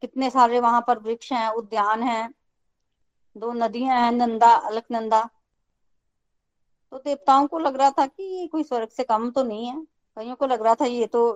कितने 0.00 0.30
सारे 0.30 0.60
वहाँ 0.60 0.84
पर 0.86 0.98
वृक्ष 0.98 1.32
हैं, 1.32 1.48
उद्यान 1.48 2.02
हैं, 2.02 2.34
दो 3.36 3.52
नदियाँ 3.52 4.00
हैं, 4.00 4.12
नंदा, 4.12 4.50
अलकनंदा। 4.50 5.30
तो 6.90 6.98
देवताओं 6.98 7.46
को 7.46 7.58
लग 7.58 7.76
रहा 7.76 7.90
था 7.90 8.06
कि 8.06 8.22
ये 8.22 8.46
कोई 8.46 8.62
स्वर्ग 8.62 8.88
से 8.88 9.04
कम 9.04 9.30
तो 9.30 9.42
नहीं 9.42 9.66
है। 9.66 9.91
कईयों 10.16 10.34
को 10.36 10.46
लग 10.46 10.62
रहा 10.62 10.74
था 10.74 10.84
ये 10.86 11.06
तो 11.08 11.30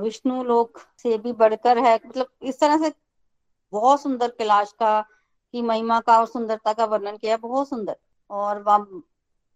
विष्णु 0.00 0.42
लोक 0.44 0.78
से 0.98 1.16
भी 1.18 1.32
बढ़कर 1.34 1.78
है। 1.78 1.94
मतलब 1.96 2.26
इस 2.42 2.60
तरह 2.60 2.78
से 2.78 2.92
बहुत 3.72 4.02
सुंदर 4.02 4.28
कैलाश 4.28 4.72
का 4.72 5.00
की 5.00 5.62
महिमा 5.62 5.98
का 6.00 6.18
और 6.18 6.26
सुंदरता 6.26 6.72
का 6.72 6.84
वर्णन 6.86 7.16
किया, 7.16 7.36
बहुत 7.36 7.68
सुंदर। 7.68 7.96
और 8.30 8.64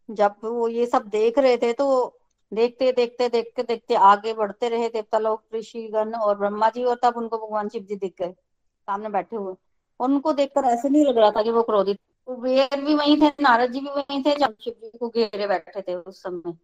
जब 0.08 0.34
वो 0.44 0.68
ये 0.68 0.86
सब 0.86 1.06
देख 1.08 1.38
रहे 1.38 1.56
थे 1.56 1.72
तो 1.72 2.16
देखते 2.52 2.90
देखते 2.92 3.28
देखते 3.28 3.62
देखते 3.62 3.94
आगे 3.94 4.32
बढ़ते 4.34 4.68
रहे 4.68 4.88
देवता 4.88 5.18
लोग 5.18 5.42
ऋषिगण 5.54 6.14
और 6.14 6.38
ब्रह्मा 6.38 6.68
जी 6.70 6.84
और 6.84 6.98
तब 7.02 7.16
उनको 7.16 7.38
भगवान 7.38 7.68
शिव 7.68 7.82
जी 7.82 7.96
दिख 7.96 8.14
गए, 8.20 8.30
सामने 8.32 9.08
बैठे 9.08 9.36
हुए। 9.36 9.54
और 10.00 10.08
उनको 10.08 10.32
देखकर 10.32 10.64
ऐसे 10.66 10.88
नहीं 10.88 11.04
लग 11.04 11.18
रहा 11.18 11.30
था 11.30 11.42
कि 11.42 11.50
वो 11.50 11.62
क्रोधित 11.62 11.98
कुबेर 12.28 12.80
भी 12.80 12.94
वही 12.94 13.16
थे, 13.20 13.28
नारद 13.40 13.72
जी 13.72 13.80
भी 13.80 13.90
वही 13.90 14.22
थे 14.22 14.34
जब 14.36 14.56
शिव 14.60 14.74
जी 14.82 14.98
को 14.98 15.08
घेरे 15.08 15.46
बैठे 15.46 15.82
थे 15.82 15.94
उस 15.94 16.22
समय। 16.22 16.56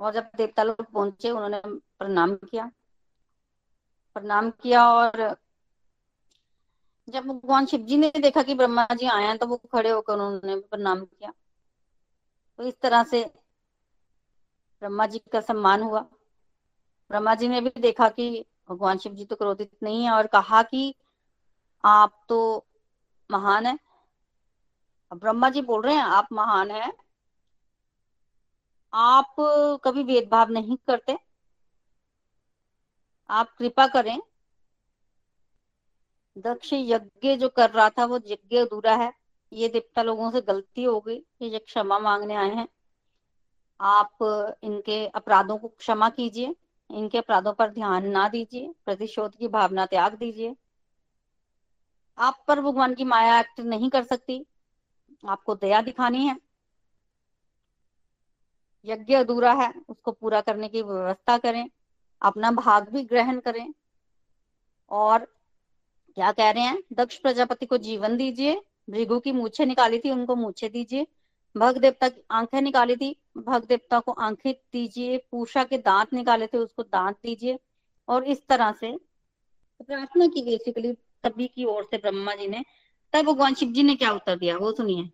और 0.00 0.12
जब 0.12 0.30
देवता 0.36 0.62
लोग 0.62 0.82
पहुँचे, 0.92 1.30
उन्होंने 1.30 1.60
प्रणाम 1.66 2.34
किया। 2.34 2.70
प्रणाम 4.14 4.50
किया 4.50 4.84
और 4.92 5.36
जब 7.08 7.26
भगवान 7.26 7.66
शिव 7.66 7.80
जी 7.80 7.96
ने 7.96 8.12
देखा 8.20 8.42
कि 8.42 8.54
ब्रह्मा 8.54 8.86
जी 8.94 9.06
आए 9.06 9.24
हैं 9.24 9.38
तो 9.38 9.46
वो 9.46 9.56
खड़े 9.56 9.90
होकर 9.90 10.12
उन्होंने 10.12 10.56
प्रणाम 10.56 11.04
किया। 11.04 11.32
तो 12.58 12.62
इस 12.62 12.80
तरह 12.80 13.02
से 13.02 13.24
ब्रह्मा 14.82 15.06
जी 15.06 15.18
का 15.18 15.40
सम्मान 15.40 15.82
हुआ। 15.82 16.00
ब्रह्मा 17.10 17.34
जी 17.34 17.48
ने 17.48 17.60
भी 17.60 17.72
देखा 17.80 18.08
कि 18.08 18.46
भगवान 18.70 18.98
शिव 18.98 19.12
जी 19.12 19.24
तो 19.24 19.36
क्रोधित 19.36 19.70
नहीं 19.82 20.04
है 20.04 20.10
और 20.10 20.26
कहा 20.26 20.62
कि 20.62 20.94
आप 21.84 22.24
तो 22.28 22.66
महान 23.30 23.66
है। 23.66 23.78
ब्रह्मा 25.12 25.50
जी 25.50 25.62
बोल 25.62 25.82
रहे 25.82 25.94
हैं, 25.94 26.02
आप 26.02 26.28
महान 26.32 26.70
है। 26.70 26.92
आप 28.94 29.34
कभी 29.84 30.04
भेदभाव 30.04 30.50
नहीं 30.50 30.76
करते। 30.76 31.18
आप 33.30 33.54
कृपा 33.58 33.86
करें। 33.86 34.18
दक्ष 36.38 36.70
यज्ञ 36.72 37.36
जो 37.36 37.48
कर 37.48 37.70
रहा 37.70 37.90
था, 37.90 38.04
वो 38.04 38.20
यज्ञ 38.26 38.56
अधूरा 38.56 38.94
है। 38.94 39.12
ये 39.52 39.68
देवता 39.68 40.02
लोगों 40.02 40.30
से 40.30 40.40
गलती 40.40 40.84
हो 40.84 41.00
गई। 41.00 41.26
ये 41.42 41.58
क्षमा 41.58 41.98
मांगने 41.98 42.34
आए 42.34 42.54
हैं। 42.54 42.68
आप 43.80 44.16
इनके 44.62 45.06
अपराधों 45.06 45.58
को 45.58 45.68
क्षमा 45.68 46.10
कीजिए। 46.10 46.56
इनके 46.90 47.18
अपराधों 47.18 47.52
पर 47.52 47.70
ध्यान 47.70 48.06
ना 48.06 48.28
दीजिए। 48.28 48.74
प्रतिशोध 48.84 49.36
की 49.36 49.48
भावना 49.48 49.86
त्याग 49.86 50.14
दीजिए। 50.14 50.56
आप 52.18 52.44
पर 52.48 52.60
भगवान 52.60 52.94
की 52.94 53.04
माया 53.04 53.40
एक्ट 53.40 53.60
नहीं 53.60 53.90
कर 53.90 54.02
सकती। 54.02 54.46
आपको 55.28 55.54
दया 55.54 55.80
दिखानी 55.80 56.26
है। 56.26 56.49
यज्ञ 58.84 59.14
अधूरा 59.14 59.52
है, 59.52 59.74
उसको 59.88 60.12
पूरा 60.12 60.40
करने 60.40 60.68
की 60.68 60.82
व्यवस्था 60.82 61.38
करें, 61.38 61.70
अपना 62.22 62.50
भाग 62.50 62.88
भी 62.88 63.02
ग्रहण 63.02 63.40
करें। 63.40 63.74
और 64.90 65.18
क्या 66.14 66.32
कह 66.32 66.50
रहे 66.50 66.62
हैं, 66.62 66.82
दक्ष 66.92 67.16
प्रजापति 67.16 67.66
को 67.66 67.78
जीवन 67.78 68.16
दीजिए, 68.16 68.62
भृगु 68.90 69.20
की 69.20 69.32
मूछे 69.32 69.64
निकाली 69.64 69.98
थी, 69.98 70.10
उनको 70.10 70.36
मूछे 70.36 70.68
दीजिए, 70.68 71.06
भग 71.56 71.78
देवता 71.78 72.08
की 72.08 72.22
आँखें 72.30 72.60
निकाली 72.60 72.96
थी, 72.96 73.16
भग 73.36 73.64
देवता 73.64 74.00
को 74.00 74.12
आँखें 74.12 74.54
दीजिए, 74.72 75.18
पूषा 75.30 75.64
के 75.64 75.78
दांत 75.78 76.12
निकाले 76.12 76.46
थे, 76.46 76.58
उसको 76.58 76.82
दांत 76.82 77.16
दीजिए। 77.22 77.58
और 78.08 78.24
इस 78.24 78.46
तरह 78.46 78.72
से 78.72 78.96
प्रार्थना 79.86 80.26
की 80.26 80.42
बेसिकली 80.42 80.92
सभी 80.92 81.48
की 81.48 81.64
ओर 81.64 81.84
से 81.84 81.98
ब्रह्मा 81.98 82.34
जी 82.34 82.48
ने। 82.48 82.64
तब 83.12 83.22
भगवान 83.22 83.54
शिव 83.54 83.72
जी 83.72 83.82
ने 83.82 83.94
क्या 83.94 84.12
उत्तर 84.12 84.38
दिया, 84.38 84.56
वो 84.56 84.72
सुनिए। 84.72 85.10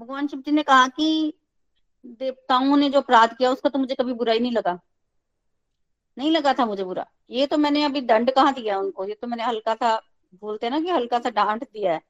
भगवान 0.00 0.26
शिव 0.26 0.40
जी 0.40 0.52
ने 0.52 0.62
कहा 0.62 0.88
कि 0.88 1.34
देवताओं 2.04 2.76
ने 2.76 2.88
जो 2.90 3.00
अपराध 3.00 3.36
किया, 3.36 3.50
उसका 3.50 3.68
तो 3.70 3.78
मुझे 3.78 3.94
कभी 3.94 4.12
बुरा 4.12 4.32
ही 4.32 4.40
नहीं 4.40 4.52
लगा। 4.52 4.78
नहीं 6.16 6.30
लगा 6.30 6.52
था 6.52 6.64
मुझे 6.66 6.84
बुरा। 6.84 7.06
ये 7.30 7.46
तो 7.46 7.56
मैंने 7.58 7.82
अभी 7.84 8.00
दंड 8.00 8.30
कहाँ 8.30 8.52
दिया 8.54 8.78
उनको? 8.78 9.04
ये 9.04 9.14
तो 9.14 9.26
मैंने 9.26 9.44
हल्का 9.44 9.74
सा, 9.74 9.96
बोलते 10.42 10.70
ना 10.70 10.80
कि 10.80 10.90
हल्का 10.90 11.18
सा 11.18 11.30
डांट 11.30 11.62
दिया 11.64 11.92
है। 11.92 12.00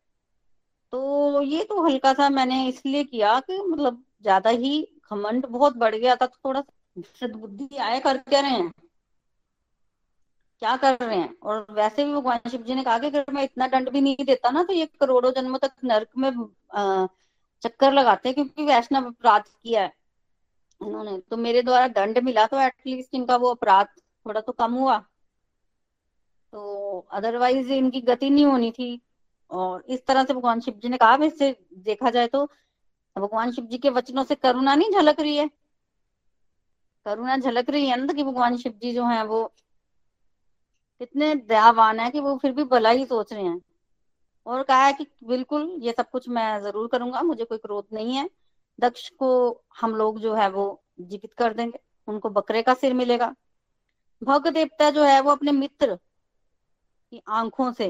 तो 0.93 1.43
ये 1.43 1.65
तो 1.65 1.83
हल्का 1.83 2.13
सा 2.13 2.29
मैंने 2.29 2.67
इसलिए 2.69 3.05
किया 3.05 3.39
कि 3.41 3.59
मतलब 3.63 4.03
ज़्यादा 4.23 4.51
ही 4.51 4.81
घमंड 5.13 5.47
बहुत 5.47 5.77
बढ़ 5.77 5.95
गया 5.95 6.17
था 6.17 6.27
तो 6.27 6.37
थोड़ा 6.45 6.63
सदबुद्धि 7.21 7.77
आया, 7.77 7.99
कर 8.01 8.19
क्या 8.19 8.41
रहे 8.41 8.51
हैं? 8.51 8.73
क्या 10.63 10.77
कर 10.77 10.97
रहे 11.01 11.17
हैं? 11.19 11.35
और 11.43 11.67
वैसे 11.71 12.05
भी 12.05 12.13
भगवान 12.15 12.51
शिव 12.51 12.63
जी 12.63 12.75
ने 12.75 12.83
कहा 12.85 12.99
कि 12.99 13.07
अगर 13.07 13.33
मैं 13.33 13.43
इतना 13.45 13.67
दंड 13.69 13.91
भी 13.91 14.01
नहीं 14.01 14.25
देता 14.25 14.51
ना 14.51 14.63
तो 14.63 14.73
ये 14.73 14.87
करोड़ों 15.01 15.33
जन्मों 15.33 15.59
तक 15.59 15.73
नरक 15.85 16.09
में 16.17 16.31
चक्कर 17.63 17.93
लगाते 17.93 18.29
हैं 18.29 18.35
क्योंकि 18.35 18.65
वैष्णव 18.65 19.07
अपराध 19.07 19.43
किया 19.43 19.83
है। 19.83 19.93
उन्होंने 20.81 21.19
तो 21.31 21.37
मेरे 21.37 21.63
द्वारा 21.63 21.89
दंड 21.89 22.19
मिला 22.19 22.47
तो 22.47 22.61
एटलीस्ट 22.61 23.15
इनका 23.15 23.37
वो 23.37 23.51
अपराध 23.51 23.87
थोड़ा 24.27 24.41
तो 24.41 24.53
कम 24.53 24.73
हुआ। 24.73 24.99
तो 26.53 26.99
अदरवाइज़ 27.13 27.73
इनकी 27.73 28.01
गति 28.01 28.31
नहीं 28.31 28.45
होनी 28.45 28.71
थी। 28.71 29.01
और 29.51 29.85
इस 29.89 30.05
तरह 30.07 30.25
से 30.25 30.35
भगवान 30.35 30.61
शिव 30.61 30.75
जी 30.75 30.89
ने 30.89 30.97
कहा 30.97 31.19
इससे 31.25 31.51
देखा 31.79 32.11
जाए 32.11 32.27
तो 32.27 32.45
भगवान 33.17 33.53
शिव 33.53 33.65
जी 33.67 33.79
के 33.79 33.91
वचनों 33.91 34.25
से 34.25 34.35
करुणा 34.35 34.75
नहीं 34.75 34.91
झलक 34.93 35.21
रही 35.21 35.37
है। 35.37 35.49
करुणा 37.07 37.37
झलक 37.37 37.71
रही 37.71 37.87
है 37.87 37.97
ना 37.97 38.13
कि 38.13 38.23
भगवान 38.23 38.57
शिव 38.57 38.73
जी 38.73 38.93
जो 38.93 39.07
है 39.07 39.25
वो 39.25 39.45
कितने 41.01 41.35
दयावान 41.35 42.01
है 42.01 42.11
कि 42.11 42.21
वो 42.21 42.37
फिर 42.37 42.53
भी 42.53 42.65
भला 42.65 42.91
ही 42.91 43.05
सोच 43.07 43.33
रहे 43.33 43.43
हैं। 43.43 43.61
और 44.47 44.63
कहा 44.63 44.85
है 44.85 44.93
कि 44.93 45.07
बिल्कुल, 45.25 45.71
ये 45.81 45.93
सब 45.93 46.11
कुछ 46.11 46.29
मैं 46.29 46.61
ज़रूर 46.63 46.89
करूँगा, 46.89 47.23
मुझे 47.23 47.45
कोई 47.45 47.59
क्रोध 47.59 47.87
नहीं 47.93 48.15
है। 48.15 48.29
दक्ष 48.81 49.09
को 49.11 49.63
हम 49.81 49.95
लोग 49.95 50.21
जो 50.21 50.35
है 50.35 50.49
वो 50.51 50.83
जीवित 51.01 51.33
कर 51.35 51.55
देंगे, 51.55 51.79
उनको 52.09 52.31
बकरे 52.31 52.63
का 52.63 52.75
सिर 52.75 52.95
मिलेगा। 52.95 53.35
भग 54.23 54.49
देवता 54.49 54.91
जो 54.91 55.05
है 55.05 55.21
वो 55.21 55.31
अपने 55.31 55.53
मित्र 55.53 55.95
की 57.13 57.23
आँखों 57.29 57.73
से 57.73 57.89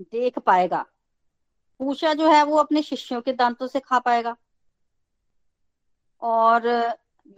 देख 0.00 0.38
पाएगा। 0.38 0.84
पूषा 1.80 2.12
जो 2.14 2.30
है 2.30 2.42
वो 2.44 2.56
अपने 2.56 2.82
शिष्यों 2.82 3.20
के 3.20 3.32
दांतों 3.32 3.66
से 3.66 3.80
खा 3.80 3.98
पाएगा। 3.98 4.36
और 6.22 6.62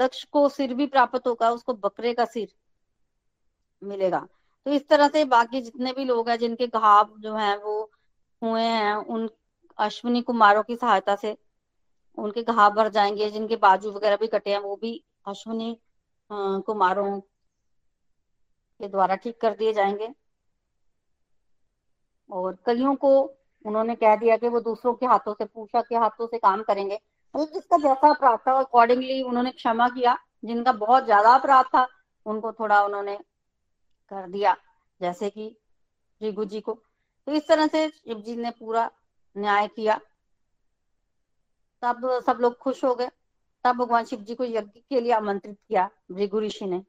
दक्ष 0.01 0.25
को 0.25 0.49
सिर 0.49 0.75
भी 0.75 0.87
प्राप्त 0.87 1.27
होगा, 1.27 1.51
उसको 1.51 1.75
बकरे 1.75 2.15
का 2.15 2.25
सिर 2.25 2.49
मिलेगा। 3.83 4.27
तो 4.67 4.73
इस 4.73 4.89
तरह 4.89 5.09
से 5.09 5.25
बाकी 5.25 5.61
जितने 5.61 5.93
भी 5.93 6.05
लोग 6.05 6.29
हैं, 6.29 6.39
जिनके 6.39 6.67
घाव 6.67 7.15
जो 7.19 7.35
हैं 7.35 7.57
वो 7.57 7.91
हुए 8.43 8.63
हैं, 8.63 8.95
उन 8.95 9.29
अश्विनी 9.79 10.23
कुमारों 10.23 10.63
की 10.63 10.77
सहायता 10.77 11.17
से 11.17 11.37
उनके 12.19 12.43
घाव 12.43 12.71
भर 12.75 12.89
जाएँगे, 12.89 13.31
जिनके 13.31 13.57
बाजू 13.57 13.93
वगैरह 13.93 14.17
भी 14.17 14.27
कटे 14.27 14.51
हैं, 14.51 14.59
वो 14.59 14.77
भी 14.77 15.03
अश्विनी 15.27 15.77
कुमारों 16.31 17.21
के 18.81 18.89
द्वारा 18.89 19.17
ठीक 19.17 19.41
कर 19.41 19.55
दिए 19.55 19.73
जाएँगे। 19.73 20.09
और 22.31 22.57
कलियों 22.67 22.95
को 22.95 23.11
उन्होंने 23.65 23.95
कह 23.95 24.15
दिया 24.17 24.37
कि 24.37 24.49
वो 24.49 24.61
दूसरों 24.61 24.95
के 24.95 25.07
हाथों 25.07 25.35
से, 25.35 25.45
पूषा 25.45 25.81
के 25.83 25.97
हाथों 25.97 26.27
से 26.27 26.39
काम 26.39 26.63
करेंगे। 26.63 26.99
मतलब 27.35 27.53
जिसका 27.55 27.77
जैसा 27.79 28.11
अपराध 28.11 28.39
था 28.39 28.53
अकॉर्डिंगली 28.59 29.23
उन्होंने 29.23 29.51
क्षमा 29.51 29.89
किया, 29.89 30.17
जिनका 30.45 30.73
बहुत 30.75 31.05
ज़्यादा 31.05 31.35
अपराध 31.35 31.65
था, 31.67 31.87
उनको 32.27 32.53
थोड़ा 32.53 32.83
उन्होंने 32.83 33.17
कर 34.11 34.29
दिया। 34.29 34.57
जैसे 35.01 35.31
कि 35.31 35.57
रिगु 36.21 36.45
जी 36.45 36.61
को 36.61 36.79
तो 37.27 37.33
इस 37.33 37.49
तरह 37.49 37.67
से 37.67 37.89
शिव 37.89 38.21
जी 38.21 38.37
ने 38.37 38.51
पूरा 38.51 38.91
न्याय 39.37 39.69
किया। 39.69 40.01
तब 41.83 42.23
सब 42.27 42.39
लोग 42.41 42.59
खुश 42.59 42.85
हो 42.85 42.95
गए। 42.95 43.11
तब 43.65 43.77
भगवान 43.77 44.05
शिव 44.05 44.21
जी 44.21 44.35
को 44.35 44.45
यज्ञ 44.45 44.81
के 44.81 45.01
लिए 45.01 45.13
आमंत्रित 45.13 45.59
किया 45.69 45.91
भृगु 46.13 46.41
ऋषि 46.41 46.67
ने। 46.67 46.83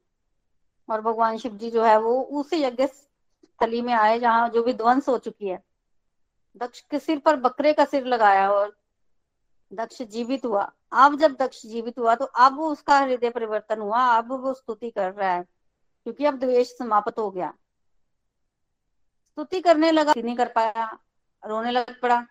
और 0.89 1.01
भगवान 1.01 1.38
शिव 1.38 1.57
जी 1.57 1.71
जो 1.71 1.84
है 1.84 1.97
वो 1.99 2.21
उस 2.21 2.53
यज्ञ 2.53 2.88
स्थली 2.88 3.82
में 3.82 3.93
आए 3.93 4.19
जहाँ 4.19 4.49
जो 4.49 4.63
भी 4.63 4.73
ध्वंस 4.73 5.09
हो 5.09 5.17
चुकी 5.17 5.47
है। 5.47 5.63
दक्ष 6.57 6.82
के 6.82 6.99
सिर 6.99 7.19
पर 7.19 7.36
बकरे 7.36 7.73
का 7.73 7.86
सिर 7.86 8.05
लगाया 8.05 8.51
और 8.51 8.77
दक्ष 9.73 10.01
जीवित 10.01 10.45
हुआ। 10.45 10.71
अब 10.91 11.17
जब 11.19 11.34
दक्ष 11.34 11.65
जीवित 11.65 11.99
हुआ 11.99 12.15
तो 12.15 12.25
अब 12.25 12.59
उसका 12.59 12.99
हृदय 12.99 13.29
परिवर्तन 13.29 13.79
हुआ। 13.79 14.05
अब 14.17 14.32
वो 14.32 14.53
स्तुति 14.53 14.91
कर 14.91 15.13
रहा 15.13 15.32
है। 15.32 15.43
क्योंकि 16.03 16.25
अब 16.25 16.39
द्वेष 16.39 16.77
समाप्त 16.77 17.19
हो 17.19 17.32
गया। 17.32 17.53
स्तुति 19.32 19.59
करने 19.61 19.91
लगा 19.91 20.13
नहीं 20.17 20.36
कर 20.36 20.47
पाया, 20.47 20.89
रोने 21.43 21.71
लग 21.71 21.99
पड़ा। 22.01 22.21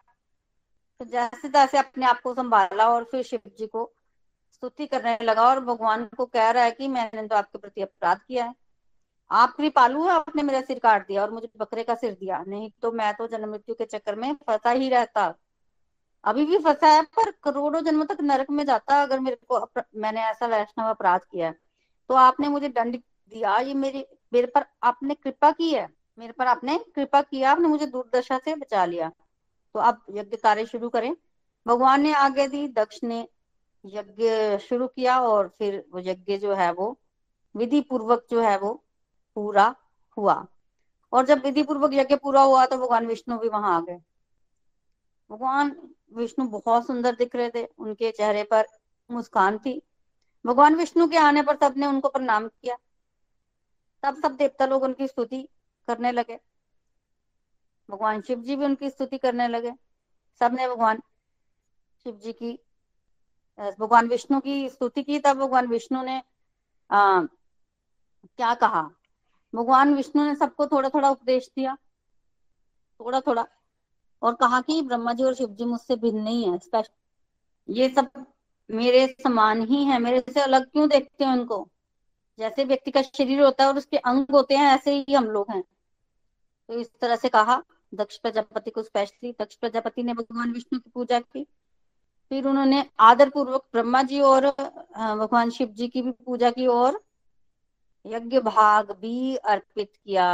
तो 1.00 1.04
जैसे 1.04 1.48
तैसे 1.48 1.78
अपने 1.78 2.06
आप 2.06 2.20
को 2.20 2.34
संभाला 2.34 2.88
और 2.90 3.04
फिर 3.04 3.22
शिव 3.22 3.40
जी 3.58 3.66
को 3.66 3.90
स्तुति 4.52 4.86
करने 4.86 5.16
लगा 5.22 5.42
और 5.42 5.60
भगवान 5.60 6.04
को 6.16 6.26
कह 6.26 6.50
रहा 6.50 6.64
है 6.64 6.70
कि 6.70 6.88
मैंने 6.88 7.26
तो 7.26 7.36
आपके 7.36 7.58
प्रति 7.58 7.82
अपराध 7.82 8.18
किया 8.18 8.44
है। 8.44 8.54
आप 9.30 9.54
कृपालु 9.56 10.02
है, 10.04 10.10
आपने 10.10 10.42
मेरा 10.42 10.60
सिर 10.60 10.78
काट 10.78 11.06
दिया 11.06 11.22
और 11.22 11.30
मुझे 11.30 11.48
बकरे 11.56 11.84
का 11.84 11.94
सिर 11.94 12.12
दिया। 12.12 12.42
नहीं 12.48 12.70
तो 12.82 12.90
मैं 12.92 13.12
तो 13.14 13.26
जन्म 13.26 13.50
मृत्यु 13.50 13.74
के 13.74 13.84
चक्कर 13.84 14.14
में 14.14 14.34
फंसा 14.46 14.70
ही 14.70 14.88
रहता। 14.88 15.34
अभी 16.24 16.44
भी 16.46 16.58
फंसा 16.58 16.88
है, 16.88 17.02
पर 17.02 17.30
करोड़ों 17.42 17.80
जन्म 17.80 18.04
तक 18.04 18.20
नरक 18.20 18.50
में 18.50 18.64
जाता 18.66 19.00
अगर 19.02 19.20
मेरे 19.20 19.36
को 19.48 19.60
मैंने 19.96 20.22
ऐसा 20.22 20.46
वैष्णव 20.46 20.88
अपराध 20.88 21.20
किया 21.22 21.46
है। 21.46 21.54
तो 22.10 22.14
आपने 22.14 22.48
मुझे 22.48 22.68
दंड 22.68 22.96
दिया, 22.96 23.56
ये 23.58 23.74
मेरे 23.74 24.06
मेरे 24.32 24.46
पर 24.46 24.64
आपने 24.82 25.14
कृपा 25.14 25.50
की 25.52 25.70
है। 25.70 25.88
मेरे 26.20 26.32
पर 26.32 26.46
आपने 26.46 26.78
कृपा 26.94 27.22
किया, 27.22 27.50
आपने 27.50 27.68
मुझे 27.68 27.86
दुर्दशा 27.86 28.38
से 28.38 28.54
बचा 28.54 28.84
लिया। 28.84 29.08
तो 29.74 29.80
आप 29.80 30.04
यज्ञ 30.10 30.36
कार्य 30.36 30.66
शुरू 30.66 30.88
करें। 30.88 31.16
भगवान 31.66 32.00
ने 32.00 32.12
आगे 32.14 32.48
दी, 32.48 32.68
दक्ष 32.68 33.00
ने 33.04 33.28
यज्ञ 33.84 34.58
शुरू 34.58 34.86
किया 34.86 35.20
और 35.20 35.48
फिर 35.58 35.84
वो 35.92 36.00
यज्ञ 36.00 36.38
जो 36.38 36.54
है 36.54 36.72
वो 36.72 36.98
विधि 37.56 37.80
पूर्वक 37.80 38.26
जो 38.30 38.40
है 38.40 38.58
वो 38.58 38.84
पूरा 39.34 39.76
हुआ। 40.16 40.46
और 41.12 41.26
जब 41.26 41.42
विधि 41.42 41.62
पूर्वक 41.62 41.90
यज्ञ 41.94 42.16
पूरा 42.16 42.42
हुआ 42.42 42.66
तो 42.66 42.76
भगवान 42.76 43.06
विष्णु 43.06 43.38
भी 43.38 43.48
वहाँ 43.48 43.76
आ 43.76 43.80
गए। 43.80 43.98
भगवान 45.30 45.88
विष्णु 46.12 46.48
बहुत 46.48 46.86
सुंदर 46.86 47.14
दिख 47.14 47.36
रहे 47.36 47.50
थे। 47.50 47.64
उनके 47.78 48.10
चेहरे 48.10 48.42
पर 48.42 48.66
मुस्कान 49.10 49.58
थी। 49.58 49.82
भगवान 50.46 50.74
विष्णु 50.74 51.08
के 51.08 51.16
आने 51.16 51.42
पर 51.42 51.56
सबने 51.56 51.86
उनको 51.86 52.08
प्रणाम 52.08 52.48
किया। 52.48 52.76
तब 54.02 54.22
सब 54.22 54.36
देवता 54.36 54.66
लोग 54.66 54.82
उनकी 54.82 55.08
स्तुति 55.08 55.48
करने 55.90 56.12
लगे। 56.12 56.38
भगवान 57.90 58.20
शिव 58.22 58.40
जी 58.40 58.56
भी 58.56 58.64
उनकी 58.64 58.90
स्तुति 58.90 59.18
करने 59.18 59.48
लगे। 59.48 59.72
सबने 60.40 60.68
भगवान 60.68 61.02
शिव 62.04 62.16
जी 62.16 62.32
की 62.32 62.52
भगवान 63.58 64.08
विष्णु 64.08 64.40
की 64.40 64.68
स्तुति 64.68 65.02
की। 65.02 65.18
तब 65.18 65.36
भगवान 65.36 65.66
विष्णु 65.66 66.02
ने 66.02 66.22
आ, 66.90 67.20
क्या 68.36 68.54
कहा? 68.54 68.82
भगवान 69.54 69.94
विष्णु 69.94 70.24
ने 70.24 70.34
सबको 70.34 70.66
थोड़ा 70.66 70.88
थोड़ा 70.88 71.10
उपदेश 71.10 71.50
दिया। 71.56 71.76
थोड़ा 73.00 73.20
थोड़ा 73.20 73.46
और 74.22 74.34
कहा 74.34 74.60
कि 74.60 74.80
ब्रह्मा 74.82 75.12
जी 75.12 75.24
और 75.24 75.34
शिव 75.34 75.48
जी 75.48 75.64
मुझसे 75.64 75.96
भिन्न 75.96 76.22
नहीं 76.22 76.50
है 76.50 76.58
स्पष्ट। 76.58 76.92
ये 77.68 77.88
सब 77.88 78.26
मेरे 78.70 79.06
समान 79.22 79.62
ही 79.62 79.84
है। 79.84 79.98
मेरे 79.98 80.20
से 80.34 80.40
अलग 80.40 80.70
क्यों 80.70 80.88
देखते 80.88 81.24
हैं 81.24 81.32
उनको? 81.32 81.68
जैसे 82.38 82.64
व्यक्ति 82.64 82.90
का 82.90 83.02
शरीर 83.02 83.42
होता 83.42 83.64
है 83.64 83.70
और 83.70 83.78
उसके 83.78 83.96
अंग 83.96 84.26
होते 84.32 84.56
हैं 84.56 84.66
ऐसे 84.66 84.94
ही 84.96 85.14
हम 85.14 85.24
लोग 85.24 85.50
हैं। 85.50 85.62
तो 86.70 86.78
इस 86.78 86.90
तरह 87.00 87.16
से 87.16 87.28
कहा, 87.28 87.62
दक्ष 87.92 88.16
प्रजापति 88.18 88.70
को 88.70 88.82
स्पेशली 88.82 89.32
दक्ष 89.40 89.54
प्रजापति 89.56 90.02
ने 90.02 90.14
भगवान 90.14 90.52
विष्णु 90.52 90.78
की 90.78 90.90
पूजा 90.94 91.18
की। 91.20 91.42
फिर 92.30 92.46
उन्होंने 92.46 92.84
आदर 93.00 93.28
पूर्वक 93.28 93.64
ब्रह्मा 93.72 94.02
जी 94.02 94.20
और 94.22 94.46
भगवान 94.46 95.50
शिव 95.50 95.68
जी 95.68 95.88
की 95.88 96.02
भी 96.02 96.10
पूजा 96.26 96.50
की 96.50 96.66
और 96.66 97.00
यज्ञ 98.04 98.40
भाग 98.40 98.90
भी 99.00 99.34
अर्पित 99.36 99.90
किया। 99.96 100.28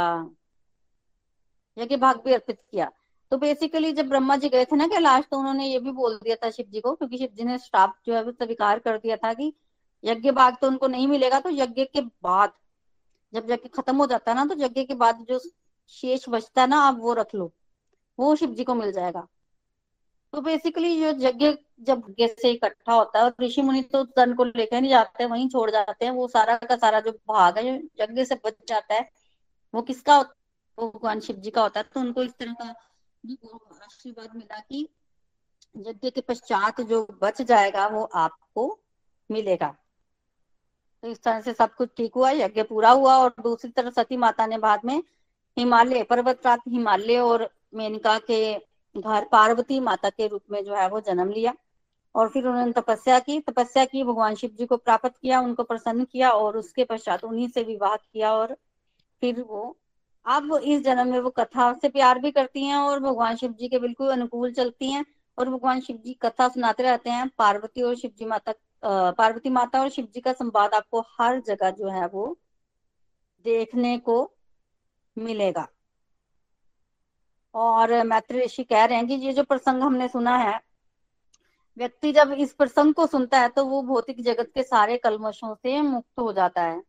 यज्ञ 1.77 1.97
भाग 1.97 2.21
भी 2.25 2.33
अर्पित 2.33 2.59
किया। 2.61 2.91
तो 3.31 3.37
बेसिकली 3.37 3.91
जब 3.93 4.09
ब्रह्मा 4.09 4.35
जी 4.37 4.49
गए 4.49 4.65
थे 4.65 4.75
ना 4.75 4.87
कैलाश 4.87 5.25
तो 5.31 5.39
उन्होंने 5.39 5.65
ये 5.65 5.79
भी 5.79 5.91
बोल 5.93 6.17
दिया 6.17 6.35
था 6.35 6.49
शिव 6.51 6.65
जी 6.71 6.81
को, 6.81 6.95
क्योंकि 6.95 7.17
शिव 7.17 7.29
जी 7.37 7.43
ने 7.43 7.57
श्राप 7.57 7.97
जो 8.07 8.15
है 8.15 8.31
स्वीकार 8.31 8.79
कर 8.79 8.97
दिया 8.97 9.17
था 9.17 9.33
कि 9.33 9.53
यज्ञ 10.03 10.31
भाग 10.33 10.57
तो 10.61 10.67
उनको 10.67 10.87
नहीं 10.87 11.07
मिलेगा 11.07 11.39
तो 11.39 11.49
यज्ञ 11.51 11.85
के 11.85 12.01
बाद, 12.01 12.51
जब 13.33 13.51
यज्ञ 13.51 13.69
खत्म 13.69 13.95
हो 13.97 14.05
जाता 14.07 14.31
है 14.31 14.37
ना 14.37 14.45
तो 14.45 14.63
यज्ञ 14.63 14.83
के 14.83 14.93
बाद 14.95 15.25
जो 15.29 15.39
शेष 15.87 16.29
बचता 16.29 16.61
है 16.61 16.67
ना, 16.67 16.77
आप 16.77 16.97
वो 16.99 17.13
रख 17.13 17.35
लो। 17.35 17.51
वो 18.19 18.35
शिव 18.35 18.53
जी 18.53 18.63
को 18.63 18.75
मिल 18.75 18.91
जाएगा। 18.91 19.27
तो 20.33 20.41
बेसिकली 20.41 20.99
जो 20.99 21.27
यज्ञ 21.27 21.53
जब 21.81 22.15
यज्ञ 22.19 22.27
से 22.27 22.51
इकट्ठा 22.51 22.93
होता 22.93 23.19
है 23.19 23.25
और 23.25 23.35
ऋषि 23.41 23.61
मुनि 23.61 23.81
तो 23.81 24.03
धन 24.03 24.33
को 24.33 24.43
लेकर 24.43 24.81
नहीं 24.81 24.89
जाते, 24.89 25.25
वहीं 25.25 25.49
छोड़ 25.49 25.71
जाते 25.71 26.05
हैं। 26.05 26.11
वो 26.11 26.27
सारा 26.27 26.57
का 26.57 26.75
सारा 26.75 26.99
जो 26.99 27.11
भाग 27.11 27.57
है, 27.57 27.77
जो 27.77 28.03
यज्ञ 28.03 28.25
से 28.25 28.35
बच 28.35 28.55
जाता 28.67 28.93
है, 28.93 29.09
वो 29.73 29.81
किसका 29.81 30.19
वो 30.77 30.89
भगवान 30.89 31.19
शिव 31.19 31.35
जी 31.35 31.51
का 31.51 31.61
होता 31.61 31.79
है। 31.79 31.85
तो 31.93 31.99
उनको 31.99 32.23
इस 32.23 32.37
तरह 32.37 32.53
का 32.53 32.65
आशीर्वाद 33.83 34.35
मिला 34.35 34.59
कि 34.59 34.87
यज्ञ 35.77 36.09
के 36.09 36.21
पश्चात 36.21 36.81
जो 36.81 37.07
बच 37.21 37.41
जाएगा, 37.41 37.87
वो 37.87 38.03
आपको 38.03 38.79
मिलेगा। 39.31 39.75
तो 41.03 41.07
इस 41.07 41.23
तरह 41.23 41.41
से 41.41 41.53
सब 41.53 41.73
कुछ 41.73 41.89
ठीक 41.97 42.15
हुआ, 42.15 42.31
यज्ञ 42.31 42.63
पूरा 42.63 42.91
हुआ 42.91 43.17
और 43.17 43.35
दूसरी 43.43 43.71
तरफ़ 43.71 43.93
सती 43.93 44.17
माता 44.17 44.45
ने 44.45 44.57
बाद 44.57 44.81
में 44.85 45.03
हिमालय 45.57 46.03
पर्वत 46.03 46.47
हिमालय 46.67 47.17
और 47.19 47.49
मेनका 47.75 48.17
के 48.19 48.53
घर 48.95 49.25
पार्वती 49.31 49.79
माता 49.79 50.09
के 50.09 50.27
रूप 50.27 50.41
में 50.51 50.63
जो 50.63 50.75
है 50.75 50.87
वो 50.89 50.99
जन्म 51.01 51.29
लिया। 51.29 51.53
और 52.15 52.29
फिर 52.29 52.45
उन्होंने 52.47 52.71
तपस्या 52.71 53.17
की 53.19 53.39
तपस्या 53.39 53.85
की, 53.85 54.03
भगवान 54.03 54.35
शिव 54.35 54.49
जी 54.49 54.65
को 54.65 54.77
प्राप्त 54.77 55.13
किया, 55.21 55.39
उनको 55.41 55.63
प्रसन्न 55.63 56.03
किया 56.05 56.31
और 56.31 56.57
उसके 56.57 56.83
पश्चात 56.83 57.23
उन्हीं 57.23 57.47
से 57.47 57.63
विवाह 57.63 57.95
किया 57.95 58.31
और 58.33 58.55
फिर 59.21 59.41
वो, 59.41 59.75
अब 60.25 60.53
इस 60.55 60.81
जन्म 60.83 61.07
में 61.07 61.19
वो 61.19 61.29
कथा 61.29 61.71
से 61.73 61.89
प्यार 61.89 62.19
भी 62.19 62.31
करती 62.31 62.63
हैं 62.63 62.77
और 62.77 62.99
भगवान 62.99 63.35
शिव 63.35 63.51
जी 63.51 63.67
के 63.67 63.79
बिल्कुल 63.79 64.11
अनुकूल 64.11 64.53
चलती 64.53 64.91
हैं 64.91 65.05
और 65.37 65.49
भगवान 65.49 65.81
शिव 65.81 65.97
जी 65.97 66.13
कथा 66.21 66.47
सुनाते 66.49 66.83
रहते 66.83 67.09
हैं। 67.09 67.27
पार्वती 67.37 67.81
और 67.81 67.95
शिव 67.95 68.11
जी 68.19 68.25
माता 68.25 68.53
पार्वती 69.11 69.49
माता 69.49 69.79
और 69.81 69.89
शिव 69.89 70.07
जी 70.13 70.21
का 70.21 70.33
संवाद 70.33 70.73
आपको 70.73 71.01
हर 71.19 71.39
जगह 71.41 71.71
जो 71.71 71.89
है 71.89 72.07
वो 72.07 72.25
देखने 73.45 73.97
को 73.99 74.23
मिलेगा। 75.17 75.67
और 77.53 78.03
मैत्री 78.03 78.39
ऋषि 78.39 78.63
कह 78.63 78.85
रहे 78.85 78.97
हैं 78.97 79.07
कि 79.07 79.13
ये 79.13 79.33
जो 79.33 79.43
प्रसंग 79.43 79.81
हमने 79.81 80.07
सुना 80.07 80.37
है, 80.37 80.59
व्यक्ति 81.77 82.11
जब 82.11 82.31
इस 82.31 82.53
प्रसंग 82.53 82.93
को 82.93 83.07
सुनता 83.07 83.39
है 83.39 83.49
तो 83.49 83.65
वो 83.65 83.81
भौतिक 83.81 84.21
जगत 84.23 84.51
के 84.55 84.63
सारे 84.63 84.97
कलमशों 84.97 85.55
से 85.55 85.81
मुक्त 85.81 86.19
हो 86.19 86.33
जाता 86.33 86.63
है। 86.63 86.81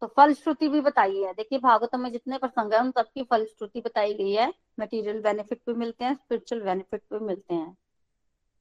तो 0.00 0.06
फलश्रुति 0.06 0.68
भी 0.68 0.80
बताई 0.80 1.22
है। 1.22 1.32
देखिए, 1.32 1.58
भागवतम 1.58 2.00
में 2.00 2.12
जितने 2.12 2.38
प्रसंग 2.38 2.72
है, 2.72 2.80
उन 2.80 2.90
सबकी 2.90 3.22
फलश्रुति 3.22 3.80
बताई 3.80 4.14
गई 4.14 4.32
है। 4.32 4.52
मटेरियल 4.80 5.20
बेनिफिट 5.20 5.60
भी 5.68 5.74
मिलते 5.74 6.04
हैं 6.04 6.14
स्पिरिचुअल 6.14 6.62
बेनिफिट 6.62 7.02
भी 7.12 7.18
मिलते 7.18 7.54
हैं। 7.54 7.76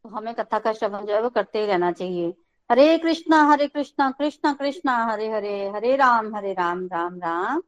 तो 0.04 0.10
हमें 0.10 0.34
कथा 0.36 0.60
का 0.60 0.74
श्रवण 0.74 1.06
जो 1.06 1.14
है 1.14 1.22
वो 1.22 1.30
करते 1.30 1.60
ही 1.60 1.66
रहना 1.66 1.92
चाहिए। 1.92 2.34
Hare 2.72 2.98
Krishna 2.98 3.44
Hare 3.44 3.68
Krishna 3.68 4.12
Krishna 4.12 4.54
Krishna, 4.54 5.06
Hare 5.06 5.30
Hare 5.32 5.70
Hare 5.70 5.96
Ram 5.96 6.36
Hare 6.36 6.54
Ram 6.54 6.88
Ram 6.88 7.20
Ram 7.20 7.20
Ram. 7.20 7.62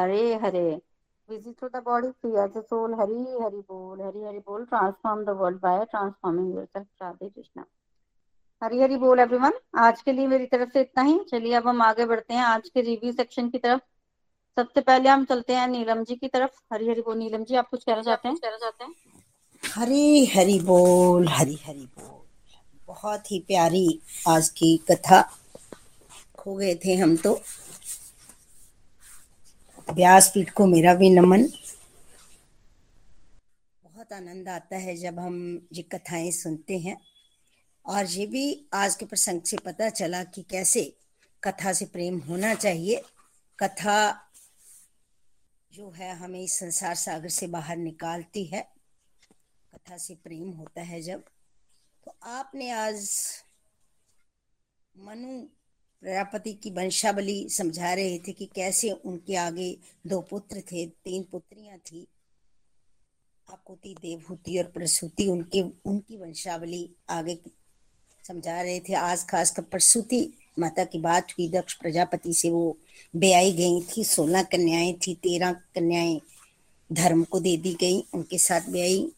Hare 0.00 0.34
Hare 0.34 0.82
busy 1.28 1.50
through 1.50 1.72
the 1.74 1.82
body 1.88 2.08
free 2.20 2.36
as 2.44 2.54
a 2.56 2.62
soul 2.70 2.94
hari 3.00 3.18
hari 3.42 3.60
bol 3.72 3.98
hari 4.04 4.22
hari 4.28 4.40
bol 4.46 4.64
transform 4.70 5.20
the 5.26 5.34
world 5.42 5.60
by 5.66 5.74
transforming 5.94 6.48
yourself 6.54 6.86
radhe 7.02 7.28
krishna 7.34 7.64
Hari 8.64 8.80
Hari 8.82 8.96
बोल 8.96 9.20
एवरीवन 9.20 9.52
आज 9.78 10.02
के 10.02 10.12
लिए 10.12 10.26
मेरी 10.26 10.46
तरफ़ 10.46 10.70
से 10.70 10.80
इतना 10.80 11.02
ही। 11.02 11.20
चलिए, 11.30 11.54
अब 11.54 11.68
हम 11.68 11.82
आगे 11.82 12.06
बढ़ते 12.06 12.34
हैं 12.34 12.42
आज 12.42 12.68
के 12.68 12.80
रिव्यू 12.80 13.12
सेक्शन 13.12 13.48
की 13.50 13.58
तरफ़। 13.58 13.80
सबसे 14.56 14.80
पहले 14.80 15.08
हम 15.08 15.24
चलते 15.24 15.54
हैं 15.54 15.68
नीलम 15.68 16.04
जी 16.04 16.16
की 16.16 16.28
तरफ़। 16.28 16.50
हरी 16.72 16.88
हरी 16.88 17.02
बोल, 17.02 17.16
नीलम 17.16 17.44
जी, 17.44 17.54
आप 17.54 17.68
कुछ 17.68 17.84
कहना 17.84 18.02
चाहते 18.02 18.28
हैं 18.28 18.36
कहना 18.36 18.56
चाहते 18.56 18.84
हैं? 18.84 18.94
हरी 19.74 20.26
हरी 20.26 20.60
बोल, 20.60 21.28
हरी 21.28 21.58
हरी 21.66 21.88
बोल। 21.98 22.26
बहुत 22.86 23.32
ही 23.32 23.38
प्यारी 23.38 24.00
आज 24.28 24.48
की 24.48 24.76
कथा 24.76 25.30
खो 26.38 26.54
गए 26.54 26.74
थे 26.74 26.94
हम 26.94 27.16
तो। 27.16 27.40
व्यासपीठ 29.90 30.50
को 30.50 30.66
मेरा 30.66 30.94
भी 30.94 31.10
नमन। 31.10 31.42
बहुत 33.84 34.12
आनंद 34.12 34.48
आता 34.48 34.76
है 34.76 34.96
जब 34.96 35.18
हम 35.18 35.68
ये 35.72 35.82
कथाएँ 35.82 36.30
सुनते 36.30 36.78
हैं। 36.78 37.00
और 37.86 38.06
ये 38.06 38.26
भी 38.26 38.66
आज 38.74 38.94
के 38.94 39.04
प्रसंग 39.04 39.42
से 39.42 39.56
पता 39.56 39.88
चला 39.88 40.24
कि 40.24 40.42
कैसे 40.42 40.96
कथा 41.44 41.72
से 41.72 41.84
प्रेम 41.84 42.18
होना 42.18 42.54
चाहिए। 42.54 43.02
कथा 43.58 44.28
जो 45.72 45.90
है 45.90 46.16
हमें 46.16 46.40
इस 46.40 46.58
संसार 46.58 46.94
सागर 46.94 47.28
से 47.28 47.46
बाहर 47.46 47.76
निकालती 47.76 48.44
है। 48.44 48.68
कथा 49.74 49.96
से 49.96 50.14
प्रेम 50.14 50.50
होता 50.50 50.82
है 50.82 51.00
जब। 51.00 51.20
तो 52.04 52.18
आपने 52.22 52.70
आज 52.70 53.10
मनु 54.96 55.59
प्रजापति 56.02 56.52
की 56.52 56.70
वंशावली 56.70 57.48
समझा 57.48 57.94
रहे 57.94 58.18
थे 58.18 58.32
कि 58.32 58.46
कैसे 58.54 58.90
उनके 58.90 59.36
आगे 59.36 59.78
दो 60.06 60.20
पुत्र 60.20 60.60
थे, 60.60 60.86
तीन 60.86 61.22
पुत्रियाँ 61.22 61.78
थी। 61.78 62.06
आकुति, 63.50 63.94
देवहूति 64.02 64.58
और 64.58 64.64
प्रसूति 64.64 65.26
उनके, 65.26 65.62
उनकी 65.62 66.16
वंशावली 66.16 66.90
आगे 67.10 67.38
समझा 68.28 68.62
रहे 68.62 68.80
थे। 68.80 68.92
आज 68.92 69.26
खास 69.26 69.50
कर 69.50 69.62
प्रसूति 69.62 70.32
माता 70.58 70.84
की 70.84 70.98
बात 70.98 71.30
हुई, 71.30 71.48
दक्ष 71.48 71.74
प्रजापति 71.74 72.34
से 72.34 72.50
वो 72.50 72.78
ब्याई 73.16 73.52
गई 73.52 73.80
थी, 73.80 74.04
सोलह 74.04 74.42
कन्याएँ 74.42 74.98
थी, 75.06 75.14
तेरह 75.14 75.52
कन्याएँ 75.52 76.20
धर्म 76.92 77.24
को 77.24 77.40
दे 77.40 77.56
दी 77.56 77.74
गई, 77.74 78.04
उनके 78.14 78.38
साथ 78.38 78.60
ब्याई 78.60 79.12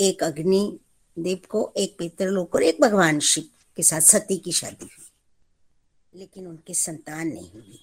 एक 0.00 0.24
अग्नि 0.24 0.78
देव 1.18 1.38
को, 1.48 1.72
एक 1.76 1.96
पितृलोक 1.98 2.54
और 2.54 2.62
एक 2.62 2.80
भगवान 2.80 3.20
शिव 3.20 3.44
के 3.76 3.82
साथ 3.82 4.00
सती 4.00 4.36
की 4.36 4.52
शादी 4.52 4.84
हुई। 4.84 5.05
लेकिन 6.16 6.46
उनके 6.46 6.74
संतान 6.74 7.28
नहीं 7.28 7.50
हुई। 7.50 7.80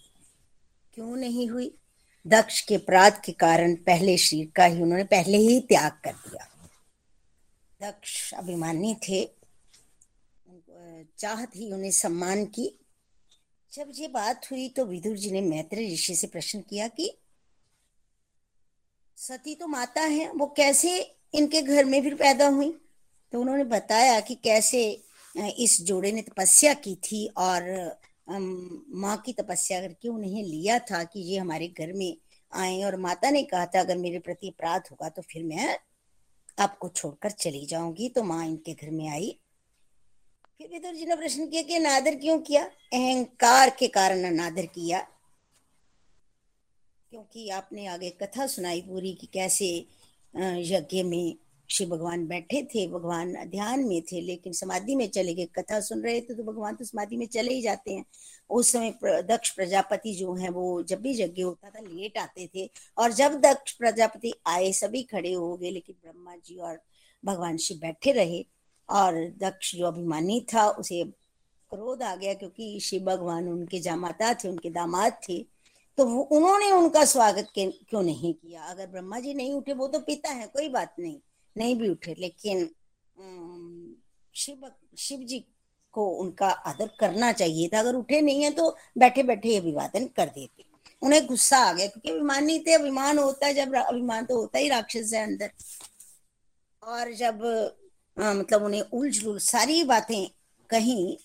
क्यों 0.94 1.16
नहीं 1.16 1.48
हुई? 1.50 1.78
दक्ष 2.28 2.62
के 2.62 2.76
अपराध 2.76 3.22
के 3.26 3.32
कारण 3.32 3.76
पहले 3.76 4.18
शरीर 4.18 4.52
का 4.56 4.66
ही 4.66 4.82
उन्होंने 4.82 5.04
पहले 5.04 5.38
ही 5.38 5.60
त्याग 5.60 5.92
कर 5.92 6.14
दिया। 6.14 6.70
दक्ष 7.82 8.34
अभिमानी 8.34 8.96
थे। 9.10 9.30
चाहत 11.20 11.56
ही 11.56 11.72
उन्हें 11.72 11.92
सम्मान 11.92 12.46
की। 12.46 12.80
जब 13.74 13.92
ये 13.96 14.08
बात 14.08 14.52
हुई 14.52 14.70
तो 14.70 14.86
विदुर 14.86 15.18
जी 15.18 15.32
ने 15.32 15.42
मैत्री 15.42 15.94
ऋषि 15.94 16.16
से 16.16 16.28
प्रश्न 16.28 16.62
किया 16.62 16.88
कि, 16.88 17.18
सती 19.18 19.56
तो 19.56 19.68
माता 19.68 20.02
है, 20.02 20.32
वो 20.32 20.48
कैसे 20.48 21.18
इनके 21.34 21.62
घर 21.62 21.86
में 21.86 22.02
फिर 22.02 22.16
पैदा 22.16 22.48
हुई? 22.48 22.72
तो 23.32 23.42
उन्होंने 23.42 23.64
बताया 23.64 24.20
कि 24.20 24.36
कैसे, 24.36 25.04
इस 25.38 25.82
जोड़े 25.82 26.12
ने 26.12 26.22
तपस्या 26.22 26.74
की 26.74 26.96
थी 26.96 27.28
और 27.28 27.62
माँ 28.28 29.18
की 29.18 29.34
तपस्या 29.34 29.80
करके 29.82 30.10
उन्हें 30.10 30.44
लिया 30.44 30.78
था 30.82 31.04
कि 31.04 31.20
ये 31.22 31.38
हमारे 31.38 31.68
घर 31.70 31.94
में 31.94 32.16
आए 32.52 32.82
और 32.84 32.96
माता 32.98 33.30
ने 33.30 33.44
कहा 33.44 33.66
था, 33.66 33.80
अगर 33.80 33.98
मेरे 33.98 34.20
प्रति 34.20 34.50
अपराध 34.50 34.88
होगा 34.92 35.10
तो 35.10 35.22
फिर 35.22 35.44
मैं 35.44 35.78
आपको 36.60 36.90
छोड़कर 36.90 37.32
चली 37.32 37.66
जाऊँगी। 37.66 38.10
तो 38.10 38.24
माँ 38.24 38.46
इनके 38.46 38.74
घर 38.74 38.90
में 38.90 39.08
आई। 39.10 39.38
फिर 40.58 40.68
विदुर 40.68 40.96
जी 40.96 41.06
ने 41.06 41.16
प्रश्न 41.16 41.48
किया 41.48 41.62
कि 41.62 41.76
अनादर 41.76 42.16
क्यों 42.16 42.40
किया? 42.40 42.64
अहंकार 42.94 43.70
के 43.70 43.88
कारण 43.88 44.24
अनादर 44.24 44.66
किया। 44.66 45.00
क्योंकि 47.12 47.50
आपने 47.50 47.86
आगे 47.88 48.10
कथा 48.22 48.46
सुनाई 48.48 48.82
पूरी 48.82 49.14
कि 49.14 49.28
कैसे 49.34 49.68
यज्ञ 50.34 51.04
में 51.04 51.36
शिव 51.74 51.90
भगवान 51.90 52.26
बैठे 52.28 52.62
थे, 52.64 52.88
भगवान 52.88 53.34
ध्यान 53.46 53.84
में 53.84 54.02
थे, 54.02 54.22
लेकिन 54.22 54.54
समाधि 54.54 54.96
में 54.96 55.10
चले 55.10 55.34
गए। 55.34 55.46
कथा 55.46 55.80
सुन 55.80 56.02
रहे 56.02 56.22
थे 56.22 56.34
तो 56.36 56.44
भगवान 56.44 56.76
तो 56.76 56.86
समाधि 56.86 57.18
में 57.18 57.26
चले 57.26 57.54
ही 57.54 57.62
जाते 57.62 57.94
हैं। 57.94 58.06
उस 58.50 58.72
समय 58.72 58.94
दक्ष 59.04 59.50
प्रजापति 59.50 60.14
जो 60.14 60.34
है, 60.34 60.50
वो 60.50 60.84
जब 60.84 61.02
भी 61.02 61.22
यज्ञ 61.22 61.42
होता 61.42 61.70
था, 61.70 61.80
लेट 61.80 62.18
आते 62.18 62.50
थे। 62.56 62.70
और 62.98 63.12
जब 63.12 63.40
दक्ष 63.42 63.72
प्रजापति 63.72 64.34
आए, 64.48 64.72
सभी 64.72 65.04
खड़े 65.04 65.34
हो 65.34 65.56
गए, 65.58 65.72
लेकिन 65.72 65.96
ब्रह्मा 66.04 66.36
जी 66.36 66.58
और 66.58 66.80
भगवान 67.26 67.58
शिव 67.58 67.78
बैठे 67.78 68.12
रहे। 68.12 68.46
और 68.90 69.14
दक्ष 69.38 69.76
जो 69.76 69.86
अभिमानी 69.86 70.46
था, 70.54 70.70
उसे 70.70 71.04
क्रोध 71.70 72.04
आ 72.04 72.16
गया, 72.16 72.34
क्योंकि 72.34 72.80
शिव 72.80 73.04
भगवान 73.04 73.48
उनके 73.48 73.80
जामाता 73.80 74.34
थे, 74.34 74.50
उनके 74.50 74.70
दामाद 74.70 75.20
थे। 75.30 75.46
तो 75.98 76.06
उन्होंने 76.22 76.72
उनका 76.72 77.06
स्वागत 77.06 77.48
क्यों 77.58 78.02
नहीं 78.02 78.34
किया? 78.34 78.64
अगर 78.64 78.88
ब्रह्मा 78.88 79.20
जी 79.20 79.34
नहीं 79.34 79.54
उठे, 79.54 79.74
वो 79.74 79.88
तो 79.88 80.00
पिता 80.00 80.30
है, 80.30 80.48
कोई 80.48 80.70
बात 80.70 80.96
नहीं। 81.00 81.20
नहीं 81.56 81.76
भी 81.76 81.90
उठे 81.90 82.16
लेकिन 82.20 82.70
शिव 84.36 84.72
शिव 84.98 85.20
जी 85.24 85.40
को 85.94 86.08
उनका 86.20 86.50
आदर 86.50 86.90
करना 87.00 87.32
चाहिए 87.32 87.68
था। 87.74 87.80
अगर 87.80 87.96
उठे 87.96 88.22
नहीं 88.22 88.44
है 88.44 88.52
तो 88.52 88.70
बैठे 88.98 89.24
बैठे 89.24 89.56
अभिवादन 89.58 90.06
कर 90.16 90.30
देते। 90.30 90.66
उन्हें 91.02 91.26
गुस्सा 91.28 91.58
आ 91.60 91.74
गया 91.74 91.88
क्योंकि 91.88 92.10
अभिमान 92.10 92.46
नहीं 92.46 92.60
थे। 92.60 92.74
अभिमान 92.74 93.18
होता 93.20 93.48
है 93.48 93.54
जब 93.54 93.76
अभिमान 93.78 94.26
तो 94.26 94.38
होता 94.38 94.60
ही 94.60 94.70
राक्षस 94.70 95.12
है 95.14 95.24
अंदर। 95.24 95.52
और 96.84 97.14
जब 97.14 97.44
आ, 98.18 98.34
मतलब 98.34 98.64
उन्हें 98.64 98.82
उलझ 98.82 99.42
सारी 99.42 99.84
बातें 99.84 100.28
कही 100.70 101.18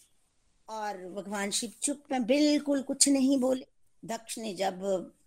और 0.68 0.96
भगवान 1.14 1.50
शिव 1.50 1.72
चुप 1.82 2.02
में 2.12 2.24
बिल्कुल 2.26 2.82
कुछ 2.82 3.08
नहीं 3.08 3.38
बोले। 3.40 3.66
दक्ष 4.02 4.38
ने 4.38 4.52
जब 4.54 4.80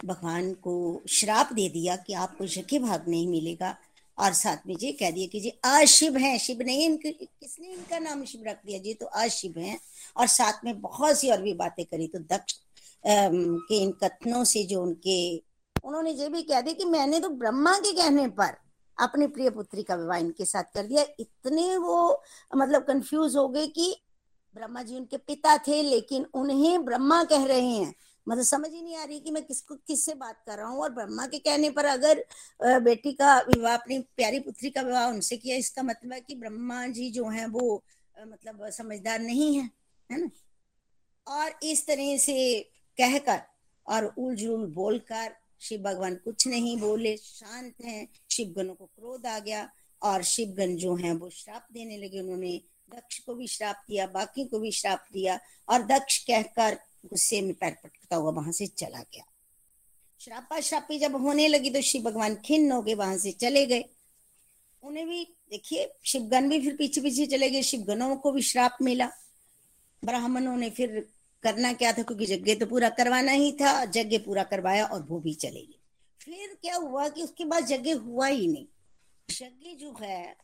भगवान 0.05 0.53
को 0.63 1.01
श्राप 1.09 1.51
दे 1.53 1.67
दिया 1.69 1.95
कि 1.97 2.13
आपको 2.15 2.45
यज्ञ 2.45 2.79
भाग 2.79 3.07
नहीं 3.07 3.27
मिलेगा 3.27 3.75
और 4.21 4.33
साथ 4.33 4.67
में 4.67 4.75
जी 4.75 4.91
कह 4.91 5.11
दिया 5.11 5.27
कि 5.27 5.39
जी 5.39 5.49
अशिव 5.65 6.17
हैं, 6.17 6.37
शिव 6.37 6.61
नहीं 6.61 6.85
इनके, 6.85 7.11
किसने 7.11 7.67
इनका 7.67 7.99
नाम 7.99 8.23
शिव 8.25 8.43
रख 8.47 8.59
दिया? 8.65 8.79
जी 8.79 8.93
तो 8.93 9.05
अशिव 9.05 9.59
हैं। 9.59 9.79
और 10.17 10.27
साथ 10.27 10.65
में 10.65 10.81
बहुत 10.81 11.19
सी 11.19 11.29
और 11.31 11.41
भी 11.41 11.53
बातें 11.53 11.85
करी। 11.85 12.07
तो 12.07 12.19
दक्ष 12.19 12.59
के 13.03 13.75
इन 13.75 13.91
कथनों 14.03 14.43
से 14.43 14.63
जो 14.63 14.81
उनके, 14.83 15.37
उन्होंने 15.83 16.11
ये 16.11 16.27
भी 16.29 16.41
कह 16.41 16.61
दिया 16.61 16.73
कि 16.73 16.85
मैंने 16.85 17.19
तो 17.19 17.29
ब्रह्मा 17.29 17.77
के 17.77 17.91
कहने 17.93 18.27
पर 18.29 18.55
अपनी 18.97 19.27
प्रिय 19.27 19.49
पुत्री 19.49 19.83
का 19.83 19.95
विवाह 19.95 20.17
इनके 20.17 20.45
साथ 20.45 20.63
कर 20.73 20.83
दिया। 20.83 21.05
इतने 21.19 21.77
वो 21.77 22.23
मतलब 22.55 22.83
कंफ्यूज 22.83 23.35
हो 23.35 23.47
गए 23.47 23.67
कि 23.67 23.95
ब्रह्मा 24.55 24.83
जी 24.83 24.95
उनके 24.95 25.17
पिता 25.17 25.57
थे, 25.57 25.81
लेकिन 25.83 26.25
उन्हें 26.33 26.85
ब्रह्मा 26.85 27.23
कह 27.23 27.45
रहे 27.45 27.67
हैं। 27.67 27.93
मतलब 28.27 28.43
समझ 28.45 28.69
ही 28.71 28.81
नहीं 28.81 28.95
आ 28.95 29.03
रही 29.03 29.19
कि 29.19 29.31
मैं 29.31 29.43
किसको, 29.43 29.75
किससे 29.77 30.13
बात 30.15 30.41
कर 30.47 30.57
रहा 30.57 30.67
हूँ 30.67 30.81
और 30.81 30.89
ब्रह्मा 30.91 31.25
के 31.27 31.39
कहने 31.39 31.69
पर 31.71 31.85
अगर 31.87 32.23
बेटी 32.81 33.13
का 33.13 33.37
विवाह, 33.39 33.73
अपनी 33.73 33.99
प्यारी 34.17 34.39
पुत्री 34.39 34.69
का 34.69 34.81
विवाह 34.81 35.07
उनसे 35.09 35.37
किया, 35.37 35.55
इसका 35.57 35.83
मतलब 35.83 36.13
है 36.13 36.19
कि 36.21 36.35
ब्रह्मा 36.35 36.85
जी 36.89 37.09
जो 37.11 37.27
है 37.29 37.47
वो 37.49 37.83
मतलब 38.17 38.69
समझदार 38.71 39.19
नहीं 39.19 39.55
है 39.55 39.69
है 40.09 40.19
ना? 40.19 40.29
और 41.27 41.59
इस 41.63 41.85
तरह 41.87 42.17
से 42.17 42.59
कहकर 42.97 43.39
और 43.87 44.05
उलझुल 44.17 44.65
बोलकर 44.73 45.35
शिव 45.61 45.81
भगवान 45.81 46.15
कुछ 46.15 46.47
नहीं 46.47 46.77
बोले, 46.79 47.15
शांत 47.17 47.73
हैं, 47.85 48.07
शिवगणों 48.31 48.73
को 48.75 48.85
क्रोध 48.85 49.25
आ 49.25 49.37
गया 49.39 49.69
और 50.01 50.23
शिवगण 50.23 50.75
जो 50.75 50.95
है 50.95 51.13
वो 51.15 51.29
श्राप 51.31 51.67
देने 51.73 51.97
लगे 51.97 52.19
उन्होंने। 52.21 52.61
दक्ष 52.95 53.19
को 53.19 53.35
भी 53.35 53.47
श्राप 53.47 53.83
दिया, 53.89 54.05
बाकी 54.07 54.45
को 54.45 54.59
भी 54.59 54.71
श्राप 54.71 55.05
दिया 55.13 55.39
और 55.69 55.83
दक्ष 55.83 56.17
कहकर 56.25 56.77
गुस्से 57.05 57.41
में 57.41 57.53
पैर 57.53 57.75
पटकता 57.83 58.15
हुआ 58.15 58.31
वहाँ 58.31 58.51
से 58.51 58.67
चला 58.67 58.99
गया। 58.99 59.23
श्रापा 60.19 60.59
श्रापी 60.59 60.99
जब 60.99 61.15
होने 61.15 61.47
लगी 61.47 61.69
तो 61.69 61.81
शिव 61.81 62.01
भगवान 62.01 62.35
खिन्न 62.35 62.71
हो 62.71 62.81
गए, 62.81 62.93
वहाँ 62.93 63.17
से 63.17 63.31
चले 63.31 63.65
गए। 63.65 63.83
उन्हें 64.83 65.07
भी 65.07 65.23
देखिए 65.49 65.91
शिवगन 66.05 66.49
भी 66.49 66.59
फिर 66.61 66.75
पीछे 66.75 67.01
पीछे 67.01 67.25
चले 67.27 67.49
गए 67.49 67.61
शिवगनों 67.61 68.15
को 68.15 68.31
भी 68.31 68.41
श्राप 68.41 68.77
मिला। 68.81 69.09
ब्राह्मणों 70.03 70.55
ने 70.57 70.69
फिर 70.69 71.07
करना 71.43 71.73
क्या 71.73 71.91
था, 71.93 72.03
क्योंकि 72.03 72.33
यज्ञ 72.33 72.55
तो 72.55 72.65
पूरा 72.65 72.89
करवाना 72.89 73.31
ही 73.31 73.51
था, 73.51 73.71
यज्ञ 73.95 74.17
पूरा 74.17 74.43
करवाया 74.43 74.85
और 74.85 75.01
वो 75.03 75.19
भी 75.19 75.33
चले 75.33 75.61
गए। 75.61 75.79
फिर 76.21 76.53
क्या 76.61 76.75
हुआ 76.75 77.07
कि 77.09 77.23
उसके 77.23 77.45
बाद 77.45 77.71
यज्ञ 77.71 77.91
हुआ 77.91 78.27
ही 78.27 78.47
नहीं। 78.47 78.65
यज्ञ 79.29 79.75
जो 79.75 79.95
है 80.01 80.35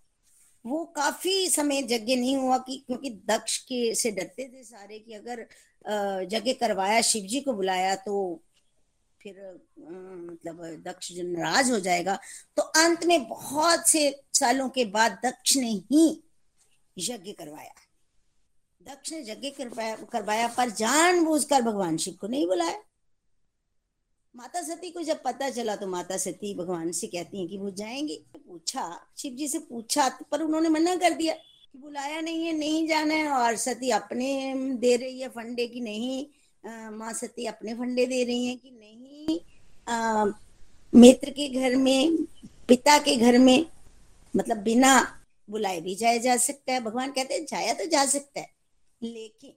वो 0.68 0.84
काफ़ी 0.96 1.48
समय 1.50 1.80
यज्ञ 1.92 2.16
नहीं 2.16 2.36
हुआ 2.38 2.58
कि, 2.58 2.84
क्योंकि 2.88 3.10
दक्ष 3.26 3.58
के 3.64 3.96
से 3.96 4.12
डरते 4.12 4.48
थे 4.50 4.64
सारे 4.64 5.00
कि 5.00 5.14
अगर 5.14 5.46
यज्ञ 6.34 6.54
करवाया 6.54 7.02
शिव 7.02 7.26
जी 7.26 7.42
को 7.42 7.54
बुलाया 7.54 7.96
तो 7.96 8.44
फिर 9.22 9.36
मतलब 9.80 10.84
दक्ष 10.88 11.12
जो 11.12 11.24
नाराज़ 11.24 11.72
हो 11.72 11.80
जाएगा। 11.80 12.18
तो 12.58 12.62
अंत 12.62 13.06
में 13.06 13.28
बहुत 13.28 13.88
से 13.88 14.10
सालों 14.34 14.70
के 14.70 14.86
बाद 14.86 15.20
दक्ष 15.26 15.56
ने 15.58 15.70
ही 15.70 16.06
यज्ञ 16.98 17.32
करवाया। 17.32 17.74
दक्ष 18.82 19.12
ने 19.12 19.20
यज्ञ 19.22 19.50
करवाया, 20.12 20.48
पर 20.48 20.70
जानबूझकर 20.70 21.62
भगवान 21.62 21.98
शिव 21.98 22.18
को 22.22 22.28
नहीं 22.28 22.48
बुलाया। 22.48 22.80
माता 24.38 24.62
सती 24.62 24.90
को 24.92 25.02
जब 25.04 25.22
पता 25.24 25.50
चला 25.50 25.76
तो 25.76 25.88
माता 25.88 26.18
सती 26.18 26.54
भगवान 26.56 26.92
से 26.92 27.08
कहती 27.08 27.40
हैं 27.40 27.48
कि 27.48 27.58
वो 27.58 27.70
जाएँगे। 27.72 28.20
पूछा, 28.38 28.84
शिव 29.18 29.34
जी 29.34 29.48
से 29.48 29.60
पूछा, 29.60 30.08
पर 30.32 30.42
उन्होंने 30.42 30.70
मना 30.70 30.96
कर 30.96 31.14
दिया 31.14 31.34
कि 31.34 31.80
बुलाया 31.80 32.20
नहीं 32.22 32.46
है, 32.46 32.54
नहीं 32.54 32.88
जाना 32.88 33.14
है 33.14 33.30
और 33.30 33.56
सती 33.58 33.90
अपने 33.92 34.54
दे 34.76 34.96
रही 34.96 35.20
है 35.22 35.30
फंडे 35.30 35.68
की 35.68 35.82
नहीं 35.82 36.26
माँ 36.92 37.14
सती 37.14 37.46
अपने 37.46 37.74
फंडे 37.74 38.06
दे 38.06 38.24
रही 38.24 38.46
है 38.48 38.56
कि 38.56 38.72
नहीं 38.72 39.40
मित्र 40.94 41.30
के 41.32 41.48
घर 41.50 41.76
में, 41.76 42.18
पिता 42.70 42.98
के 43.00 43.16
घर 43.16 43.38
में 43.40 43.66
मतलब 44.34 44.58
बिना 44.64 44.96
बुलाए 45.50 45.82
भी 45.82 45.96
जाया 45.96 46.18
जा 46.20 46.38
सकता 46.38 46.74
है। 46.74 46.80
भगवान 46.82 47.12
कहते 47.12 47.34
हैं, 47.34 47.46
जाया 47.46 47.74
तो 47.74 47.86
जा 47.88 48.06
सकता 48.08 48.40
है, 48.40 48.50
लेकिन 49.02 49.54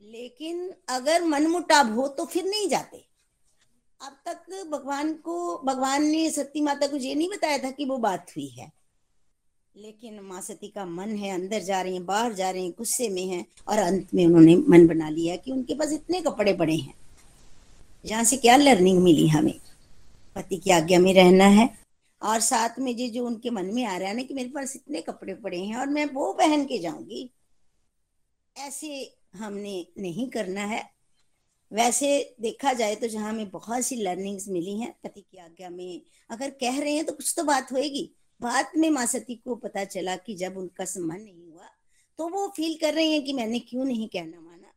लेकिन 0.00 0.72
अगर 0.88 1.22
मनमुटाव 1.24 1.92
हो 1.92 2.08
तो 2.08 2.24
फिर 2.24 2.44
नहीं 2.44 2.68
जाते। 2.68 3.04
अब 4.00 4.12
तक 4.26 4.68
भगवान 4.70 5.12
को, 5.14 5.58
भगवान 5.58 6.04
ने 6.04 6.30
सती 6.30 6.60
माता 6.60 6.86
को 6.86 6.96
ये 6.96 7.14
नहीं 7.14 7.28
बताया 7.28 7.58
था 7.58 7.70
कि 7.70 7.84
वो 7.84 7.98
बात 7.98 8.30
हुई 8.30 8.48
है। 8.48 8.72
लेकिन 9.76 10.20
माँ 10.20 10.40
सती 10.40 10.68
का 10.68 10.84
मन 10.86 11.16
है, 11.16 11.30
अंदर 11.30 11.60
जा 11.60 11.80
रही 11.82 11.94
है, 11.94 12.00
बाहर 12.00 12.32
जा 12.32 12.50
रही 12.50 12.64
है, 12.64 12.70
गुस्से 12.70 13.08
में 13.08 13.26
है, 13.26 13.46
और 13.68 13.78
अंत 13.78 14.14
में 14.14 14.26
उन्होंने 14.26 14.56
मन 14.56 14.86
बना 14.86 15.08
लिया 15.08 15.36
कि 15.36 15.52
उनके 15.52 15.74
पास 15.74 15.92
इतने 15.92 16.20
कपड़े 16.20 16.52
पड़े 16.52 16.76
हैं। 16.76 16.94
जहाँ 18.06 18.24
से 18.24 18.36
क्या 18.36 18.56
लर्निंग 18.56 19.02
मिली 19.02 19.28
हमें। 19.28 19.60
पति 20.34 20.56
की 20.56 20.70
आज्ञा 20.70 20.98
में 20.98 21.14
रहना 21.14 21.44
है। 21.44 21.68
और 22.22 22.40
साथ 22.40 22.78
में 22.78 22.92
ये 22.92 23.08
जो 23.08 23.26
उनके 23.26 23.50
मन 23.50 23.66
में 23.66 23.84
आ 23.84 23.96
रहा 23.96 24.08
है 24.08 24.16
ना 24.16 24.22
कि 24.22 24.34
मेरे 24.34 24.48
पास 24.48 24.76
इतने 24.76 25.00
कपड़े 25.00 25.34
पड़े 25.34 25.58
हैं 25.58 25.76
और 25.76 25.86
मैं 25.86 26.06
वो 26.06 26.32
पहन 26.32 26.64
के 26.64 26.78
जाऊँगी, 26.78 27.30
ऐसे 28.56 29.16
हमने 29.36 29.86
नहीं 29.98 30.28
करना 30.30 30.60
है। 30.60 30.99
वैसे 31.70 32.36
देखा 32.40 32.72
जाए 32.72 32.94
तो 32.94 33.08
जहाँ 33.08 33.28
हमें 33.28 33.50
बहुत 33.50 33.82
सी 33.82 33.96
लर्निंग्स 33.96 34.48
मिली 34.48 34.78
हैं, 34.78 34.94
पति 35.04 35.20
की 35.20 35.38
आज्ञा 35.38 35.68
में, 35.70 36.02
अगर 36.30 36.50
कह 36.60 36.80
रहे 36.80 36.92
हैं 36.92 37.04
तो 37.06 37.12
कुछ 37.12 37.34
तो 37.36 37.44
बात 37.44 37.72
होएगी। 37.72 38.10
बाद 38.40 38.72
में 38.76 38.88
माँ 38.90 39.04
सती 39.06 39.34
को 39.36 39.54
पता 39.56 39.84
चला 39.86 40.16
कि 40.16 40.34
जब 40.36 40.56
उनका 40.56 40.84
सम्मान 40.86 41.20
नहीं 41.22 41.46
हुआ 41.46 41.68
तो 42.18 42.28
वो 42.28 42.46
फील 42.56 42.76
कर 42.80 42.94
रही 42.94 43.12
हैं 43.12 43.24
कि 43.24 43.32
मैंने 43.32 43.58
क्यों 43.60 43.84
नहीं 43.84 44.08
कहना 44.08 44.40
माना। 44.40 44.72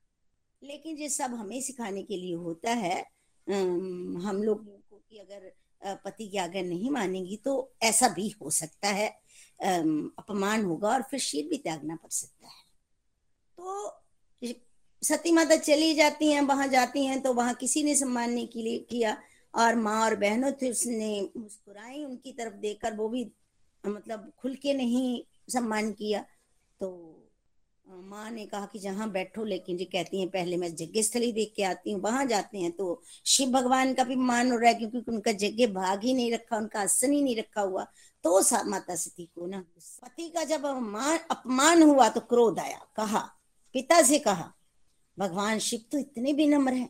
लेकिन 0.62 0.98
ये 0.98 1.10
सब 1.10 1.34
हमें 1.34 1.60
सिखाने 1.62 2.04
के 2.04 2.18
लिए 2.18 2.36
होता 2.36 2.72
है 2.72 3.00
हम 3.48 4.42
लोग 4.44 4.66
को 4.66 4.98
कि 5.00 5.18
अगर 5.18 5.52
पति 6.06 6.28
की 6.28 6.38
आज्ञा 6.38 6.62
नहीं 6.62 6.90
मानेगी 6.92 7.38
तो 7.38 7.74
ऐसा 7.84 8.08
भी 8.10 8.28
हो 8.42 8.50
सकता 8.50 8.90
है 8.90 9.08
अपमान 9.60 10.64
होगा 10.66 10.90
और 10.90 11.02
फिर 11.02 11.20
शीर 11.20 11.48
भी 11.48 11.58
त्यागना 11.58 11.96
पड़ 11.96 12.12
सकता 12.12 12.48
है। 12.48 12.64
तो 13.58 13.88
सती 15.04 15.32
माता 15.32 15.56
चली 15.56 15.94
जाती 15.94 16.32
हैं, 16.32 16.42
वहाँ 16.42 16.68
जाती 16.68 17.06
हैं 17.06 17.22
तो 17.22 17.34
वहाँ 17.34 17.54
किसी 17.54 17.84
ने 17.84 17.96
सम्मान 17.96 18.32
नहीं 18.32 18.48
के 18.48 18.62
लिए 18.62 18.78
किया। 18.90 19.18
और 19.54 19.76
माँ 19.76 20.02
और 20.02 20.16
बहनों 20.16 20.52
थे 20.52 20.70
उसने 20.72 21.30
मुस्कुराई 21.38 22.04
उनकी 22.06 22.32
तरफ़ 22.32 22.54
देखकर, 22.54 22.96
वो 22.96 23.10
भी 23.10 23.32
मतलब 23.84 24.32
खुल 24.42 24.56
के 24.56 24.74
नहीं 24.74 25.24
सम्मान 25.50 25.92
किया। 25.92 26.22
तो 26.82 27.20
माँ 27.88 28.30
ने 28.32 28.46
कहा 28.46 28.66
कि 28.66 28.80
जहाँ 28.80 29.10
बैठो, 29.12 29.44
लेकिन 29.44 29.78
जी 29.78 29.86
कहती 29.86 30.20
हैं, 30.20 30.30
पहले 30.30 30.58
मैं 30.58 30.68
यज्ञ 30.70 31.02
स्थली 31.04 31.32
देख 31.32 31.54
के 31.56 31.64
आती 31.64 31.92
हूँ, 31.92 32.02
वहाँ 32.02 32.26
जाते 32.26 32.58
हैं। 32.58 32.72
तो 32.72 33.02
शिव 33.26 33.50
भगवान 33.50 33.94
का 33.94 34.04
भी 34.04 34.16
मान 34.16 34.52
हो 34.52 34.58
रहा 34.58 34.70
है, 34.70 34.76
क्योंकि 34.76 35.12
उनका 35.12 35.32
यज्ञ 35.32 35.68
भाग 35.68 36.04
ही 36.04 36.14
नहीं 36.14 36.32
रखा, 36.34 36.58
उनका 36.58 36.82
आसन 36.82 37.12
ही 37.12 37.22
नहीं 37.22 37.36
रखा 37.36 37.62
हुआ। 37.62 37.86
तो 38.24 38.40
माता 38.66 38.96
सती 38.96 39.26
को 39.26 39.48
ना, 39.48 39.64
पति 40.04 40.30
का 40.30 40.44
जब 40.44 40.66
अपमान 40.66 41.18
अपमान 41.32 41.82
हुआ 41.84 42.10
तो 42.10 42.20
क्रोध 42.20 42.60
आया। 42.60 42.80
कहा, 42.98 43.20
पिता 43.76 44.02
से 44.02 44.20
कहा 44.20 44.54
भगवान 45.18 45.60
शिव 45.60 45.80
तो 45.92 45.98
इतने 45.98 46.34
भी 46.34 46.48
नम्र 46.48 46.74
है, 46.74 46.90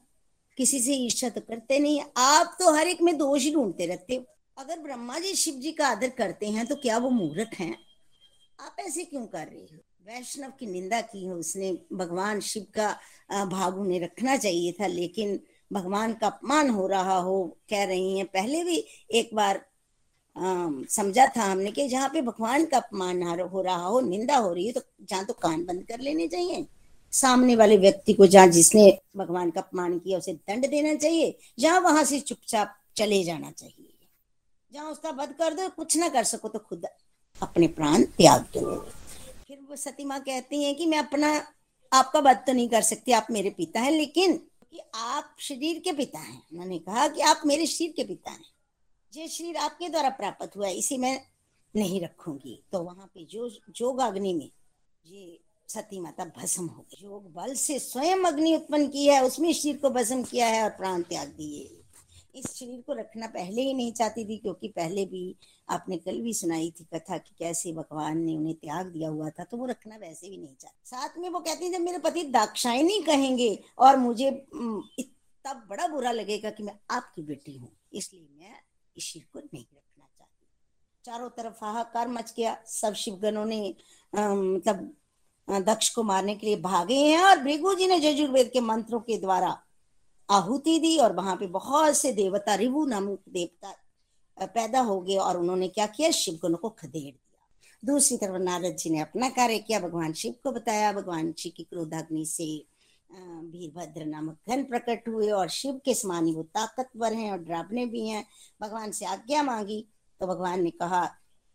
किसी 0.58 0.80
से 0.80 0.94
ईर्षा 0.96 1.30
तो 1.30 1.42
करते 1.42 1.80
नहीं 1.80 2.02
आप 2.18 2.56
तो 2.60 2.74
हर 2.76 2.88
एक 2.88 3.02
में 3.02 3.18
दोष 3.18 3.44
ही 3.44 3.54
ढूंढते 3.54 3.86
रहते 3.86 4.16
हो। 4.16 4.26
अगर 4.58 4.80
ब्रह्मा 4.80 5.20
जी 5.20 5.34
शिव 5.36 5.56
जी 5.56 5.72
का 5.72 5.88
आदर 5.88 6.10
करते 6.10 6.50
हैं 6.50 6.66
तो 6.68 6.76
क्या 6.76 6.98
वो 6.98 7.10
मूर्ख 7.10 7.54
हैं? 7.60 7.76
आप 8.60 8.76
ऐसे 8.80 9.04
क्यों 9.04 9.26
कर 9.28 9.48
रही 9.48 9.62
हो? 9.64 9.80
वैष्णव 10.06 10.52
की 10.60 10.66
निंदा 10.66 11.00
की 11.02 11.26
है, 11.26 11.34
उसने 11.34 11.72
भगवान 11.94 12.40
शिव 12.42 12.66
का 12.76 13.46
भाग 13.46 13.78
उन्हें 13.80 14.00
रखना 14.00 14.36
चाहिए 14.38 14.72
था, 14.72 14.88
लेकिन 14.88 15.40
भगवान 15.72 16.14
का 16.14 16.28
अपमान 16.28 16.70
हो 16.70 16.88
रहा 16.88 17.18
हो, 17.18 17.58
कह 17.70 17.84
रही 17.84 18.18
हैं। 18.18 18.26
पहले 18.28 18.64
भी 18.64 18.84
एक 19.12 19.30
बार 19.36 19.66
समझा 20.36 21.26
था 21.38 21.44
हमने 21.44 21.72
कि 21.72 21.88
जहाँ 21.88 22.10
पे 22.10 22.22
भगवान 22.22 22.66
का 22.66 22.78
अपमान 22.78 23.22
हो 23.24 23.62
रहा 23.62 23.76
हो, 23.78 24.00
निंदा 24.02 24.38
हो 24.38 24.54
रही 24.54 24.66
है 24.68 24.74
तो 24.74 24.82
जहाँ 25.02 25.26
तो 25.26 25.34
कान 25.36 25.66
बंद 25.66 25.84
कर 25.88 26.00
लेने 26.00 26.28
चाहिए। 26.28 26.66
सामने 27.14 27.56
वाले 27.56 27.78
व्यक्ति 27.78 28.14
को 28.14 28.28
जहाँ 28.28 28.48
जिसने 28.48 29.00
भगवान 29.18 29.52
का 29.52 29.62
अपमान 29.62 30.00
किया, 30.00 30.18
उसे 30.18 30.34
दंड 30.34 30.70
देना 30.70 30.96
चाहिए, 30.96 31.38
जहाँ 31.60 31.80
वहाँ 31.80 32.04
से 32.04 32.20
चुपचाप 32.20 32.76
चले 32.96 33.24
जाना 33.24 33.52
चाहिए। 33.52 33.94
जहाँ 34.72 34.92
उसका 34.92 35.10
वध 35.10 35.30
कर 35.30 35.54
दो, 35.54 35.70
कुछ 35.70 35.98
ना 35.98 36.10
कर 36.10 36.24
सको 36.24 36.48
तो 36.48 36.60
खुद 36.60 36.86
अपने 37.42 37.68
प्राण 37.68 38.04
त्याग 38.04 38.42
दो। 38.42 38.76
फिर 39.48 39.60
वो 39.70 39.76
सती 39.76 40.06
माँ 40.06 40.20
कहती 40.20 40.64
हैं 40.64 40.76
कि 40.76 40.86
मैं 40.86 40.98
अपना, 40.98 41.48
आपका 41.94 42.20
वध 42.20 42.38
तो 42.38 42.54
नहीं 42.54 42.70
कर 42.70 42.82
सकती, 42.82 43.12
आप 43.12 43.28
मेरे 43.32 43.50
पिता 43.50 43.80
हैं, 43.80 43.92
लेकिन 43.92 44.38
कि 44.38 44.80
आप 44.96 45.36
शरीर 45.40 45.80
के 45.80 45.92
पिता 45.92 46.20
हैं। 46.20 46.44
उन्होंने 46.52 46.80
कहा 46.80 47.08
कि 47.08 47.22
आप 47.22 47.42
मेरे 47.46 47.66
शरीर 47.66 47.94
के 47.96 48.04
पिता 48.04 48.32
हैं। 48.32 48.46
ये 49.14 49.28
शरीर 49.28 49.58
आपके 49.58 49.90
द्वारा 49.90 50.10
प्राप्त 50.10 50.56
हुआ 50.58 50.68
है, 50.68 50.76
इसे 50.76 50.98
मैं 50.98 51.20
नहीं 51.76 52.02
रखूँगी। 52.02 52.64
तो 52.72 52.84
वहाँ 52.84 53.08
पे 53.08 53.26
जो 53.26 53.50
जोग 53.50 54.00
अग्नि 54.00 54.34
में, 54.34 54.50
ये 55.06 55.40
सती 55.74 56.00
माता 56.00 56.26
भस्म 56.38 56.66
हो 56.66 56.82
गई। 56.84 57.04
योग 57.04 57.32
बल 57.34 57.54
से 57.58 57.78
स्वयं 57.82 58.24
अग्नि 58.26 58.56
उत्पन्न 58.56 58.88
की 58.90 59.06
है, 59.08 59.24
उसमें 59.24 59.52
शरीर 59.54 59.78
को 59.78 59.90
भस्म 59.92 60.24
किया 60.24 60.48
है 60.48 60.64
और 60.64 60.70
प्राण 60.72 61.02
त्याग 61.04 61.28
दिए। 61.30 61.80
इस 62.36 62.46
शरीर 62.50 62.82
को 62.82 62.94
रखना 62.94 63.28
पहले 63.30 63.62
ही 63.62 63.74
नहीं 63.74 63.92
चाहती 63.94 64.26
थी, 64.26 64.38
क्योंकि 64.38 64.68
पहले 64.70 65.06
भी 65.06 65.36
आपने 65.68 65.98
कल 65.98 66.20
भी 66.22 66.34
सुनाई 66.34 66.72
थी 66.72 66.84
कथा 66.94 67.18
कि 67.18 67.36
कैसे 67.40 67.72
भगवान 67.74 68.18
ने 68.20 68.36
उन्हें 68.38 68.56
त्याग 68.56 68.86
दिया 68.88 69.10
हुआ 69.10 69.30
था 69.30 69.44
तो 69.44 69.58
वो 69.58 69.66
रखना 69.66 69.98
वैसे 69.98 70.30
भी 70.30 70.38
नहीं 70.38 70.56
चाहती। 70.56 70.90
साथ 70.90 71.18
में 71.18 71.30
वो 71.30 71.40
कहती 71.40 71.70
जब 71.70 71.82
मेरे 71.82 71.98
पति 72.00 72.24
दाक्षायणी 72.32 73.00
कहेंगे 73.02 73.58
और 73.80 73.98
मुझे 73.98 74.28
इतना 74.28 75.54
बड़ा 75.70 75.88
बुरा 75.88 76.12
लगेगा 76.12 76.50
कि 76.50 76.64
मैं 76.64 76.78
आपकी 76.92 77.22
बेटी 77.24 77.58
हूँ, 77.58 77.70
इसलिए 77.94 78.28
मैं 78.40 78.56
इस 78.96 79.04
शिव 79.04 79.24
को 79.34 79.40
नहीं 79.40 79.64
रखना 79.66 80.06
चाहती। 80.08 80.48
चारों 81.06 81.30
तरफ़ 81.32 81.64
हाहाकार 81.64 82.08
मच 82.10 82.34
गया, 82.38 82.58
सब 82.68 82.94
शिवगणों 82.96 83.46
ने 83.46 83.76
मतलब 84.14 84.92
दक्ष 85.48 85.90
को 85.90 86.04
मारने 86.04 86.36
के 86.36 86.48
लिए 86.48 86.56
भागे 86.56 86.98
हैं 86.98 87.24
और 87.24 87.40
भृगु 87.40 87.74
जी 87.76 87.88
ने 87.88 87.96
यजुर्वेद 87.98 88.50
के 88.54 88.60
मंत्रों 88.62 89.00
के 89.00 89.18
द्वारा 89.18 89.58
आहुति 90.30 90.78
दी 90.80 90.98
और 90.98 91.16
वहाँ 91.16 91.36
पे 91.36 91.48
बहुत 91.48 91.98
से 91.98 92.12
देवता, 92.12 92.56
रिवु 92.56 92.86
नामक 92.86 93.20
देवता 93.30 93.76
पैदा 94.38 94.80
हो 94.82 95.00
गए 95.02 95.16
और 95.16 95.38
उन्होंने 95.38 95.68
क्या 95.68 95.86
किया? 95.88 96.12
शिव 96.12 96.40
गुण 96.42 96.56
को 96.56 96.70
खदेड़ 96.70 97.04
दिया। 97.04 97.22
दूसरी 97.84 98.18
तरफ़ 98.18 98.42
नारद 98.42 98.76
जी 98.76 98.90
ने 98.90 99.00
अपना 99.00 99.30
कार्य 99.30 99.58
किया, 99.60 99.80
भगवान 99.80 100.14
शिव 100.14 100.36
को 100.44 100.52
बताया, 100.52 100.92
भगवान 100.94 101.32
जी 101.34 101.50
की 101.50 101.64
क्रोधाग्नि 101.64 102.26
से 102.26 102.46
वीरभद्र 103.10 104.06
नामक 104.06 104.50
घन 104.50 104.64
प्रकट 104.64 105.08
हुए 105.08 105.30
और 105.30 105.50
शिव 105.50 105.80
के 105.86 105.94
समान 105.94 106.32
वो 106.34 106.44
ताकतवर 106.44 107.14
हैं 107.14 107.32
और 107.32 107.38
ड्रावने 107.40 107.86
भी 107.86 108.08
हैं। 108.08 108.26
भगवान 108.62 108.92
से 108.92 109.06
आज्ञा 109.06 109.44
मांगी 109.44 109.86
तो 110.22 110.28
भगवान 110.28 110.64
ने 110.64 110.70
कहा 110.72 111.06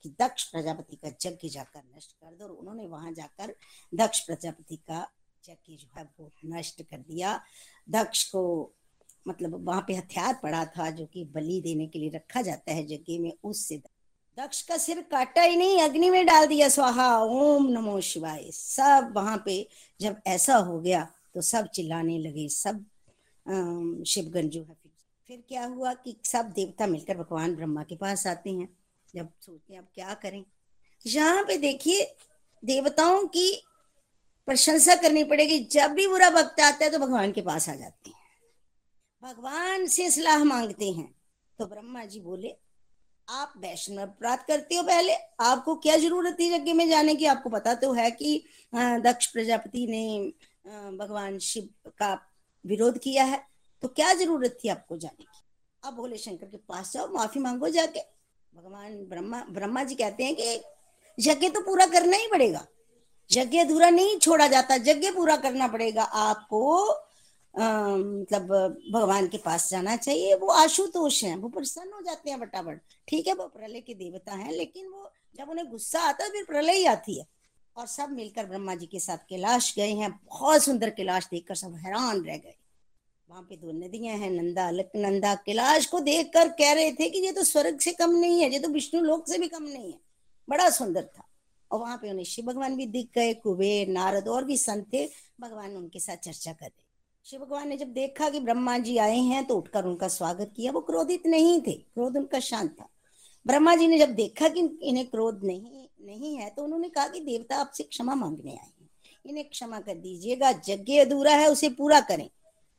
कि 0.05 0.14
दक्ष 0.20 0.44
प्रजापति 0.44 0.96
का 0.96 1.09
यज्ञ 1.26 1.49
जाकर 1.49 1.82
नष्ट 1.96 2.12
कर 2.12 2.34
दो 2.36 2.44
और 2.44 2.51
उन्होंने 2.51 2.86
वहाँ 2.86 3.12
जाकर 3.12 3.55
दक्ष 3.92 4.20
प्रजापति 4.20 4.76
का 4.90 5.07
यज्ञ 5.44 5.76
जो 5.76 5.88
है 5.96 6.05
वो 6.18 6.30
नष्ट 6.46 6.82
कर 6.82 6.99
दिया। 6.99 7.40
दक्ष 7.88 8.24
को 8.30 8.42
मतलब 9.26 9.64
वहाँ 9.66 9.84
पे 9.86 9.94
हथियार 9.94 10.38
पड़ा 10.42 10.64
था 10.66 10.90
जो 10.90 11.07
कि 11.07 11.24
बलि 11.34 11.61
देने 11.61 11.86
के 11.86 11.99
लिए 11.99 12.11
रखा 12.11 12.42
जाता 12.42 12.72
है 12.72 12.84
यज्ञ 12.92 13.18
में, 13.18 13.32
उससे 13.44 13.76
दक्ष 14.36 14.61
का 14.62 14.76
सिर 14.76 15.01
काटा 15.11 15.42
ही 15.42 15.57
नहीं, 15.57 15.80
अग्नि 15.80 16.11
में 16.11 16.24
डाल 16.26 16.46
दिया, 16.46 16.68
स्वाहा, 16.68 17.16
ओम 17.18 17.66
नमो 17.68 18.01
शिवाय। 18.03 18.51
सब 18.53 19.12
वहाँ 19.16 19.42
पे 19.46 19.66
जब 20.01 20.20
ऐसा 20.26 20.57
हो 20.57 20.78
गया 20.80 21.07
तो 21.34 21.40
सब 21.42 21.66
चिल्लाने 21.68 22.18
लगे, 22.18 22.49
सब 22.49 22.84
शिवगन 24.07 24.49
जो 24.49 24.61
है 24.61 24.74
फिर 24.74 24.92
फिर 25.28 25.42
क्या 25.49 25.64
हुआ 25.66 25.92
कि 25.94 26.16
सब 26.24 26.51
देवता 26.51 26.86
मिलकर 26.86 27.16
भगवान 27.16 27.55
ब्रह्मा 27.57 27.82
के 27.82 27.96
पास 27.96 28.26
आते 28.26 28.51
हैं। 28.51 28.68
जब 29.18 29.30
सोचते 29.40 29.76
अब 29.76 29.86
क्या 29.94 30.14
करें? 30.16 30.44
यहाँ 31.04 31.42
पे 31.44 31.56
देखिए, 31.58 32.04
देवताओं 32.62 33.26
की 33.28 33.50
प्रशंसा 34.48 34.94
करनी 34.96 35.24
पड़ेगी। 35.24 35.58
जब 35.66 35.92
भी 35.92 36.06
बुरा 36.08 36.28
वक्त 36.30 36.60
आता 36.60 36.84
है 36.84 36.90
तो 36.90 36.98
भगवान 36.98 37.32
के 37.32 37.42
पास 37.42 37.68
आ 37.68 37.74
जाते 37.74 38.10
हैं। 38.10 38.16
भगवान 39.22 39.86
से 39.88 40.10
सलाह 40.10 40.44
मांगते 40.44 40.90
हैं। 40.90 41.12
तो 41.58 41.66
ब्रह्मा 41.66 42.04
जी 42.04 42.20
बोले, 42.20 42.54
आप 43.28 43.52
वैष्णव 43.58 44.02
अपराध 44.02 44.44
करते 44.48 44.74
हो 44.74 44.82
पहले। 44.82 45.14
आपको 45.40 45.74
क्या 45.76 45.96
ज़रूरत 45.96 46.36
थी 46.38 46.48
यज्ञ 46.48 46.72
में 46.72 46.88
जाने 46.88 47.14
की? 47.14 47.24
आपको 47.26 47.50
पता 47.50 47.74
तो 47.76 47.92
है 47.92 48.10
कि 48.12 48.42
दक्ष 48.72 49.26
प्रजापति 49.32 49.86
ने 49.86 50.32
भगवान 50.96 51.38
शिव 51.40 51.68
का 51.98 52.12
विरोध 52.64 52.98
किया 52.98 53.24
है। 53.24 53.42
तो 53.82 53.88
क्या 53.90 54.12
ज़रूरत 54.14 54.58
थी 54.64 54.68
आपको 54.68 54.96
जाने 54.98 55.24
की? 55.24 55.42
अब 55.82 55.94
भोले 55.94 56.16
शंकर 56.18 56.46
के 56.46 56.56
पास 56.58 56.92
जाओ, 56.92 57.08
माफ़ी 57.08 57.40
मांगो 57.40 57.68
जाके। 57.70 58.00
भगवान 58.59 58.94
ब्रह्मा 59.09 59.40
ब्रह्मा 59.50 59.82
जी 59.84 59.94
कहते 59.94 60.24
हैं 60.24 60.34
कि 60.34 60.62
यज्ञ 61.18 61.48
तो 61.48 61.61
पूरा 61.61 61.84
करना 61.86 62.16
ही 62.16 62.26
पड़ेगा। 62.26 62.64
यज्ञ 63.30 63.59
अधूरा 63.59 63.90
नहीं 63.90 64.18
छोड़ा 64.18 64.46
जाता, 64.46 64.74
यज्ञ 64.76 65.11
पूरा 65.11 65.36
करना 65.36 65.68
पड़ेगा। 65.68 66.02
आपको 66.02 66.62
मतलब 67.54 68.48
भगवान 68.92 69.28
के 69.28 69.38
पास 69.38 69.68
जाना 69.70 69.96
चाहिए। 69.96 70.34
वो 70.34 70.48
आशुतोष 70.48 71.22
हैं, 71.24 71.36
वो 71.36 71.48
प्रसन्न 71.48 71.92
हो 71.92 72.02
जाते 72.02 72.30
हैं 72.30 72.40
बटाबट 72.40 72.80
ठीक 73.09 73.28
है, 73.28 73.34
वो 73.34 73.46
प्रलय 73.48 73.80
के 73.80 73.94
देवता 73.94 74.34
हैं, 74.34 74.52
लेकिन 74.52 74.88
वो 74.88 75.11
जब 75.38 75.50
उन्हें 75.50 75.70
गुस्सा 75.70 76.00
आता 76.00 76.24
है, 76.24 76.30
फिर 76.30 76.44
प्रलय 76.44 76.78
ही 76.78 76.84
आती 76.86 77.18
है। 77.18 77.26
और 77.76 77.86
सब 77.86 78.11
मिलकर 78.12 78.46
ब्रह्मा 78.46 78.74
जी 78.74 78.86
के 78.86 79.00
साथ 79.00 79.18
कैलाश 79.28 79.74
गए 79.76 79.92
हैं, 79.92 80.11
बहुत 80.24 80.62
सुंदर 80.62 80.90
कैलाश 80.90 81.28
देखकर 81.30 81.54
सब 81.54 81.74
हैरान 81.76 82.24
रह 82.24 82.36
गए। 82.36 82.56
वहाँ 83.29 83.43
पे 83.43 83.57
दो 83.57 83.72
नदियाँ 83.72 84.16
हैं, 84.16 84.31
नंदा 84.31 84.66
अलकनंदा 84.68 85.35
कैलाश 85.35 85.87
को 85.87 86.01
देखकर 86.01 86.49
कह 86.49 86.72
रहे 86.72 86.93
थे 86.93 87.09
कि 87.11 87.18
ये 87.18 87.33
तो 87.33 87.45
स्वर्ग 87.45 87.79
से 87.79 87.93
कम 87.93 88.11
नहीं 88.11 88.41
है, 88.43 88.53
ये 88.53 88.59
तो 88.59 88.68
विष्णु 88.68 89.01
लोक 89.01 89.29
से 89.29 89.39
भी 89.39 89.49
कम 89.49 89.62
नहीं 89.62 89.93
है। 89.93 89.99
बड़ा 90.49 90.70
सुंदर 90.70 91.03
था। 91.03 91.24
और 91.70 91.81
वहाँ 91.81 91.97
पे 91.97 92.11
उन्हें 92.11 92.24
शिव 92.24 92.45
भगवान 92.45 92.76
भी 92.76 92.87
दिख 92.87 93.11
गए, 93.14 93.35
कुबेर, 93.35 93.89
नारद 93.89 94.29
और 94.29 94.45
भी 94.45 94.57
संत 94.57 94.87
थे। 94.93 95.05
भगवान 95.41 95.76
उनके 95.76 96.01
साथ 96.01 96.16
चर्चा 96.16 96.53
कर 96.53 96.66
रहे। 96.66 96.85
शिव 97.24 97.41
भगवान 97.41 97.68
ने 97.68 97.76
जब 97.76 97.93
देखा 97.93 98.29
कि 98.31 98.41
ब्रह्मा 98.41 98.79
जी 98.79 98.97
आए 98.97 99.18
हैं 99.18 99.45
तो 99.45 99.57
उठकर 99.57 99.85
उनका 99.85 100.09
स्वागत 100.09 100.53
किया। 100.57 100.72
वो 100.72 100.81
क्रोधित 100.81 101.26
नहीं 101.26 101.61
थे, 101.61 101.72
क्रोध 101.72 102.16
उनका 102.16 102.41
शांत 102.41 102.70
था। 102.70 102.89
ब्रह्मा 103.47 103.74
जी 103.76 103.87
ने 103.87 103.99
जब 103.99 104.14
देखा 104.14 104.49
कि 104.49 104.61
इन्हें 104.83 105.07
क्रोध 105.07 105.45
नहीं 105.45 105.87
नहीं 106.01 106.37
है 106.37 106.49
तो 106.51 106.64
उन्होंने 106.64 106.89
कहा 106.89 107.09
कि 107.09 107.20
देवता 107.20 107.57
आपसे 107.57 107.83
क्षमा 107.83 108.14
मांगने 108.14 108.51
आए 108.51 108.57
हैं। 108.57 108.91
इन्हें 109.26 109.49
क्षमा 109.49 109.81
कर 109.81 109.95
दीजिएगा, 109.95 110.51
यज्ञ 110.68 110.99
अधूरा 110.99 111.33
है, 111.33 111.49
उसे 111.51 111.68
पूरा 111.68 112.01
करें। 112.01 112.29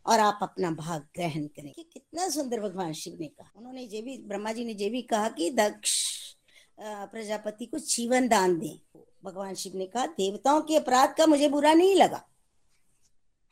और 0.10 0.20
आप 0.20 0.40
अपना 0.42 0.72
भाग 0.72 1.02
ग्रहण 1.16 1.46
करें। 1.48 1.74
कि 1.74 1.84
कितना 1.84 2.30
सुंदर 2.30 2.60
भगवान 2.60 2.94
शिव 2.94 3.18
ने 3.20 3.28
कहा। 3.28 3.52
उन्होंने 3.56 3.82
ये 3.82 4.02
भी, 4.02 4.18
ब्रह्मा 4.18 4.52
जी 4.52 4.66
ने 4.66 4.74
ये 4.74 4.90
भी 4.90 5.02
कहा 5.02 5.30
कि 5.30 5.50
दक्ष 5.52 5.94
प्रजापति 6.82 7.66
को 7.66 7.80
जीवन 7.80 8.28
दान 8.28 8.60
दे। 8.60 8.80
भगवान 9.24 9.56
शिव 9.56 9.72
ने 9.76 9.86
कहा, 9.86 10.06
देवताओं 10.06 10.62
के 10.62 10.76
अपराध 10.76 11.16
का 11.18 11.26
मुझे 11.26 11.50
बुरा 11.50 11.74
नहीं 11.74 11.96
लगा। 11.96 12.26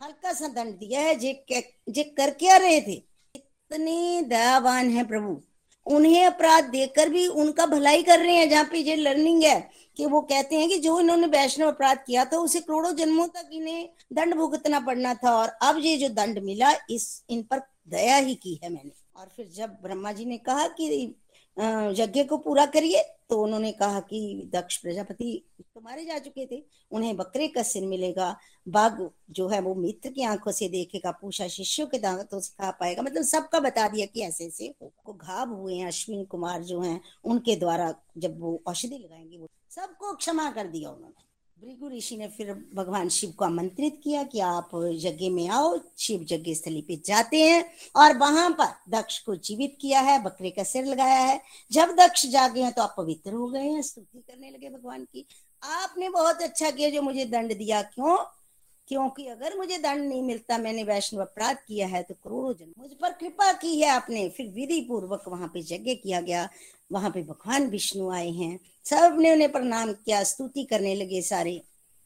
हल्का 0.04 0.34
सा 0.34 0.48
दंड 0.48 0.76
दिया 0.76 1.02
है 1.02 1.16
जे 1.16 1.46
जे 1.90 2.04
करके 2.04 2.38
क्या 2.40 2.58
रहे 2.58 2.82
थे। 2.82 3.04
इतने 3.36 4.22
दयावान 4.22 4.90
है 4.90 5.08
प्रभु। 5.08 5.42
उन्हें 5.88 6.26
अपराध 6.26 6.64
देकर 6.64 7.10
भी 7.10 7.28
उनका 7.28 7.66
भलाई 7.66 8.04
कर 8.04 8.20
रहे 8.20 8.36
हैं, 8.36 8.50
जहाँ 8.50 8.64
पे 8.64 8.78
ये 8.78 8.96
लर्निंग 8.96 9.44
है 9.44 9.60
कि 9.98 10.06
वो 10.06 10.22
कहते 10.22 10.56
हैं 10.56 10.70
कि 10.70 10.78
जो 10.78 11.00
इन्होंने 11.00 11.28
वैष्णव 11.28 11.68
अपराध 11.68 11.98
किया 12.08 12.26
था, 12.26 12.38
उसे 12.38 12.60
करोड़ों 12.60 12.96
जन्मों 12.96 13.28
तक 13.28 13.50
इन्हें 13.54 13.90
दंड 14.14 14.36
भुगतना 14.36 14.80
पड़ना 14.80 15.14
था 15.14 15.32
और 15.32 15.50
अब 15.62 15.78
ये 15.80 15.98
जो 15.98 16.10
दंड 16.10 16.40
मिला, 16.40 16.72
इस, 16.90 17.24
इन 17.30 17.42
पर 17.42 17.62
दया 17.88 18.16
ही 18.16 18.36
की 18.36 18.60
है 18.64 18.70
मैंने। 18.70 18.92
और 19.16 19.30
फिर 19.36 19.48
जब 19.56 19.70
ब्रह्मा 19.84 20.12
जी 20.12 20.26
ने 20.26 20.38
कहा 20.38 20.68
कि 20.68 21.16
यज्ञ 21.60 22.24
को 22.24 22.38
पूरा 22.38 22.66
करिए। 22.66 23.04
तो 23.30 23.42
उन्होंने 23.44 23.72
कहा 23.72 24.00
कि 24.00 24.50
दक्ष 24.54 24.78
प्रजापति 24.78 25.46
तो 25.62 25.82
मारे 25.82 26.06
जा 26.06 26.20
चुके 26.20 26.46
थे, 26.46 26.64
उन्हें 26.92 27.16
बकरे 27.18 27.48
का 27.48 27.64
सिर 27.64 27.86
मिलेगा, 27.86 28.38
बाघ 28.68 29.10
जो 29.30 29.48
है 29.48 29.60
वो 29.62 29.76
मित्र 29.76 30.12
की 30.12 30.24
आँखों 30.24 30.52
से 30.52 30.70
देखेगा, 30.70 31.12
पूछा, 31.12 31.48
शिष्यों 31.48 31.88
के 31.88 31.98
दांतों 31.98 32.40
से 32.40 32.54
खा 32.62 32.72
पाएगा? 32.72 33.02
मतलब 33.02 33.24
सबका 33.24 33.60
बता 33.60 33.88
दिया 33.88 34.06
कि 34.06 34.22
ऐसे 34.22 34.46
ऐसे 34.46 34.74
को 34.82 35.14
घाव 35.14 35.50
हुए 35.50 35.76
हैं, 35.76 35.88
अश्विन 35.88 36.24
कुमार 36.24 36.64
जो 36.64 36.82
हैं, 36.82 37.02
उनके 37.24 37.56
द्वारा 37.56 37.94
जब 38.18 38.40
वो 38.40 38.62
औषधि 38.68 38.98
लगाएँगे, 38.98 39.38
वो 39.38 39.50
सबको 39.70 40.16
क्षमा 40.16 40.52
कर 40.52 40.68
दिया 40.68 40.90
उन्होंने। 40.90 41.27
भृगु 41.62 41.90
ऋषि 41.90 42.18
ने 42.18 42.28
फिर 42.28 42.54
भगवान 42.74 43.10
शिव 43.10 43.32
को 43.32 43.46
आमंत्रित 43.46 44.00
किया 44.04 44.24
कि 44.24 44.40
आप 44.40 44.70
यज्ञ 44.94 45.30
में 45.30 45.48
आओ, 45.48 45.80
शिव 45.98 46.26
यज्ञ 46.32 46.54
स्थली 46.54 46.82
पे 46.82 47.02
जाते 47.06 47.42
हैं 47.42 47.64
और 47.96 48.18
वहाँ 48.18 48.50
पर 48.52 48.92
दक्ष 48.92 49.20
को 49.20 49.36
जीवित 49.36 49.78
किया 49.82 50.00
है, 50.00 50.22
बकरे 50.24 50.50
का 50.50 50.64
सिर 50.64 50.86
लगाया 50.86 51.20
है। 51.20 51.42
जब 51.72 51.96
दक्ष 51.96 52.26
जागे 52.26 52.62
हैं 52.62 52.72
तो 52.72 52.82
आप 52.82 52.94
पवित्र 52.98 53.34
हो 53.34 53.48
गए 53.48 53.64
हैं, 53.64 53.82
स्तुति 53.82 54.20
करने 54.20 54.52
लगे 54.52 54.70
भगवान 54.70 55.04
की। 55.04 55.26
आपने 55.64 56.10
बहुत 56.10 56.42
अच्छा 56.42 56.72
किया 56.72 56.90
जो 56.90 57.02
मुझे 57.02 57.26
दंड 57.26 57.58
दिया। 57.58 57.82
क्यों? 57.82 58.18
क्योंकि 58.88 59.28
अगर 59.28 59.58
मुझे 59.58 59.78
दंड 59.78 60.08
नहीं 60.10 60.22
मिलता, 60.24 60.58
मैंने 60.58 60.84
वैष्णव 60.84 61.22
अपराध 61.22 61.58
किया 61.68 61.88
है 61.88 62.04
तो 62.04 62.14
करोड़ों 62.14 62.54
जन 62.54 62.74
मुझ 62.78 62.92
पर 62.92 63.12
कृपा 63.12 63.52
की 63.54 63.80
है 63.82 63.88
आपने। 63.88 64.28
फिर 64.30 64.48
विधि 64.48 64.82
पूर्वक 64.82 65.24
वहाँ 65.28 65.52
पे 65.54 65.60
यज्ञ 65.60 65.96
किया 65.96 66.22
गया। 66.22 66.50
वहाँ 66.92 67.10
पे 67.12 67.22
भगवान 67.24 67.68
विष्णु 67.68 68.10
आए 68.12 68.30
हैं। 68.30 68.60
सबने 68.86 69.32
उन्हें 69.34 69.52
प्रणाम 69.52 69.94
किया, 69.94 70.24
स्तुति 70.24 70.64
करने 70.64 70.96
लगे 70.96 71.22
सारे। 71.22 71.62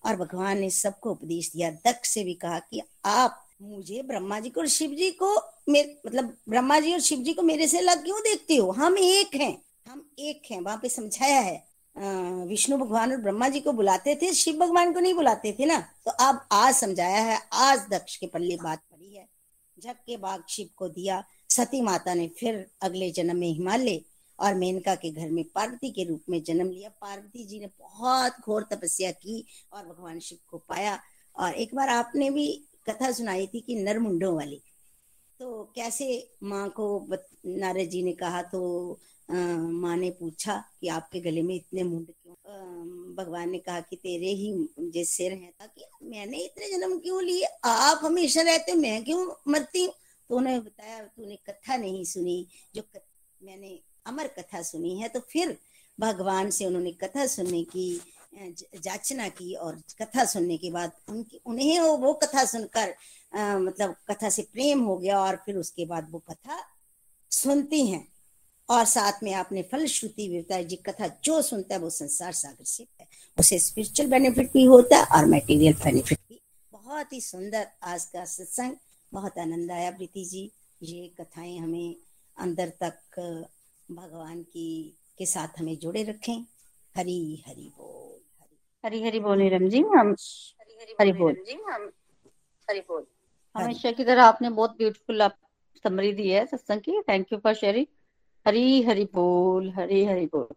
और 0.05 0.15
भगवान 0.15 0.57
ने 0.57 0.69
सबको 0.69 1.11
उपदेश 1.11 1.51
दिया। 1.51 1.69
दक्ष 1.71 2.09
से 2.09 2.23
भी 2.23 2.33
कहा 2.33 2.59
कि 2.59 2.81
आप 3.05 3.47
मुझे 3.61 4.01
ब्रह्मा 4.01 4.39
जी 4.39 4.49
को 4.49 4.61
और 4.61 4.67
शिव 4.67 4.91
जी 4.91 5.09
को 5.11 5.35
मतलब 5.69 6.37
ब्रह्मा 6.49 6.79
जी 6.79 6.93
और 6.93 6.99
शिव 6.99 7.19
जी 7.19 7.33
को 7.33 7.41
मेरे 7.41 7.67
से 7.67 7.77
अलग 7.77 8.03
क्यों 8.03 8.19
देखते 8.19 8.55
हो? 8.55 8.71
हम 8.71 8.97
एक 8.97 9.35
हैं। 9.35 9.61
हम 9.87 10.09
एक 10.19 10.41
हैं। 10.51 10.61
वहाँ 10.61 10.77
पे 10.77 10.89
समझाया 10.89 11.39
है। 11.39 11.63
विष्णु 12.47 12.77
भगवान 12.77 13.11
और 13.11 13.17
ब्रह्मा 13.17 13.49
जी 13.49 13.59
को 13.59 13.71
बुलाते 13.71 14.15
थे, 14.15 14.33
शिव 14.33 14.57
भगवान 14.57 14.93
को 14.93 14.99
नहीं 14.99 15.13
बुलाते 15.13 15.55
थे 15.59 15.65
ना? 15.65 15.79
तो 16.05 16.11
अब 16.11 16.47
आज 16.51 16.75
समझाया 16.75 17.21
है। 17.23 17.39
आज 17.53 17.85
दक्ष 17.91 18.15
के 18.15 18.27
पल्ले 18.27 18.55
बात 18.55 18.79
पड़ी 18.91 19.15
है। 19.15 19.27
जग 19.79 19.95
के 20.07 20.17
बाग 20.17 20.43
शिव 20.49 20.69
को 20.75 20.87
दिया। 20.89 21.23
सती 21.49 21.81
माता 21.81 22.13
ने 22.13 22.27
फिर 22.27 22.65
अगले 22.81 23.11
जन्म 23.11 23.37
में 23.37 23.47
हिमालय 23.47 24.01
और 24.39 24.55
मेनका 24.55 24.95
के 24.95 25.11
घर 25.11 25.29
में 25.29 25.43
पार्वती 25.55 25.91
के 25.91 26.03
रूप 26.03 26.23
में 26.29 26.41
जन्म 26.43 26.69
लिया। 26.69 26.89
पार्वती 27.01 27.43
जी 27.43 27.59
ने 27.59 27.67
बहुत 27.79 28.39
घोर 28.45 28.67
तपस्या 28.71 29.11
की 29.11 29.45
और 29.73 29.85
भगवान 29.85 30.19
शिव 30.19 30.37
को 30.47 30.57
पाया। 30.69 30.99
और 31.35 31.53
एक 31.53 31.75
बार 31.75 31.89
आपने 31.89 32.29
भी 32.29 32.47
कथा 32.89 33.11
सुनाई 33.11 33.47
थी 33.47 33.59
कि 33.59 33.75
नरमुंडों 33.75 34.35
वाली। 34.35 34.61
तो 35.39 35.63
कैसे 35.75 36.05
माँ 36.43 36.67
को 36.69 37.07
नारद 37.45 37.89
जी 37.89 38.01
ने 38.03 38.11
कहा 38.13 38.41
तो 38.43 38.99
माँ 39.29 39.95
ने 39.97 40.09
पूछा 40.11 40.57
कि 40.81 40.87
आपके 40.87 41.19
गले 41.19 41.41
में 41.41 41.53
इतने 41.55 41.83
मुंड 41.83 42.05
क्यों? 42.05 42.35
भगवान 43.15 43.49
ने 43.49 43.57
कहा 43.59 43.79
कि 43.81 43.95
तेरे 43.95 44.31
ही 44.31 44.51
जो 44.79 45.03
सिर 45.05 45.31
है। 45.33 45.51
ताकि 45.51 45.85
मैंने 46.03 46.37
इतने 46.37 46.69
जन्म 46.69 46.97
क्यों 46.99 47.23
लिए? 47.23 47.45
आप 47.65 48.01
हमेशा 48.03 48.41
रहते 48.41 48.73
मैं 48.75 49.03
क्यों 49.03 49.25
मरती 49.47 49.85
हूँ? 49.85 49.93
तो 50.29 50.35
उन्होंने 50.37 50.59
बताया, 50.59 51.03
तूने 51.03 51.35
कथा 51.47 51.77
नहीं 51.77 52.03
सुनी। 52.05 52.45
जो 52.75 52.83
मैंने 53.41 53.79
अमर 54.05 54.27
कथा 54.27 54.61
सुनी 54.61 54.97
है 54.97 55.07
तो 55.09 55.19
फिर 55.19 55.57
भगवान 55.99 56.49
से 56.49 56.65
उन्होंने 56.65 56.91
कथा 56.91 57.25
सुनने 57.27 57.63
की 57.63 58.01
जाचना 58.75 59.27
की 59.29 59.53
और 59.53 59.81
कथा 60.01 60.25
सुनने 60.25 60.57
के 60.57 60.71
बाद 60.71 60.91
उनकी 61.09 61.41
उन्हें 61.45 61.79
वो, 61.79 61.97
वो 61.97 62.13
कथा 62.13 62.45
सुनकर 62.45 62.93
आ, 63.35 63.57
मतलब 63.57 63.95
कथा 64.11 64.29
से 64.29 64.41
प्रेम 64.41 64.81
हो 64.83 64.97
गया 64.97 65.19
और 65.19 65.35
फिर 65.35 65.57
उसके 65.57 65.85
बाद 65.85 66.07
वो 66.11 66.19
कथा 66.19 66.59
सुनती 67.31 67.85
हैं। 67.87 68.07
और 68.69 68.85
साथ 68.85 69.23
में 69.23 69.33
आपने 69.33 69.61
फलश्रुति 69.61 70.27
बताया 70.29 70.63
जी 70.63 70.75
कथा 70.75 71.07
जो 71.23 71.41
सुनता 71.41 71.75
है 71.75 71.81
वो 71.81 71.89
संसार 71.89 72.33
सागर 72.33 72.63
से 72.63 72.87
है। 73.01 73.07
उसे 73.37 73.59
स्पिरिचुअल 73.59 74.09
बेनिफिट 74.09 74.51
भी 74.53 74.63
होता 74.63 74.97
है 74.97 75.05
और 75.05 75.25
मटेरियल 75.25 75.73
बेनिफिट 75.73 76.19
भी। 76.29 76.39
बहुत 76.71 77.13
ही 77.13 77.21
सुंदर 77.21 77.67
आज 77.83 78.05
का 78.05 78.25
सत्संग। 78.25 78.75
बहुत 79.13 79.39
आनंद 79.39 79.71
आया 79.71 79.91
प्रीति 79.91 80.25
जी। 80.25 80.51
ये 80.83 81.07
कथाएँ 81.19 81.57
हमें 81.57 81.95
अंदर 82.37 82.71
तक 82.83 82.99
भगवान 83.91 84.41
की 84.43 84.97
के 85.17 85.25
साथ 85.25 85.59
हमें 85.59 85.77
जुड़े 85.77 86.03
रखें। 86.03 86.45
हरी 86.95 87.43
हरी 87.47 87.71
बोल। 87.77 88.19
हरी 88.85 89.01
हरी 89.03 89.19
बोल 89.19 89.37
नीरम 89.37 89.67
जी 89.69 89.81
हम 89.81 90.15
हरी 90.99 91.11
बोल 91.13 91.33
जी 91.33 91.53
हम 91.53 91.91
हरी 92.69 92.79
बोल। 92.79 93.05
हमेशा 93.55 93.91
की 93.91 94.03
तरह 94.03 94.23
आपने 94.23 94.49
बहुत 94.49 94.77
ब्यूटीफुल 94.77 95.21
आप 95.21 95.35
समरी 95.83 96.13
दी 96.13 96.29
है 96.29 96.45
सत्संग 96.45 96.81
की। 96.81 97.01
Thank 97.01 97.33
you 97.33 97.39
for 97.39 97.53
sharing 97.53 97.85
Hari 98.47 98.81
Hari 98.81 99.05
बोल 99.05 99.69
हरी 99.69 100.03
हरी 100.05 100.25
बोल। 100.25 100.47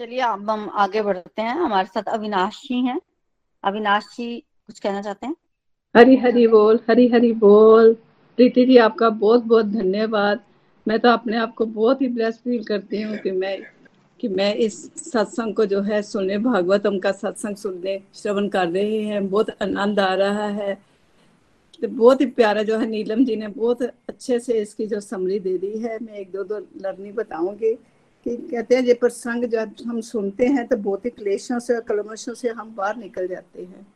चलिए 0.00 0.20
अब 0.20 0.50
हम 0.50 0.68
आगे 0.68 1.02
बढ़ते 1.02 1.42
हैं। 1.42 1.54
हमारे 1.54 1.88
साथ 1.88 2.08
अविनाश 2.08 2.62
जी 2.62 2.80
हैं। 2.86 3.00
अविनाश 3.64 4.04
जी 4.16 4.40
कुछ 4.66 4.78
कहना 4.78 5.02
चाहते 5.02 5.26
हैं? 5.26 5.36
हरी 5.96 6.16
हरी 6.16 6.46
बोल 6.46 6.80
हरी 6.88 7.08
हरी 7.08 7.32
बोल। 7.32 7.94
प्रीति 8.38 8.64
जी 8.66 8.76
आपका 8.76 9.10
बहुत 9.10 9.44
बहुत 9.44 9.66
धन्यवाद। 9.66 10.44
मैं 10.88 10.98
तो 10.98 11.08
अपने 11.08 11.36
आप 11.36 11.54
को 11.54 11.64
बहुत 11.66 12.02
ही 12.02 12.08
ब्लेस 12.08 12.38
फील 12.44 12.62
करती 12.64 13.00
हूँ 13.02 13.16
कि 13.16 13.30
मैं 13.30 13.58
कि 14.20 14.28
मैं 14.28 14.54
इस 14.56 14.76
सत्संग 15.02 15.54
को 15.54 15.64
जो 15.66 15.80
है 15.82 16.00
सुनने, 16.02 16.38
भागवतम 16.38 16.98
का 16.98 17.10
सत्संग 17.12 17.56
सुनने, 17.56 18.00
श्रवण 18.14 18.48
कर 18.48 18.68
रहे 18.68 19.00
हैं, 19.00 19.28
बहुत 19.30 19.50
आनंद 19.62 20.00
आ 20.00 20.14
रहा 20.14 20.46
है। 20.48 20.74
तो 21.82 21.88
बहुत 21.88 22.20
ही 22.20 22.26
प्यारा 22.28 22.62
जो 22.62 22.78
है 22.78 22.86
नीलम 22.86 23.24
जी 23.24 23.36
ने 23.36 23.48
बहुत 23.48 23.82
अच्छे 23.82 24.38
से 24.40 24.58
इसकी 24.60 24.86
जो 24.86 25.00
समरी 25.00 25.38
दे 25.38 25.56
दी 25.58 25.78
है। 25.78 25.98
मैं 26.02 26.14
एक 26.14 26.30
दो 26.32 26.44
दो 26.44 26.58
लर्निंग 26.58 27.14
बताऊँगी 27.14 27.74
कि 27.74 28.36
कहते 28.36 28.76
हैं, 28.76 28.82
ये 28.82 28.94
प्रसंग 28.94 29.44
जब 29.44 29.74
हम 29.86 30.00
सुनते 30.00 30.46
हैं 30.46 30.66
तो 30.68 30.76
बहुत 30.78 31.04
ही 31.04 31.10
क्लेशों 31.10 31.58
से 31.58 31.80
कलमशों 31.88 32.34
से 32.34 32.48
हम 32.50 32.74
बाहर 32.76 32.96
निकल 32.96 33.26
जाते 33.28 33.62
हैं। 33.62 33.86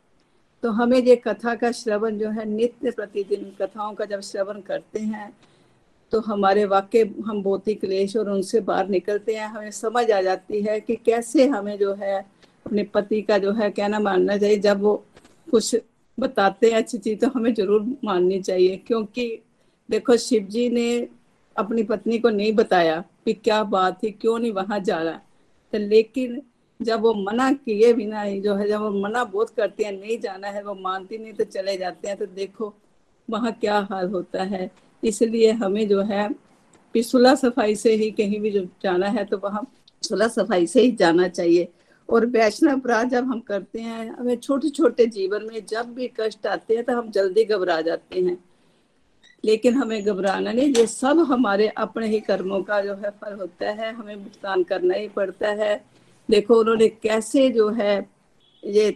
तो 0.63 0.69
हमें 0.71 0.97
ये 0.99 1.15
कथा 1.15 1.55
का 1.55 1.71
श्रवण 1.73 2.17
जो 2.17 2.29
है 2.29 2.45
नित्य 2.45 2.91
प्रतिदिन 2.91 3.51
कथाओं 3.61 3.93
का 3.93 4.05
जब 4.05 4.21
श्रवण 4.21 4.61
करते 4.61 4.99
हैं 4.99 5.31
तो 6.13 6.19
हमारे 6.21 6.63
वाक्य 6.65 7.01
हम 7.27 7.41
बहुत 7.43 7.67
ही 7.67 7.73
क्लेश 7.75 8.15
और 8.17 8.29
उनसे 8.29 8.59
बाहर 8.61 8.87
निकलते 8.89 9.35
हैं। 9.35 9.47
हमें 9.47 9.71
समझ 9.71 10.09
आ 10.11 10.21
जाती 10.21 10.61
है 10.61 10.79
कि 10.79 10.95
कैसे 10.95 11.47
हमें 11.47 11.77
जो 11.77 11.93
है 11.93 12.19
अपने 12.65 12.83
पति 12.93 13.21
का 13.21 13.37
जो 13.37 13.51
है 13.51 13.69
कहना 13.71 13.99
मानना 13.99 14.37
चाहिए। 14.37 14.57
जब 14.57 14.81
वो 14.81 14.95
कुछ 15.47 15.75
बताते 16.17 16.69
हैं 16.71 16.77
अच्छी 16.77 16.97
चीज़ 16.97 17.19
तो 17.19 17.27
हमें 17.29 17.53
ज़रूर 17.53 17.85
माननी 18.03 18.39
चाहिए, 18.41 18.75
क्योंकि 18.77 19.25
देखो 19.89 20.17
शिव 20.17 20.43
जी 20.43 20.69
ने 20.69 21.07
अपनी 21.55 21.83
पत्नी 21.83 22.19
को 22.19 22.29
नहीं 22.29 22.53
बताया 22.53 23.03
कि 23.25 23.33
क्या 23.33 23.63
बात 23.65 24.01
थी 24.03 24.11
क्यों 24.11 24.37
नहीं 24.39 24.51
वहाँ 24.51 24.79
जा 24.81 25.01
रहा। 25.01 25.19
तो 25.73 25.77
लेकिन 25.79 26.41
जब 26.79 27.01
वो 27.01 27.13
मना 27.15 27.51
किए 27.53 27.91
बिना 27.93 28.21
ही 28.21 28.39
जो 28.41 28.55
है, 28.55 28.67
जब 28.67 28.81
वो 28.81 28.89
मना 29.01 29.23
बहुत 29.25 29.49
करते 29.49 29.83
हैं, 29.83 29.91
नहीं 29.91 30.19
जाना 30.19 30.47
है, 30.47 30.63
वो 30.63 30.73
मानती 30.75 31.17
नहीं 31.17 31.33
तो 31.33 31.43
चले 31.43 31.77
जाते 31.77 32.07
हैं। 32.07 32.17
तो 32.17 32.25
देखो 32.25 32.73
वहाँ 33.27 33.51
क्या 33.51 33.79
हाल 33.91 34.09
होता 34.09 34.43
है। 34.43 34.69
इसलिए 35.03 35.51
हमें 35.53 35.87
जो 35.87 36.01
है 36.03 36.29
सुलह 36.95 37.35
सफ़ाई 37.35 37.75
से 37.75 37.93
ही 37.95 38.09
कहीं 38.11 38.39
भी 38.39 38.49
जो 38.51 38.63
जाना 38.83 39.07
है 39.07 39.23
तो 39.25 39.37
वहाँ 39.37 39.65
सुलह 40.03 40.27
सफ़ाई 40.27 40.67
से 40.67 40.81
ही 40.81 40.91
जाना 40.91 41.27
चाहिए। 41.27 41.67
और 42.09 42.25
वैष्णव 42.25 42.79
अपराध 42.79 43.09
जब 43.09 43.23
हम 43.23 43.39
करते 43.39 43.79
हैं, 43.79 44.09
हमें 44.09 44.35
छोटे 44.37 44.69
छोटे 44.69 45.05
जीवन 45.07 45.43
में 45.43 45.65
जब 45.65 45.93
भी 45.93 46.07
कष्ट 46.19 46.47
आते 46.47 46.75
हैं 46.75 46.83
तो 46.83 46.97
हम 46.97 47.09
जल्दी 47.11 47.43
घबरा 47.45 47.79
जाते 47.81 48.21
हैं। 48.21 48.37
लेकिन 49.43 49.73
हमें 49.73 50.03
घबराना 50.03 50.51
नहीं, 50.51 50.73
ये 50.73 50.85
सब 50.87 51.19
हमारे 51.29 51.67
अपने 51.67 52.07
ही 52.07 52.19
कर्मों 52.19 52.61
का 52.63 52.81
जो 52.81 52.93
है 52.95 53.09
फल 53.11 53.33
होता 53.33 53.69
है, 53.71 53.93
हमें 53.93 54.23
भुगतान 54.23 54.63
करना 54.63 54.95
ही 54.95 55.07
पड़ता 55.07 55.49
है। 55.53 55.75
देखो 56.29 56.59
उन्होंने 56.59 56.87
कैसे 56.87 57.49
जो 57.49 57.69
है 57.71 57.95
ये 58.63 58.89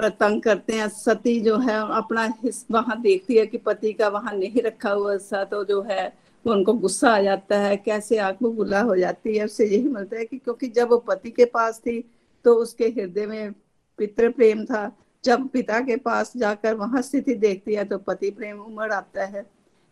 तंग 0.00 0.40
करते 0.42 0.72
हैं। 0.72 0.88
सती 0.90 1.38
जो 1.40 1.56
है, 1.58 1.76
अपना 1.96 2.26
वहाँ 2.70 3.00
देखती 3.02 3.36
है 3.36 3.46
कि 3.46 3.58
पति 3.58 3.92
का 3.92 4.08
वहाँ 4.08 4.32
नहीं 4.34 4.62
रखा 4.62 4.90
हुआ 4.90 5.16
सा 5.18 5.44
तो 5.44 5.64
जो 5.64 5.80
है 5.82 6.06
वो 6.44 6.52
उनको 6.52 6.72
गुस्सा 6.74 7.10
आ 7.10 7.20
जाता 7.22 7.58
है, 7.58 7.76
कैसे 7.76 8.18
आग 8.18 8.36
में 8.42 8.54
गुला 8.56 8.80
हो 8.80 8.96
जाती 8.96 9.36
है। 9.36 9.44
उससे 9.44 9.66
यही 9.66 9.88
मिलता 9.88 10.18
है 10.18 10.24
कि 10.24 10.38
क्योंकि 10.38 10.68
जब 10.68 10.88
वो 10.90 10.96
पति 10.98 11.30
के 11.30 11.44
पास 11.44 11.78
थी 11.78 12.00
तो 12.44 12.54
उसके 12.54 12.84
हृदय 12.86 13.26
में 13.26 13.52
पितृ 13.98 14.30
प्रेम 14.30 14.64
था। 14.64 14.90
जब 15.24 15.46
पिता 15.48 15.80
के 15.80 15.96
पास 15.96 16.32
जाकर 16.36 16.74
वहाँ 16.74 17.02
स्थिति 17.02 17.34
देखती 17.36 17.74
है 17.74 17.84
तो 17.84 17.98
पति 17.98 18.30
प्रेम 18.30 18.60
उमड़ 18.60 18.92
आता 18.92 19.24
है। 19.26 19.44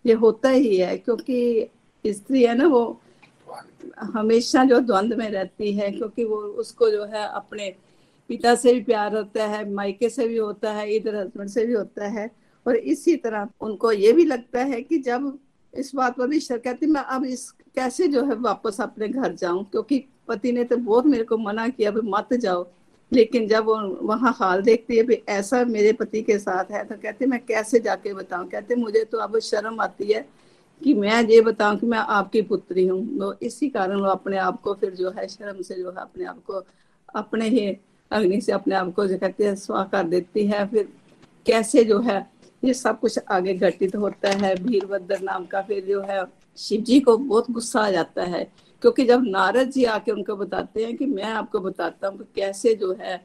ये 0.04 0.12
होता 0.14 0.48
ही 0.48 0.76
है, 0.76 0.96
क्योंकि 0.98 1.68
स्त्री 2.04 2.42
है 2.42 2.54
ना, 2.54 2.66
वो 2.66 3.00
हमेशा 4.14 4.64
जो 4.64 4.78
द्वंद 4.80 5.14
में 5.14 5.28
रहती 5.30 5.72
है, 5.72 5.90
क्योंकि 5.90 6.24
वो 6.24 6.36
उसको 6.36 6.90
जो 6.90 7.04
है, 7.04 7.26
अपने 7.26 7.68
पिता 8.30 8.54
से 8.54 8.72
भी 8.72 8.80
प्यार 8.80 9.16
होता 9.16 9.46
है, 9.46 9.70
मायके 9.72 10.08
से 10.08 10.26
भी 10.28 10.36
होता 10.36 10.72
है, 10.72 10.90
इधर 10.96 11.14
हस्बैंड 11.16 11.48
से 11.48 11.64
भी 11.66 11.72
होता 11.72 12.08
है। 12.08 12.30
और 12.66 12.76
इसी 12.76 13.16
तरह 13.16 13.48
उनको 13.60 13.92
ये 13.92 14.12
भी 14.12 14.24
लगता 14.24 14.60
है 14.64 14.80
कि 14.82 14.98
जब 14.98 15.38
इस 15.74 15.94
बात 15.94 16.16
पर 16.16 16.34
ईश्वर 16.34 16.58
कहती 16.58 16.86
मैं 16.86 17.00
अब 17.00 17.24
इस 17.24 17.50
कैसे 17.74 18.08
जो 18.08 18.24
है 18.24 18.34
वापस 18.34 18.80
अपने 18.80 19.08
घर 19.08 19.34
जाऊँ? 19.34 19.64
क्योंकि 19.64 20.04
पति 20.28 20.52
ने 20.52 20.64
तो 20.64 20.76
बहुत 20.76 21.06
मेरे 21.06 21.24
को 21.24 21.38
मना 21.38 21.68
किया 21.68 21.90
भी 21.90 22.00
मत 22.04 22.34
जाओ। 22.34 22.66
लेकिन 23.12 23.46
जब 23.48 23.64
वो 23.64 23.76
वहाँ 24.06 24.32
हाल 24.38 24.62
देखती 24.62 24.96
है 24.96 25.02
भी 25.02 25.14
ऐसा 25.28 25.64
मेरे 25.64 25.92
पति 25.92 26.22
के 26.22 26.38
साथ 26.38 26.70
है 26.72 26.84
तो 26.84 26.94
कहते, 26.94 27.26
मैं 27.26 27.40
कैसे 27.46 27.80
जाके 27.80 28.14
बताऊँ? 28.14 28.48
कहते, 28.48 28.74
मुझे 28.74 29.04
तो 29.04 29.18
अब 29.18 29.38
शर्म 29.40 29.80
आती 29.80 30.12
है 30.12 30.26
कि 30.82 30.94
मैं 30.94 31.22
ये 31.28 31.40
बताऊँ 31.40 31.78
कि 31.78 31.86
मैं 31.86 31.98
आपकी 31.98 32.42
पुत्री 32.42 32.86
हूँ। 32.86 33.18
तो 33.18 33.32
इसी 33.42 33.68
कारण 33.68 34.00
वो 34.00 34.06
अपने 34.06 34.38
आप 34.38 34.60
को 34.60 34.74
फिर 34.74 34.94
जो 34.94 35.10
है, 35.10 35.28
शर्म 35.28 35.62
से 35.62 35.74
जो 35.74 35.90
है 35.90 36.00
अपने 36.02 36.24
आप 36.24 36.42
को, 36.46 36.62
अपने 37.14 37.48
ही 37.48 37.66
अग्नि 38.10 38.40
से 38.40 38.52
अपने 38.52 38.74
आप 38.74 38.92
को 38.94 39.06
जो 39.06 39.18
कहते 39.18 39.44
हैं 39.44 39.54
स्वा 39.54 39.84
कर 39.84 40.02
देती 40.02 40.46
है, 40.46 40.66
फिर 40.68 40.88
कैसे 41.46 41.84
जो 41.84 41.98
है, 42.00 42.26
ये 42.64 42.74
सब 42.74 43.00
कुछ 43.00 43.18
आगे 43.30 43.54
घटित 43.54 43.96
होता 43.96 44.30
है। 44.30 44.54
भीरभद्र 44.56 45.18
नाम 45.20 45.44
का 45.46 45.62
फिर 45.62 45.84
जो 45.84 46.00
है 46.02 46.24
शिव 46.58 46.80
जी 46.80 47.00
को 47.00 47.16
बहुत 47.16 47.50
गुस्सा 47.50 47.80
आ 47.80 47.90
जाता 47.90 48.22
है, 48.22 48.44
क्योंकि 48.82 49.04
जब 49.04 49.22
नारद 49.26 49.70
जी 49.70 49.84
आके 49.84 50.12
उनको 50.12 50.36
बताते 50.36 50.84
हैं 50.84 50.96
कि 50.96 51.06
मैं 51.06 51.24
आपको 51.24 51.60
बताता 51.60 52.08
हूँ 52.08 52.26
कैसे 52.36 52.74
जो 52.74 52.92
है, 53.00 53.16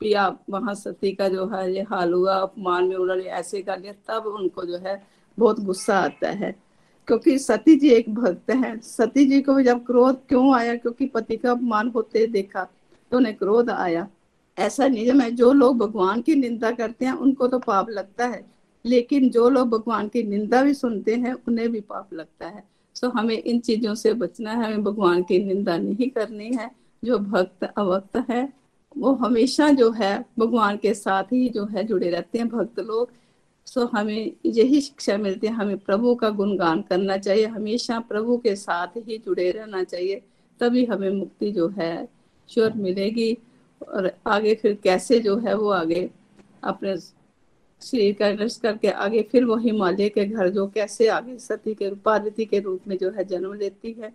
पिया 0.00 0.26
वहाँ 0.50 0.74
सती 0.74 1.12
का 1.12 1.28
जो 1.28 1.46
है, 1.46 1.74
ये 1.74 1.82
हाल 1.82 2.12
हुआ, 2.12 2.34
अपमान 2.34 2.84
में 2.84 2.96
उन्होंने 2.96 3.24
ऐसे 3.24 3.62
कर 3.62 3.78
लिया 3.78 3.92
तब 4.08 4.26
उनको 4.26 4.64
जो 4.64 4.78
है, 4.78 5.02
बहुत 5.38 5.60
गुस्सा 5.60 5.98
आता 5.98 6.30
है। 6.30 6.54
क्योंकि 7.08 7.38
सती 7.38 7.76
जी 7.76 7.88
एक 7.88 8.14
भक्त 8.14 8.50
है। 8.50 8.78
सती 8.80 9.24
जी 9.24 9.40
को 9.42 9.60
जब 9.62 9.84
क्रोध 9.86 10.20
क्यों 10.28 10.54
आया? 10.56 10.74
क्योंकि 10.76 11.06
पति 11.06 11.36
का 11.36 11.50
अपमान 11.50 11.88
होते 11.88 12.26
देखा 12.26 12.64
तो 13.12 13.16
उन्हें 13.16 13.34
क्रोध 13.36 13.70
आया। 13.70 14.08
ऐसा 14.58 14.88
नियम 14.88 15.20
है। 15.20 15.30
जो 15.30 15.52
लोग 15.52 15.78
भगवान 15.78 16.22
की 16.22 16.34
निंदा 16.34 16.70
करते 16.70 17.04
हैं, 17.04 17.12
उनको 17.12 17.48
तो 17.48 17.58
पाप 17.58 17.90
लगता 17.90 18.26
है। 18.26 18.54
लेकिन 18.86 19.30
जो 19.30 19.48
लोग 19.48 19.68
भगवान 19.68 20.08
की 20.08 20.22
निंदा 20.22 20.62
भी 20.62 20.74
सुनते 20.74 21.14
हैं, 21.14 21.34
उन्हें 21.34 21.72
भी 21.72 21.80
पाप 21.80 22.14
लगता 22.14 22.46
है। 22.46 22.64
सो 22.94 23.08
हमें 23.08 23.42
इन 23.42 23.60
चीज़ों 23.60 23.94
से 23.94 24.14
बचना 24.14 24.50
है। 24.50 24.66
हमें 24.66 24.84
भगवान 24.84 25.22
की 25.22 25.38
निंदा 25.38 25.76
नहीं 25.76 26.10
करनी 26.10 26.52
है। 26.52 26.70
जो 27.04 27.18
भक्त 27.18 27.72
अवक्त 27.78 28.16
है, 28.30 28.52
वो 28.98 29.12
हमेशा 29.12 29.70
जो 29.70 29.90
है, 29.90 30.26
भगवान 30.38 30.76
के 30.76 30.94
साथ 30.94 31.24
ही 31.24 31.48
जो 31.48 31.64
है, 31.64 31.84
जुड़े 31.84 32.10
रहते 32.10 32.38
हैं 32.38 32.48
भक्त 32.48 32.80
लोग। 32.80 33.10
सो 33.66 33.86
हमें 33.86 34.32
यही 34.46 34.80
शिक्षा 34.80 35.16
मिलती 35.16 35.46
है। 35.46 35.52
हमें 35.52 35.78
प्रभु 35.78 36.14
का 36.14 36.30
गुणगान 36.30 36.82
करना 36.82 37.16
चाहिए। 37.16 37.46
हमेशा 37.46 38.00
प्रभु 38.00 38.36
के 38.36 38.56
साथ 38.56 38.86
ही 38.86 39.18
जुड़े 39.18 39.50
रहना 39.50 39.84
चाहिए। 39.84 40.22
तभी 40.60 40.84
हमें 40.84 41.10
मुक्ति 41.10 41.52
जो 41.52 41.68
है, 41.68 42.08
श्योर 42.48 42.72
मिलेगी। 42.72 43.38
और 43.88 44.10
आगे 44.26 44.54
फिर 44.54 44.74
कैसे 44.74 45.20
जो 45.20 45.36
है 45.36 45.54
वो 45.54 45.68
आगे 45.68 46.10
अपने 46.64 46.96
शरीर 47.82 48.14
का 48.14 48.44
नष्ट 48.44 48.62
करके 48.62 48.88
आगे 48.88 49.22
फिर 49.22 49.44
वो 49.44 49.56
हिमालय 49.56 50.08
के 50.08 50.24
घर 50.24 50.48
जो 50.48 50.66
कैसे 50.66 51.08
आगे 51.08 51.38
सती 51.38 51.74
के 51.74 51.90
पार्वती 51.94 52.44
के 52.44 52.58
रूप 52.58 52.88
में 52.88 52.98
जो 52.98 53.10
है 53.10 53.24
जन्म 53.24 53.54
लेती 53.54 53.92
है। 53.92 54.12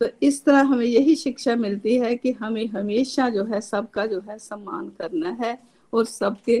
तो 0.00 0.06
इस 0.22 0.44
तरह 0.44 0.60
हमें 0.60 0.86
यही 0.86 1.14
शिक्षा 1.14 1.56
मिलती 1.56 1.96
है 1.96 2.16
कि 2.16 2.32
हमें 2.32 2.66
हमेशा 2.66 3.28
जो 3.28 3.44
है 3.44 3.60
सबका 3.60 4.06
जो 4.06 4.20
है 4.20 4.38
सम्मान 4.38 4.88
करना 4.88 5.30
है 5.30 5.58
और 5.92 6.04
सबके 6.04 6.58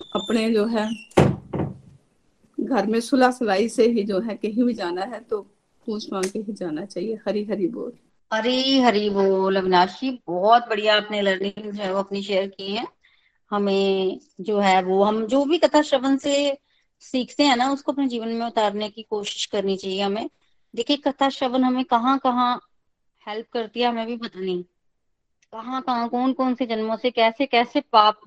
अपने 0.00 0.50
जो 0.50 0.64
है 0.66 0.88
घर 2.60 2.86
में 2.86 3.00
सुलह 3.00 3.30
सलाई 3.30 3.68
से 3.68 3.88
ही 3.88 4.02
जो 4.02 4.20
है 4.20 4.34
कहीं 4.34 4.64
भी 4.64 4.74
जाना 4.74 5.02
है 5.02 5.20
तो 5.20 5.40
पूछ 5.86 6.12
मांग 6.12 6.24
के 6.24 6.38
ही 6.38 6.52
जाना 6.52 6.84
चाहिए। 6.84 7.18
हरी 7.28 7.44
हरी 7.44 7.66
बोल। 7.66 7.92
हरी 8.32 8.80
हरी 8.80 9.10
बोल, 9.10 9.56
अविनाशी, 9.56 10.22
बहुत 10.26 10.68
बढ़िया 10.68 10.96
आपने 10.96 11.20
लर्निंग 11.20 11.72
जो 11.72 11.82
है 11.82 11.92
वो 11.92 11.98
अपनी 11.98 12.22
शेयर 12.22 12.48
की 12.48 12.74
है। 12.74 12.86
हमें 13.50 14.20
जो 14.40 14.58
है 14.58 14.82
वो, 14.82 15.04
हम 15.04 15.26
जो 15.26 15.44
भी 15.44 15.58
कथा 15.58 15.82
श्रवण 15.82 16.16
से 16.16 16.58
सीखते 17.00 17.42
हैं 17.42 17.56
ना, 17.56 17.70
उसको 17.70 17.92
अपने 17.92 18.08
जीवन 18.08 18.28
में 18.28 18.46
उतारने 18.46 18.88
की 18.88 19.02
कोशिश 19.02 19.46
करनी 19.46 19.76
चाहिए 19.76 20.02
हमें। 20.02 20.30
देखिए, 20.74 20.96
कथा 20.96 21.28
श्रवण 21.28 21.62
हमें 21.62 21.84
कहाँ 21.84 22.18
कहाँ 22.18 22.60
हेल्प 23.28 23.46
करती 23.52 23.80
है 23.80 23.88
हमें 23.88 24.06
भी 24.06 24.16
पता 24.16 24.40
नहीं। 24.40 24.62
कहाँ 25.52 25.82
कहाँ 25.82 26.08
कौन 26.08 26.32
कौन 26.32 26.54
से 26.54 26.66
जन्मों 26.66 26.96
से, 26.96 27.10
कैसे 27.10 27.46
कैसे 27.46 27.80
पाप 27.80 28.20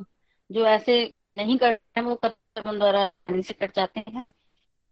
जो 0.52 0.66
ऐसे 0.66 1.14
नहीं 1.38 1.58
करते 1.58 2.00
हैं, 2.00 2.08
वो 2.08 2.16
कथा 2.16 2.30
श्रवण 2.30 2.78
द्वारा 2.78 3.12
से 3.32 3.54
कट 3.54 3.76
जाते 3.76 4.00
हैं। 4.00 4.26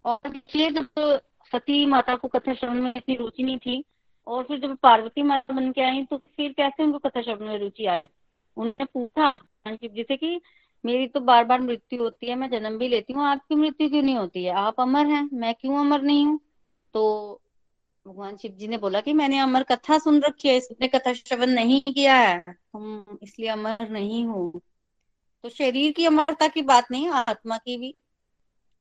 और 0.05 0.29
देखिए, 0.29 0.71
जब 0.71 0.87
सती 1.51 1.85
माता 1.85 2.15
को 2.15 2.27
कथा 2.27 2.53
श्रवण 2.53 2.81
में 2.81 2.93
इतनी 2.97 3.15
रुचि 3.15 3.43
नहीं 3.43 3.57
थी 3.57 3.83
और 4.27 4.43
फिर 4.43 4.59
जब 4.59 4.75
पार्वती 4.77 5.23
माता 5.23 5.53
बन 5.53 5.71
के 5.71 5.81
आई 5.81 6.03
तो 6.05 6.17
फिर 6.17 6.53
कैसे 6.53 6.83
उनको 6.83 6.99
कथा 6.99 7.21
श्रवण 7.21 7.47
में 7.47 7.57
रुचि 7.59 7.85
आई? 7.85 7.99
उन्होंने 8.57 8.85
पूछा 8.85 9.33
जैसे 9.67 10.17
कि 10.17 10.39
मेरी 10.83 11.07
तो 11.07 11.19
बार 11.19 11.43
बार 11.45 11.61
मृत्यु 11.61 12.01
होती 12.03 12.27
है, 12.27 12.35
मैं 12.35 12.49
जन्म 12.49 12.77
भी 12.77 12.87
लेती 12.87 13.13
हूँ, 13.13 13.25
आपकी 13.25 13.55
मृत्यु 13.55 13.89
क्यों 13.89 14.01
नहीं 14.01 14.15
होती 14.15 14.43
है? 14.43 14.51
आप 14.53 14.79
अमर 14.81 15.05
हैं, 15.07 15.29
मैं 15.33 15.53
क्यों 15.55 15.77
अमर 15.79 16.01
नहीं 16.01 16.25
हूँ? 16.25 16.39
तो 16.93 17.41
भगवान 18.05 18.37
शिव 18.37 18.51
जी 18.51 18.67
ने 18.67 18.77
बोला 18.77 19.01
कि 19.01 19.13
मैंने 19.13 19.39
अमर 19.39 19.63
कथा 19.63 19.97
सुन 19.99 20.21
रखी 20.21 20.47
है, 20.49 20.55
इसने 20.57 20.87
कथा 20.87 21.13
श्रवण 21.13 21.49
नहीं 21.49 21.81
किया 21.83 22.15
है 22.15 22.43
हम 22.75 23.17
इसलिए 23.23 23.49
अमर 23.49 23.89
नहीं 23.89 24.23
हूँ। 24.25 24.61
तो 25.43 25.49
शरीर 25.49 25.91
की 25.91 26.05
अमरता 26.05 26.47
की 26.47 26.61
बात 26.61 26.91
नहीं, 26.91 27.09
आत्मा 27.09 27.57
की 27.57 27.77
भी। 27.77 27.93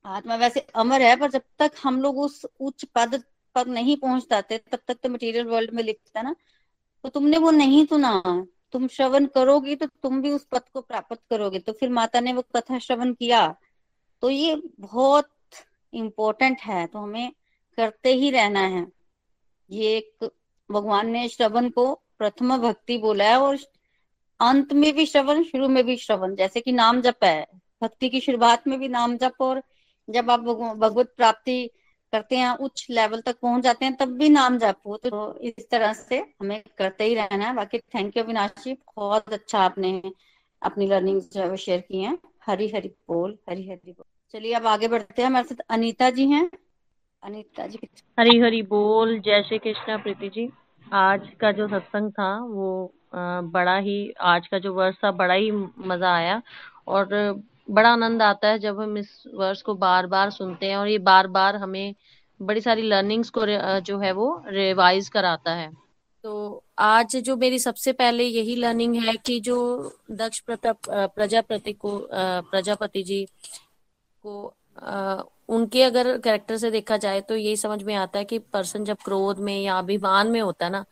आत्मा 0.04 0.36
वैसे 0.36 0.60
अमर 0.76 1.02
है, 1.02 1.14
पर 1.16 1.30
जब 1.30 1.42
तक 1.58 1.72
हम 1.82 2.00
लोग 2.02 2.18
उस 2.18 2.44
उच्च 2.60 2.84
पद 2.94 3.22
पर 3.54 3.66
नहीं 3.68 3.96
पहुँच 3.96 4.24
पाते 4.24 4.58
तब 4.72 4.78
तक 4.88 4.96
तो 5.02 5.08
मटेरियल 5.08 5.46
वर्ल्ड 5.46 5.70
में 5.74 5.82
लिखता 5.82 6.22
ना। 6.22 6.34
तो 7.04 7.08
तुमने 7.08 7.38
वो 7.38 7.50
नहीं 7.50 7.84
सुना, 7.86 8.22
तुम 8.72 8.86
श्रवण 8.88 9.26
करोगी 9.26 9.74
तो 9.76 9.86
तुम 10.02 10.20
भी 10.22 10.30
उस 10.30 10.46
पद 10.52 10.62
को 10.72 10.80
प्राप्त 10.80 11.20
करोगे। 11.30 11.58
तो 11.58 11.72
फिर 11.72 11.90
माता 11.90 12.20
ने 12.20 12.32
वो 12.32 12.42
कथा 12.56 12.78
श्रवण 12.78 13.12
किया। 13.14 13.46
तो 14.22 14.30
ये 14.30 14.54
बहुत 14.80 15.30
इम्पोर्टेंट 15.92 16.60
है 16.60 16.86
तो 16.86 16.98
हमें 16.98 17.32
करते 17.78 18.12
ही 18.14 18.30
रहना 18.30 18.60
है। 18.60 18.86
ये 19.70 19.96
एक 19.96 20.30
भगवान 20.70 21.10
ने 21.10 21.28
श्रवण 21.28 21.68
को 21.70 21.92
प्रथम 22.18 22.56
भक्ति 22.58 22.98
बोला 22.98 23.24
है 23.24 23.36
और 23.38 23.58
अंत 24.40 24.72
में 24.72 24.92
भी 24.94 25.06
श्रवण, 25.06 25.42
शुरू 25.44 25.68
में 25.68 25.84
भी 25.86 25.96
श्रवण। 25.96 26.34
जैसे 26.36 26.60
कि 26.60 26.72
नाम 26.72 27.00
जप 27.00 27.24
है, 27.24 27.46
भक्ति 27.82 28.08
की 28.08 28.20
शुरुआत 28.20 28.66
में 28.68 28.78
भी 28.80 28.88
नाम 28.88 29.16
जप 29.16 29.40
और 29.40 29.62
जब 30.08 30.30
आप 30.30 30.40
भगवत 30.40 31.12
प्राप्ति 31.16 31.70
करते 32.12 32.36
हैं, 32.36 32.50
उच्च 32.56 32.86
लेवल 32.90 33.20
तक 33.20 33.38
पहुँच 33.42 33.62
जाते 33.62 33.84
हैं, 33.84 33.94
तब 33.96 34.12
भी 34.18 34.28
नाम 34.28 34.58
जाप। 34.58 34.76
हो 34.86 34.96
तो 34.96 35.38
इस 35.40 35.68
तरह 35.70 35.92
से 35.92 36.18
हमें 36.40 36.62
करते 36.78 37.04
ही 37.04 37.14
रहना 37.14 37.46
है। 37.46 37.54
बाकी 37.54 37.78
थैंक 37.78 38.16
यू 38.16 38.22
अविनाश 38.24 38.50
जी 38.64 38.74
बहुत 38.96 39.32
अच्छा 39.32 39.58
आपने 39.58 40.00
अपनी 40.62 40.86
लर्निंग 40.86 41.20
जो 41.22 41.42
है 41.42 41.56
शेयर 41.56 41.80
की 41.80 42.02
है। 42.02 42.16
हरी 42.46 42.68
हरी 42.68 42.88
बोल, 43.08 43.36
हरी 43.50 43.68
हरी 43.68 43.92
बोल। 43.92 44.04
चलिए 44.32 44.52
अब 44.54 44.66
आगे 44.66 44.88
बढ़ते 44.88 45.22
हैं। 45.22 45.28
हमारे 45.28 45.46
साथ 45.46 45.60
अनीता 45.70 46.10
जी 46.10 46.28
हैं। 46.28 46.48
अनीता 47.22 47.66
जी 47.66 47.78
हरी 48.18 48.38
हरी 48.38 48.62
बोल। 48.62 49.18
जय 49.20 49.42
श्री 49.42 49.58
कृष्णा, 49.58 49.96
प्रीति 49.96 50.28
जी। 50.28 50.48
आज 50.92 51.28
का 51.40 51.52
जो 51.52 51.68
सत्संग 51.68 52.10
था, 52.12 52.36
वो 52.44 52.92
बड़ा 53.44 53.76
ही, 53.76 54.12
आज 54.20 54.46
का 54.46 54.58
जो 54.58 54.72
वर्ष 54.74 54.96
था, 54.96 55.10
बड़ा 55.12 55.34
ही 55.34 55.50
मज़ा 55.50 56.14
आया। 56.14 56.40
और 56.86 57.08
बड़ा 57.68 57.88
आनंद 57.90 58.22
आता 58.22 58.48
है 58.48 58.58
जब 58.58 58.80
हम 58.80 58.96
इस 58.98 59.22
वर्ष 59.34 59.62
को 59.62 59.74
बार 59.76 60.06
बार 60.06 60.30
सुनते 60.30 60.66
हैं 60.66 60.76
और 60.76 60.88
ये 60.88 60.98
बार 61.00 61.26
बार 61.28 61.56
हमें 61.56 61.94
बड़ी 62.40 62.60
सारी 62.60 62.82
लर्निंग्स 62.82 63.30
को 63.30 63.46
जो 63.80 63.98
है 63.98 64.12
वो 64.12 64.42
रिवाइज 64.48 65.08
कराता 65.08 65.54
है। 65.54 65.70
तो 66.24 66.62
आज 66.78 67.16
जो 67.16 67.36
मेरी 67.36 67.58
सबसे 67.58 67.92
पहले 67.92 68.24
यही 68.24 68.54
लर्निंग 68.56 68.94
है 68.96 69.14
कि 69.16 69.38
जो 69.40 69.56
दक्ष 70.10 70.42
प्रजापति 70.48 71.72
को 71.74 71.98
प्रजापति 72.12 73.02
जी 73.02 73.24
को 74.24 74.54
उनके 75.48 75.82
अगर 75.82 76.16
कैरेक्टर 76.18 76.56
से 76.56 76.70
देखा 76.70 76.96
जाए 76.96 77.20
तो 77.20 77.36
यही 77.36 77.56
समझ 77.56 77.82
में 77.82 77.94
आता 77.94 78.18
है 78.18 78.24
कि 78.24 78.38
पर्सन 78.38 78.84
जब 78.84 78.96
क्रोध 79.04 79.38
में 79.38 79.60
या 79.62 79.78
अभिमान 79.78 80.30
में 80.30 80.40
होता 80.40 80.66
है 80.66 80.72
ना, 80.72 80.84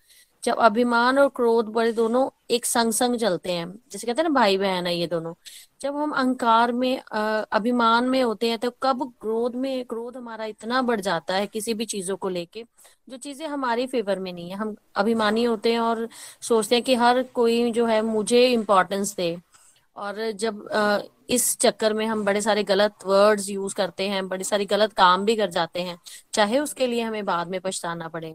जब 0.42 0.58
अभिमान 0.58 1.18
और 1.18 1.28
क्रोध 1.36 1.66
बड़े 1.72 1.92
दोनों 1.92 2.28
एक 2.50 2.66
संग 2.66 2.92
संग 2.92 3.16
चलते 3.18 3.52
हैं। 3.52 3.66
जैसे 3.92 4.06
कहते 4.06 4.22
हैं 4.22 4.28
ना 4.28 4.34
भाई 4.34 4.58
बहन 4.58 4.86
है 4.86 4.96
ये 4.96 5.06
दोनों। 5.06 5.34
जब 5.80 5.96
हम 5.96 6.10
अहंकार 6.10 6.72
में 6.72 6.98
अभिमान 6.98 8.04
में 8.04 8.22
होते 8.22 8.48
हैं 8.48 8.58
तो 8.58 8.70
कब 8.82 9.02
क्रोध 9.20 9.54
में, 9.56 9.84
क्रोध 9.84 10.16
हमारा 10.16 10.44
इतना 10.44 10.80
बढ़ 10.82 11.00
जाता 11.00 11.34
है 11.34 11.46
किसी 11.46 11.74
भी 11.74 11.84
चीज़ों 11.86 12.16
को 12.16 12.28
लेके, 12.28 12.64
जो 13.08 13.16
चीज़ें 13.16 13.46
हमारे 13.48 13.86
फेवर 13.86 14.18
में 14.18 14.32
नहीं 14.32 14.50
है। 14.50 14.56
हम 14.56 14.74
अभिमानी 14.96 15.44
होते 15.44 15.72
हैं 15.72 15.80
और 15.80 16.08
सोचते 16.42 16.74
हैं 16.74 16.84
कि 16.84 16.94
हर 16.94 17.22
कोई 17.34 17.70
जो 17.72 17.86
है 17.86 18.00
मुझे 18.02 18.46
इम्पोर्टेंस 18.48 19.14
दे। 19.16 19.36
और 19.96 20.30
जब 20.32 20.68
इस 21.30 21.56
चक्कर 21.58 21.92
में 21.94 22.04
हम 22.06 22.24
बड़े 22.24 22.40
सारे 22.40 22.62
गलत 22.64 23.04
वर्ड्स 23.06 23.48
यूज़ 23.50 23.74
करते 23.74 24.08
हैं, 24.08 24.26
बड़े 24.28 24.44
सारे 24.44 24.64
गलत 24.66 24.92
काम 24.92 25.24
भी 25.24 25.36
कर 25.36 25.50
जाते 25.50 25.82
हैं, 25.82 25.98
चाहे 26.34 26.58
उसके 26.58 26.86
लिए 26.86 27.02
हमें 27.02 27.24
बाद 27.24 27.48
में 27.48 27.60
पछताना 27.60 28.08
पड़े। 28.08 28.34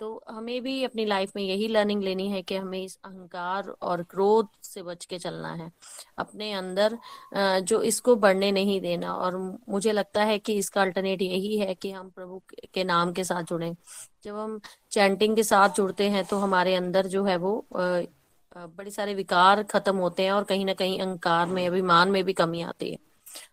तो 0.00 0.22
हमें 0.28 0.60
भी 0.62 0.82
अपनी 0.84 1.04
लाइफ 1.04 1.30
में 1.36 1.42
यही 1.42 1.68
लर्निंग 1.68 2.02
लेनी 2.02 2.28
है 2.30 2.40
कि 2.42 2.56
हमें 2.56 2.82
इस 2.82 2.98
अहंकार 3.04 3.68
और 3.82 4.02
क्रोध 4.02 4.48
से 4.62 4.82
बच 4.82 5.04
के 5.04 5.18
चलना 5.18 5.52
है। 5.54 5.70
अपने 6.18 6.52
अंदर 6.52 6.98
जो 7.62 7.80
इसको 7.82 8.16
बढ़ने 8.16 8.50
नहीं 8.52 8.80
देना 8.80 9.14
और 9.14 9.36
मुझे 9.68 9.92
लगता 9.92 10.24
है 10.24 10.38
कि 10.38 10.54
इसका 10.54 10.82
अल्टरनेट 10.82 11.22
यही 11.22 11.56
है 11.58 11.74
कि 11.74 11.90
हम 11.90 12.10
प्रभु 12.10 12.40
के 12.74 12.84
नाम 12.84 13.12
के 13.12 13.24
साथ 13.24 13.42
जुड़े। 13.42 13.74
जब 14.24 14.36
हम 14.36 14.60
चैंटिंग 14.92 15.36
के 15.36 15.42
साथ 15.44 15.68
जुड़ते 15.76 16.08
हैं 16.10 16.24
तो 16.24 16.38
हमारे 16.38 16.74
अंदर 16.74 17.06
जो 17.06 17.24
है 17.24 17.36
वो 17.36 17.66
बड़े 17.72 18.90
सारे 18.90 19.14
विकार 19.14 19.62
खत्म 19.62 19.96
होते 19.96 20.22
हैं 20.22 20.32
और 20.32 20.44
कहीं 20.44 20.64
ना 20.64 20.74
कहीं 20.74 20.98
अहंकार 21.00 21.46
में, 21.46 21.66
अभिमान 21.66 22.10
में 22.10 22.22
भी 22.24 22.32
कमी 22.32 22.62
आती 22.62 22.90
है। 22.90 22.98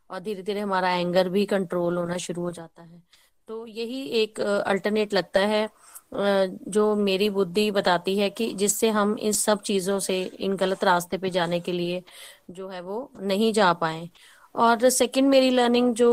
और 0.10 0.20
धीरे 0.20 0.44
धीरे 0.44 0.60
हमारा 0.60 0.90
एंगर 0.92 1.30
भी 1.30 1.46
कंट्रोल 1.46 1.98
होना 1.98 2.18
शुरू 2.18 2.42
हो 2.42 2.52
जाता 2.52 2.82
है। 2.82 3.02
तो 3.50 3.66
यही 3.68 4.02
एक 4.22 4.40
अल्टरनेट 4.42 5.14
लगता 5.14 5.40
है। 5.40 5.68
जो 6.14 6.96
मेरी 6.96 7.30
बुद्धि 7.30 7.70
बताती 7.72 8.18
है 8.18 8.30
कि 8.30 8.52
जिससे 8.54 8.90
हम 8.90 9.16
इन 9.20 9.32
सब 9.32 9.62
चीज़ों 9.62 10.00
से, 10.00 10.22
इन 10.24 10.56
गलत 10.56 10.84
रास्ते 10.84 11.18
पे 11.18 11.30
जाने 11.30 11.60
के 11.60 11.72
लिए 11.72 12.02
जो 12.52 12.68
है 12.70 12.82
वो 12.82 13.10
नहीं 13.22 13.52
जा 13.54 13.72
पाए। 13.74 14.10
और 14.56 14.90
सेकंड 14.90 15.30
मेरी 15.30 15.50
लर्निंग 15.52 15.94
जो 15.96 16.12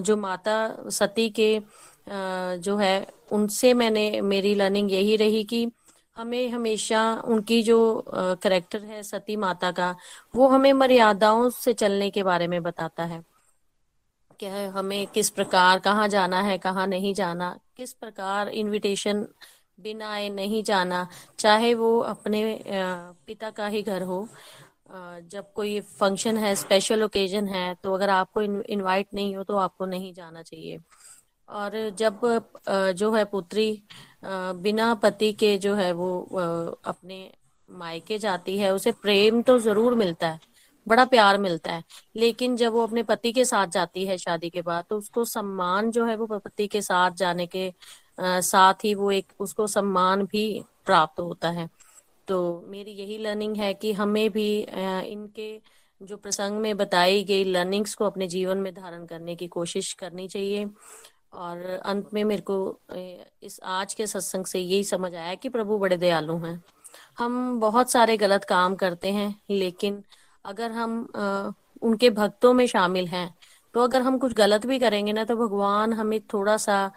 जो 0.00 0.16
माता 0.16 0.56
सती 0.90 1.28
के 1.30 1.60
जो 2.08 2.76
है, 2.76 3.06
उनसे 3.32 3.72
मैंने, 3.74 4.20
मेरी 4.22 4.54
लर्निंग 4.54 4.92
यही 4.92 5.16
रही 5.16 5.44
कि 5.44 5.66
हमें 6.16 6.48
हमेशा 6.50 7.02
उनकी 7.26 7.62
जो 7.62 7.78
करेक्टर 8.42 8.82
है 8.84 9.02
सती 9.02 9.36
माता 9.36 9.70
का, 9.72 9.94
वो 10.34 10.48
हमें 10.48 10.72
मर्यादाओं 10.72 11.48
से 11.50 11.72
चलने 11.74 12.10
के 12.10 12.22
बारे 12.22 12.46
में 12.48 12.62
बताता 12.62 13.04
है। 13.04 13.22
कि 14.40 14.46
हमें 14.46 15.06
किस 15.08 15.30
प्रकार, 15.30 15.78
कहाँ 15.80 16.08
जाना 16.08 16.40
है, 16.42 16.56
कहाँ 16.58 16.86
नहीं 16.86 17.14
जाना, 17.14 17.58
किस 17.76 17.92
प्रकार 17.94 18.48
इनविटेशन 18.50 19.26
बिना 19.78 20.08
आए 20.10 20.28
नहीं 20.30 20.62
जाना, 20.64 21.06
चाहे 21.38 21.74
वो 21.74 21.98
अपने 22.00 22.42
पिता 22.66 23.50
का 23.50 23.66
ही 23.66 23.82
घर 23.82 24.02
हो 24.02 24.26
जब 24.88 25.52
कोई 25.54 25.80
फ़ंक्शन 25.80 26.36
है 26.36 26.54
स्पेशल 26.56 27.02
ओकेजन 27.04 27.46
है 27.48 27.74
तो 27.82 27.94
अगर 27.94 28.10
आपको 28.10 28.42
इनवाइट 28.42 29.06
नहीं 29.14 29.34
हो 29.36 29.44
तो 29.44 29.56
आपको 29.58 29.86
नहीं 29.86 30.12
जाना 30.14 30.42
चाहिए। 30.42 30.78
और 31.48 31.72
जब 31.98 32.20
जो 32.96 33.12
है 33.12 33.24
पुत्री 33.24 33.66
बिना 34.24 34.92
पति 34.94 35.32
के 35.32 35.56
जो 35.58 35.74
है 35.74 35.90
वो 35.92 36.18
अपने 36.84 37.30
मायके 37.68 38.18
जाती 38.18 38.58
है, 38.58 38.72
उसे 38.74 38.92
प्रेम 38.92 39.42
तो 39.42 39.58
ज़रूर 39.58 39.94
मिलता 39.94 40.28
है। 40.28 40.40
बड़ा 40.86 41.04
प्यार 41.04 41.38
मिलता 41.38 41.72
है। 41.72 41.82
लेकिन 42.16 42.56
जब 42.56 42.72
वो 42.72 42.82
अपने 42.82 43.02
पति 43.02 43.32
के 43.32 43.44
साथ 43.44 43.66
जाती 43.66 44.04
है 44.06 44.16
शादी 44.18 44.50
के 44.50 44.62
बाद 44.62 44.84
तो 44.90 44.98
उसको 44.98 45.24
सम्मान 45.24 45.90
जो 45.90 46.06
है 46.06 46.16
वो 46.16 46.26
पति 46.38 46.66
के 46.66 46.82
साथ 46.82 47.10
जाने 47.12 47.46
के 47.46 47.72
आ, 48.18 48.40
साथ 48.40 48.84
ही 48.84 48.94
वो 48.94 49.10
एक 49.10 49.32
उसको 49.40 49.66
सम्मान 49.66 50.22
भी 50.24 50.62
प्राप्त 50.86 51.20
होता 51.20 51.50
है। 51.50 51.68
तो 52.28 52.64
मेरी 52.68 52.90
यही 52.90 53.18
लर्निंग 53.18 53.56
है 53.56 53.72
कि 53.74 53.92
हमें 53.92 54.30
भी 54.30 54.64
आ, 54.64 55.00
इनके 55.00 55.60
जो 56.00 56.16
प्रसंग 56.16 56.60
में 56.60 56.76
बताई 56.76 57.24
गई 57.24 57.44
लर्निंग्स 57.44 57.94
को 57.94 58.04
अपने 58.04 58.26
जीवन 58.26 58.58
में 58.58 58.72
धारण 58.74 59.06
करने 59.06 59.36
की 59.36 59.46
कोशिश 59.48 59.92
करनी 59.92 60.28
चाहिए। 60.28 60.66
और 61.32 61.62
अंत 61.84 62.12
में 62.14 62.22
मेरे 62.24 62.42
को 62.42 62.56
इस 63.42 63.58
आज 63.64 63.94
के 63.94 64.06
सत्संग 64.06 64.44
से 64.46 64.58
यही 64.58 64.84
समझ 64.84 65.14
आया 65.14 65.34
कि 65.34 65.48
प्रभु 65.48 65.78
बड़े 65.78 65.96
दयालु 65.96 66.36
हैं। 66.38 66.62
हम 67.18 67.60
बहुत 67.60 67.90
सारे 67.90 68.16
गलत 68.16 68.44
काम 68.44 68.74
करते 68.74 69.12
हैं 69.12 69.34
लेकिन 69.50 70.02
अगर 70.44 70.72
हम 70.72 71.08
आ, 71.16 71.50
उनके 71.82 72.10
भक्तों 72.10 72.52
में 72.52 72.66
शामिल 72.66 73.06
हैं 73.08 73.34
तो 73.74 73.80
अगर 73.80 74.02
हम 74.02 74.18
कुछ 74.18 74.32
गलत 74.32 74.66
भी 74.66 74.78
करेंगे 74.78 75.12
ना 75.12 75.24
तो 75.24 75.36
भगवान 75.36 75.92
हमें 75.92 76.20
थोड़ा 76.34 76.56
सा 76.56 76.90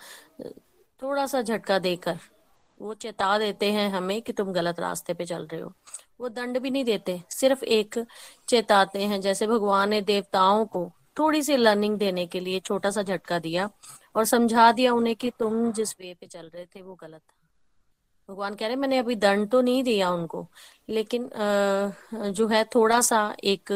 थोड़ा 1.02 1.26
सा 1.28 1.42
झटका 1.42 1.80
देकर 1.80 2.20
वो 2.80 2.94
चेता 2.94 3.38
देते 3.38 3.72
हैं 3.72 3.90
हमें 3.90 4.22
कि 4.22 4.34
तुम 4.34 4.52
गलत 4.54 4.80
रास्ते 4.80 5.14
पे 5.14 5.26
चल 5.26 5.46
रहे 5.48 5.62
हो। 5.62 5.72
वो 6.22 6.30
दंड 6.30 6.60
भी 6.60 6.72
नहीं 6.72 6.84
देते 6.84 7.22
सिर्फ़ 7.30 7.64
एक 7.66 7.96
चेताते 8.48 9.04
हैं। 9.04 9.20
जैसे 9.22 9.48
भगवान 9.48 9.90
ने 9.90 10.02
देवताओं 10.02 10.66
को 10.66 10.90
थोड़ी 11.20 11.42
सी 11.44 11.58
लर्निंग 11.58 11.98
देने 11.98 12.26
के 12.28 12.40
लिए 12.40 12.60
छोटा 12.60 12.90
सा 12.92 13.04
झटका 13.04 13.40
दिया 13.40 13.70
और 14.16 14.26
समझा 14.26 14.72
दिया 14.72 14.94
उन्हें 14.94 15.16
कि 15.16 15.32
तुम 15.40 15.72
जिस 15.72 15.96
वे 16.02 16.14
पे 16.14 16.28
चल 16.28 16.50
रहे 16.56 16.66
थे 16.66 16.82
वो 16.82 16.96
गलत 16.96 17.22
था। 17.22 17.37
भगवान 18.30 18.56
कह 18.56 18.68
रहे 18.68 18.76
मैंने 18.76 18.98
अभी 18.98 19.16
दंड 19.16 19.50
तो 19.50 19.62
नहीं 19.62 19.84
दिया 19.84 20.10
उनको। 20.12 20.46
लेकिन 20.90 21.30
जो 22.32 22.48
है 22.48 22.64
थोड़ा 22.76 23.00
सा 23.02 23.20
एक 23.44 23.72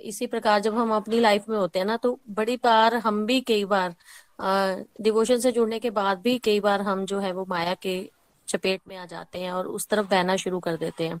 इसी 0.00 0.26
प्रकार 0.26 0.60
जब 0.60 0.74
हम 0.78 0.92
अपनी 0.94 1.20
लाइफ 1.20 1.48
में 1.48 1.56
होते 1.58 1.78
हैं 1.78 1.86
ना 1.86 1.96
तो 1.96 2.18
बड़ी 2.30 2.56
बार 2.64 2.94
हम 3.04 3.24
भी 3.26 3.40
कई 3.40 3.64
बार 3.64 3.94
डिवोशन 5.00 5.38
से 5.40 5.52
जुड़ने 5.52 5.78
के 5.78 5.90
बाद 5.90 6.18
भी 6.18 6.38
कई 6.38 6.60
बार 6.60 6.80
हम 6.82 7.04
जो 7.06 7.18
है 7.20 7.32
वो 7.32 7.44
माया 7.48 7.74
के 7.82 7.96
चपेट 8.48 8.80
में 8.88 8.96
आ 8.96 9.04
जाते 9.06 9.38
हैं 9.38 9.52
और 9.52 9.66
उस 9.68 9.86
तरफ़ 9.88 10.06
बहना 10.08 10.36
शुरू 10.36 10.60
कर 10.60 10.76
देते 10.76 11.06
हैं। 11.08 11.20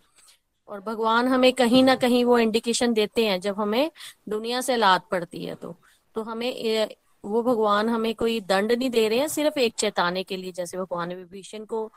और 0.68 0.80
भगवान 0.80 1.28
हमें 1.28 1.52
कहीं 1.52 1.82
ना 1.84 1.94
कहीं 1.96 2.24
वो 2.24 2.38
इंडिकेशन 2.38 2.92
देते 2.94 3.26
हैं 3.26 3.40
जब 3.40 3.58
हमें 3.60 3.90
दुनिया 4.28 4.60
से 4.60 4.76
लात 4.76 5.08
पड़ती 5.10 5.44
है 5.44 5.54
तो। 5.54 5.74
तो 6.16 6.22
हमें 6.22 6.88
वो 7.24 7.42
भगवान 7.42 7.88
हमें 7.88 8.14
कोई 8.14 8.40
दंड 8.42 8.72
नहीं 8.72 8.90
दे 8.90 9.08
रहे 9.08 9.18
हैं, 9.18 9.28
सिर्फ़ 9.28 9.58
एक 9.58 9.74
चेताने 9.78 10.22
के 10.24 10.36
लिए, 10.36 10.52
जैसे 10.52 10.78
भगवान 10.78 11.12
विभीषण 11.14 11.64
को 11.64 11.90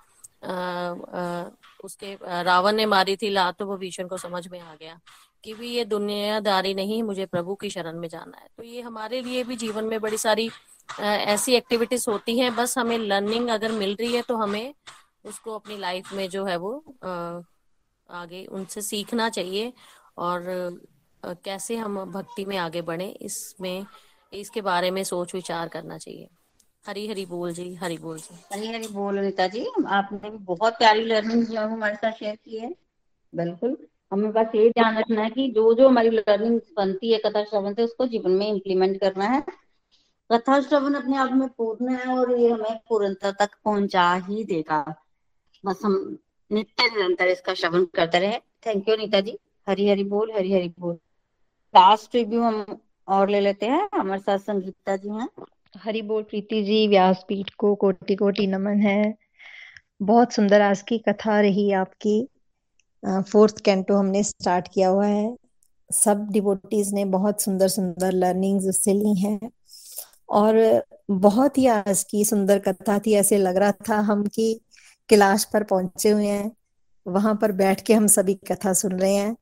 उसके 1.84 2.18
रावण 2.44 2.76
ने 2.76 2.86
मारी 2.86 3.16
थी 3.16 3.30
लात 3.30 3.58
तो 3.60 3.66
वो 3.66 3.78
भीषण 3.78 4.08
को 4.08 4.18
समझ 4.18 4.48
में 4.48 4.60
आ 4.60 4.76
गया 4.76 5.00
कि 5.44 5.54
भी 5.54 5.70
ये 5.70 5.84
दुनियादारी 5.86 6.74
नहीं, 6.74 7.02
मुझे 7.04 7.26
प्रभु 7.26 7.56
की 7.56 7.70
शरण 7.70 8.00
में 8.00 8.08
जाना 8.10 8.38
है। 8.38 8.48
तो 8.58 8.64
ये 8.64 8.82
हमारे 8.82 9.22
लिए 9.22 9.44
भी 9.44 9.56
जीवन 9.56 9.86
में 9.86 10.00
बड़ी 10.02 10.18
सारी 10.18 10.50
ऐसी 11.00 11.54
एक्टिविटीज़ 11.56 12.10
होती 12.10 12.38
हैं। 12.40 12.56
बस 12.56 12.78
हमें 12.78 12.98
लर्निंग 12.98 13.50
अगर 13.50 13.72
मिल 13.74 13.96
रही 13.96 14.14
है 14.14 14.22
तो 14.22 14.36
हमें 14.38 14.74
उसको 15.26 15.56
अपनी 15.56 15.78
लाइफ 15.78 16.14
में 16.14 16.28
जो 16.30 16.46
है 16.46 16.58
वो 16.58 16.72
आगे 18.10 18.46
उनसे 18.48 18.82
सीखना 18.82 19.30
चाहिए 19.30 19.74
और 20.18 20.44
कैसे 21.44 21.76
हम 21.78 22.04
भक्ति 22.12 22.46
में 22.46 22.58
आगे 22.58 22.82
बढ़े, 22.82 23.08
इसमें, 23.22 23.86
इसके 24.34 24.62
बारे 24.62 24.92
में 24.92 25.04
सोच 25.04 25.34
विचार 25.36 25.68
करना 25.68 25.98
चाहिए। 25.98 26.28
हरी 26.86 27.08
हरी 27.08 27.26
बोल 27.26 27.54
जी, 27.54 27.76
हरी 27.76 27.98
बोल 27.98 28.18
जी। 28.18 28.36
हरी 28.54 28.68
हरी 28.68 28.88
बोल 28.88 29.20
नीता 29.20 29.48
जी, 29.48 29.68
आपने 29.88 30.30
भी 30.30 30.38
बहुत 30.38 30.74
प्यारी 30.74 31.04
लर्निंग 31.04 31.46
जो 31.46 31.60
है 31.60 31.72
हमारे 31.72 31.96
साथ 31.96 32.12
शेयर 32.12 32.36
की 32.36 32.58
है। 32.58 32.76
बिल्कुल। 33.36 33.78
हमें 34.12 34.32
बस 34.32 34.48
ये 34.56 34.70
ध्यान 34.70 34.98
रखना 34.98 35.22
है 35.22 35.30
कि 35.30 35.52
जो 35.52 35.74
जो 35.74 35.90
हमारी 35.90 36.10
लर्निंग 36.10 36.62
बनती 36.78 37.12
है, 37.12 37.18
कथा 37.18 37.44
श्रवण 37.44 37.74
से 37.74 37.84
उसको 37.84 38.08
जीवन 38.08 38.32
में 38.32 38.48
इम्प्लीमेंट 38.48 39.00
करना 39.02 39.26
है। 39.26 39.44
कथा 40.32 40.62
श्रवण 40.62 40.94
अपने 40.94 41.18
आप 41.18 41.32
में 41.32 41.50
पूर्ण 41.50 41.96
है 41.96 42.18
और 42.18 42.40
ये 42.40 42.50
हमें 42.50 42.80
पूर्णता 42.90 43.32
तक 43.32 43.50
पहुँचा 43.66 44.14
ही 44.14 44.44
देगा। 44.44 45.04
बस 45.66 45.80
हम 45.86 46.18
नित्य 46.52 46.84
निरंतर 46.84 47.28
इसका 47.28 47.54
श्रवण 47.54 47.86
करते 47.86 48.20
रहे। 48.20 48.40
Thank 48.40 48.90
you 48.90 48.96
Nita 48.96 49.22
ji. 49.22 49.40
हरी 49.70 49.90
हरी 49.90 50.04
बोल, 50.04 50.32
हरी 50.32 50.54
हरी 50.54 50.74
बोल। 50.80 50.94
लास्ट 51.76 52.16
रिव्यू 52.16 52.42
हम 52.42 52.78
और 53.08 53.30
ले 53.30 53.40
लेते 53.40 53.66
हैं। 53.66 53.90
हमारे 53.94 54.22
साथ 54.22 54.38
संगीता 54.38 54.98
जी 54.98 55.10
हैं। 55.10 55.30
हरी 55.76 56.02
बोल 56.02 56.24
प्रीति 56.24 56.64
जी, 56.64 56.88
व्यासपीठ 56.88 57.50
को 57.58 57.76
कोटि 57.76 58.16
कोटि 58.16 58.48
नमन 58.48 58.82
है। 58.82 59.16
बहुत 60.02 60.34
सुंदर 60.34 60.62
आज 60.62 60.82
की 60.82 60.98
कथा 60.98 61.42
रही 61.42 61.72
आपकी। 61.72 62.28
फोर्थ 63.10 63.60
कैंटो 63.60 63.96
हमने 63.96 64.24
स्टार्ट 64.24 64.68
किया 64.74 64.90
हुआ 64.90 65.06
है। 65.06 65.38
सब 65.94 66.28
डिवोटीज 66.32 66.94
ने 66.94 67.06
बहुत 67.06 67.42
सुंदर 67.42 67.68
सुंदर 67.68 68.12
लर्निंग्स 68.12 68.66
उससे 68.66 68.94
ली 68.94 69.16
हैं। 69.16 69.52
और 70.30 70.84
बहुत 71.12 71.58
ही 71.58 71.68
आज 71.68 72.04
की 72.04 72.26
सुंदर 72.26 72.60
कथा 72.60 73.00
थी, 73.00 73.14
ऐसे 73.14 73.38
लग 73.38 73.58
रहा 73.58 73.72
था 73.72 73.96
हम 73.96 74.26
कि 74.26 74.62
कैलाश 75.10 75.44
पर 75.44 75.64
पहुँचे 75.64 76.10
हुए 76.10 76.28
हैं। 76.28 76.52
वहाँ 77.08 77.36
पर 77.42 77.52
बैठ 77.52 77.82
के 77.82 77.94
हम 77.94 78.08
सभी 78.08 78.34
कथा 78.34 78.74
सुन 78.74 78.92
रहे 78.92 79.16
हैं। 79.16 79.38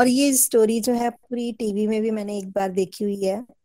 और 0.00 0.08
ये 0.08 0.32
स्टोरी 0.32 0.80
जो 0.80 0.92
है 0.92 1.10
पूरी 1.10 1.52
टीवी 1.52 1.86
में 1.86 2.02
भी 2.02 2.10
मैंने 2.10 2.38
एक 2.38 2.50
बार 2.50 2.68
देखी 2.68 3.04
हुई 3.04 3.24
है। 3.24 3.61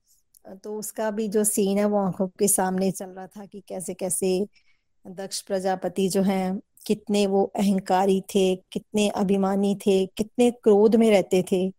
तो 0.56 0.80
उसका 0.80 1.12
भी 1.12 1.28
जो 1.28 1.43
सीन 1.43 1.78
है 1.78 1.86
वो 1.86 1.98
आँखों 1.98 2.28
के 2.28 2.48
सामने 2.48 2.91
चल 2.91 3.06
रहा 3.06 3.28
था 3.28 3.45
कि 3.45 3.64
कैसे 3.68 3.93
कैसे 3.93 4.48
दक्ष 5.08 5.41
प्रजापति 5.41 6.10
जो 6.10 6.22
है, 6.22 6.60
कितने 6.86 7.28
वो 7.28 7.52
अहंकारी 7.56 8.22
थे, 8.22 8.56
कितने 8.56 9.10
अभिमानी 9.10 9.76
थे, 9.76 10.06
कितने 10.06 10.52
क्रोध 10.52 10.95
में 10.95 11.10
रहते 11.10 11.43
थे। 11.52 11.74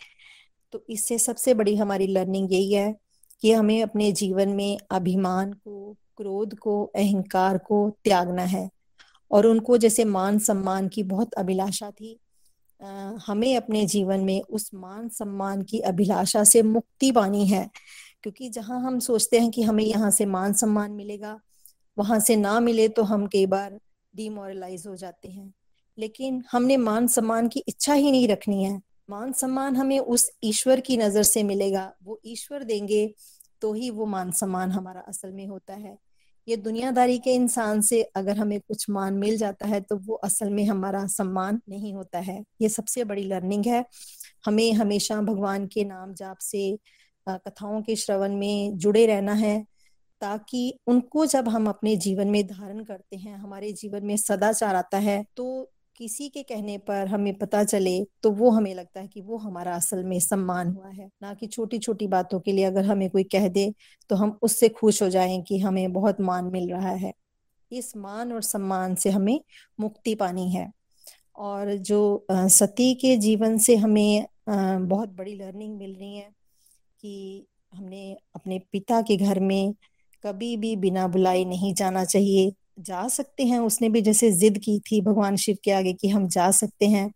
तो 0.73 0.85
इससे 0.91 1.19
सबसे 1.19 1.55
बड़ी 1.55 1.77
हमारी 1.77 2.07
लर्निंग 2.07 2.53
यही 2.53 2.73
है 2.73 2.97
कि 3.41 3.53
हमें 3.53 3.83
अपने 3.83 4.12
जीवन 4.12 4.49
में 4.49 4.79
अभिमान 4.91 5.53
को, 5.53 5.97
क्रोध 6.16 6.59
को, 6.59 6.85
अहंकार 6.85 7.59
को 7.59 7.91
त्यागना 8.05 8.43
है। 8.43 8.71
और 9.31 9.47
उनको 9.47 9.77
जैसे 9.77 10.05
मान 10.05 10.39
सम्मान 10.39 10.89
की 10.89 11.03
बहुत 11.03 11.35
अभिलाषा 11.35 11.91
थी 11.91 12.19
हमें 13.27 13.57
अपने 13.57 13.87
जीवन 13.87 14.21
में 14.21 14.43
उस 14.43 14.71
मान 14.75 15.09
सम्मान 15.09 15.62
की 15.62 15.79
अभिलाषा 15.79 16.45
से 16.45 16.62
मुक्ति 16.62 17.12
पानी 17.12 17.47
है। 17.47 17.71
क्योंकि 18.25 18.49
जहाँ 18.49 18.81
हम 18.81 18.99
सोचते 19.01 19.39
हैं 19.39 19.51
कि 19.51 19.62
हमें 19.62 19.85
यहाँ 19.85 20.11
से 20.11 20.27
मान 20.27 20.53
सम्मान 20.53 20.91
मिलेगा, 20.93 21.39
वहाँ 21.97 22.19
से 22.21 22.37
ना 22.37 22.59
मिले 22.61 22.89
तो 22.89 23.03
हम 23.03 23.27
कई 23.27 23.47
बार 23.47 23.79
डिमोरलाइज 24.14 24.87
हो 24.87 24.97
जाते 24.97 25.29
हैं। 25.29 25.53
लेकिन 25.99 26.43
हमने 26.53 26.77
मान 26.77 27.07
सम्मान 27.07 27.49
की 27.49 27.62
इच्छा 27.69 27.95
ही 27.95 28.11
नहीं 28.11 28.29
रखनी 28.29 28.64
है। 28.64 28.81
मान 29.11 29.33
सम्मान 29.33 29.77
हमें 29.77 29.99
उस 29.99 30.31
ईश्वर 30.45 30.81
की 30.81 30.97
नज़र 30.97 31.23
से 31.23 31.43
मिलेगा, 31.43 31.93
वो 32.03 32.21
ईश्वर 32.27 32.64
देंगे 32.64 33.14
तो 33.62 33.73
ही 33.73 33.91
वो 33.91 34.07
मान 34.07 34.31
सम्मान 34.33 34.71
हमारा 34.71 35.01
असल 35.01 35.33
में 35.33 35.47
होता 35.47 35.75
है। 35.75 35.97
ये 36.49 36.57
दुनियादारी 36.57 37.19
के 37.19 37.35
इंसान 37.35 37.81
से 37.81 38.03
अगर 38.16 38.37
हमें 38.37 38.59
कुछ 38.61 38.89
मान 38.91 39.14
मिल 39.14 39.37
जाता 39.37 39.66
है 39.66 39.81
तो 39.81 39.97
वो 39.97 40.14
असल 40.14 40.51
में 40.51 40.64
हमारा 40.64 41.07
सम्मान 41.07 41.61
नहीं 41.69 41.93
होता 41.95 42.19
है। 42.19 42.43
ये 42.61 42.69
सबसे 42.69 43.05
बड़ी 43.05 43.25
लर्निंग 43.25 43.66
है। 43.66 43.85
हमें 44.47 44.73
हमेशा 44.73 45.21
भगवान 45.23 45.66
के 45.66 45.85
नाम 45.85 46.14
जाप 46.14 46.39
से 46.41 46.79
कथाओं 47.39 47.81
के 47.83 47.97
श्रवण 47.97 48.37
में 48.37 48.76
जुड़े 48.79 49.07
रहना 49.07 49.33
है, 49.35 49.64
ताकि 50.22 50.79
उनको 50.87 51.26
जब 51.26 51.49
हम 51.49 51.68
अपने 51.68 51.97
जीवन 51.97 52.29
में 52.29 52.47
धारण 52.47 52.85
करते 52.85 53.16
हैं, 53.16 53.37
हमारे 53.37 53.72
जीवन 53.72 54.05
में 54.05 54.16
सदाचार 54.16 54.76
आता 54.76 54.99
है 54.99 55.24
तो 55.37 55.70
किसी 55.97 56.29
के 56.29 56.43
कहने 56.43 56.76
पर 56.79 57.07
हमें 57.07 57.33
पता 57.35 57.62
चले 57.64 57.93
तो 58.22 58.31
वो 58.31 58.51
हमें 58.51 58.74
लगता 58.74 59.01
है 59.01 59.07
कि 59.09 59.20
वो 59.20 59.37
हमारा 59.37 59.74
असल 59.76 60.05
में 60.05 60.18
सम्मान 60.20 60.68
हुआ 60.68 60.89
है। 60.89 61.09
ना 61.22 61.33
कि 61.35 61.47
छोटी 61.47 61.79
छोटी 61.79 62.07
बातों 62.07 62.41
के 62.41 62.53
लिए 62.53 62.64
अगर 62.64 62.85
हमें 62.85 63.09
कोई 63.11 63.24
कह 63.24 63.49
दे 63.49 63.72
तो 64.11 64.16
हम 64.16 64.39
उससे 64.43 64.68
खुश 64.70 65.03
हो 65.03 65.09
जाएँ 65.11 65.41
कि 65.43 65.59
हमें 65.59 65.93
बहुत 65.93 66.20
मान 66.20 66.45
मिल 66.45 66.70
रहा 66.70 66.91
है। 66.91 67.12
इस 67.70 67.97
मान 67.97 68.33
और 68.33 68.43
सम्मान 68.43 68.95
से 68.95 69.11
हमें 69.11 69.41
मुक्ति 69.81 70.14
पानी 70.14 70.51
है। 70.51 70.70
और 71.37 71.74
जो 71.76 72.26
सती 72.31 72.95
के 72.95 73.16
जीवन 73.16 73.59
से 73.59 73.76
हमें 73.76 74.26
बहुत 74.49 75.09
बड़ी 75.09 75.35
लर्निंग 75.35 75.76
मिल 75.79 75.95
रही 75.95 76.16
है 76.16 76.31
कि 77.01 77.46
हमने 77.74 78.16
अपने 78.34 78.59
पिता 78.72 79.01
के 79.03 79.16
घर 79.16 79.40
में 79.40 79.74
कभी 80.24 80.57
भी 80.57 80.76
बिना 80.76 81.07
बुलाए 81.09 81.44
नहीं 81.44 81.74
जाना 81.74 82.05
चाहिए। 82.05 82.53
जा 82.78 83.09
सकते 83.09 83.44
हैं, 83.44 83.59
उसने 83.59 83.88
भी 83.88 84.01
जैसे 84.01 84.30
जिद 84.32 84.59
की 84.59 84.78
थी 84.80 85.01
भगवान 85.01 85.36
शिव 85.36 85.57
के 85.64 85.70
आगे 85.70 85.92
कि 85.92 86.09
हम 86.09 86.28
जा 86.28 86.51
सकते 86.51 86.86
हैं। 86.86 87.12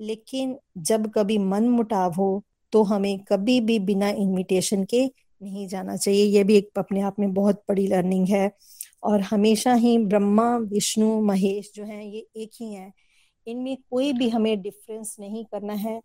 लेकिन 0.00 0.56
जब 0.78 1.10
कभी 1.14 1.38
मन 1.38 1.68
मुटाव 1.68 2.12
हो 2.12 2.44
तो 2.72 2.82
हमें 2.82 3.18
कभी 3.18 3.60
भी 3.60 3.78
बिना 3.78 4.08
इनविटेशन 4.10 4.84
के 4.84 5.06
नहीं 5.42 5.68
जाना 5.68 5.96
चाहिए। 5.96 6.24
ये 6.24 6.44
भी 6.44 6.56
एक 6.56 6.70
अपने 6.78 7.00
आप 7.00 7.16
में 7.18 7.34
बहुत 7.34 7.62
बड़ी 7.68 7.86
लर्निंग 7.86 8.28
है। 8.28 8.50
और 9.02 9.20
हमेशा 9.20 9.74
ही 9.74 9.98
ब्रह्मा, 9.98 10.56
विष्णु, 10.56 11.20
महेश 11.20 11.70
जो 11.74 11.84
हैं, 11.84 12.02
ये 12.04 12.26
एक 12.36 12.50
ही 12.60 12.72
हैं। 12.72 12.92
इनमें 13.46 13.76
कोई 13.90 14.12
भी 14.12 14.28
हमें 14.28 14.62
डिफरेंस 14.62 15.16
नहीं 15.20 15.44
करना 15.44 15.72
है। 15.72 16.00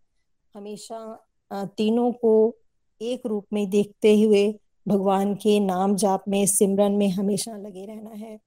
हमेशा 0.56 1.26
तीनों 1.54 2.12
को 2.12 2.56
एक 3.02 3.26
रूप 3.26 3.46
में 3.54 3.70
देखते 3.70 4.20
हुए 4.22 4.48
भगवान 4.88 5.34
के 5.36 5.60
नाम 5.60 5.96
जाप 5.96 6.24
में, 6.28 6.46
सिमरन 6.46 6.92
में 6.92 7.10
हमेशा 7.10 7.58
लगे 7.58 7.86
रहना 7.86 8.16
है। 8.16 8.40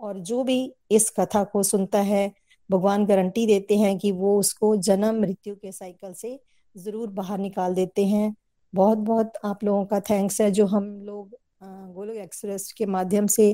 और 0.00 0.18
जो 0.20 0.42
भी 0.44 0.72
इस 0.90 1.08
कथा 1.10 1.42
को 1.44 1.62
सुनता 1.62 2.00
है, 2.00 2.30
भगवान 2.70 3.04
गारंटी 3.06 3.46
देते 3.46 3.76
हैं 3.76 3.96
कि 3.98 4.12
वो 4.12 4.38
उसको 4.38 4.74
जन्म 4.78 5.20
मृत्यु 5.20 5.54
के 5.54 5.72
साइकिल 5.72 6.12
से 6.12 6.38
ज़रूर 6.74 7.08
बाहर 7.10 7.38
निकाल 7.38 7.74
देते 7.74 8.04
हैं। 8.06 8.34
बहुत 8.72 8.98
बहुत 8.98 9.32
आप 9.44 9.64
लोगों 9.64 9.84
का 9.84 10.00
थैंक्स 10.00 10.40
है 10.40 10.50
जो 10.50 10.66
हम 10.66 10.84
लोग 11.02 11.36
गोलोक 11.62 12.16
एक्सप्रेस 12.16 12.72
के 12.72 12.86
माध्यम 12.86 13.26
से 13.26 13.52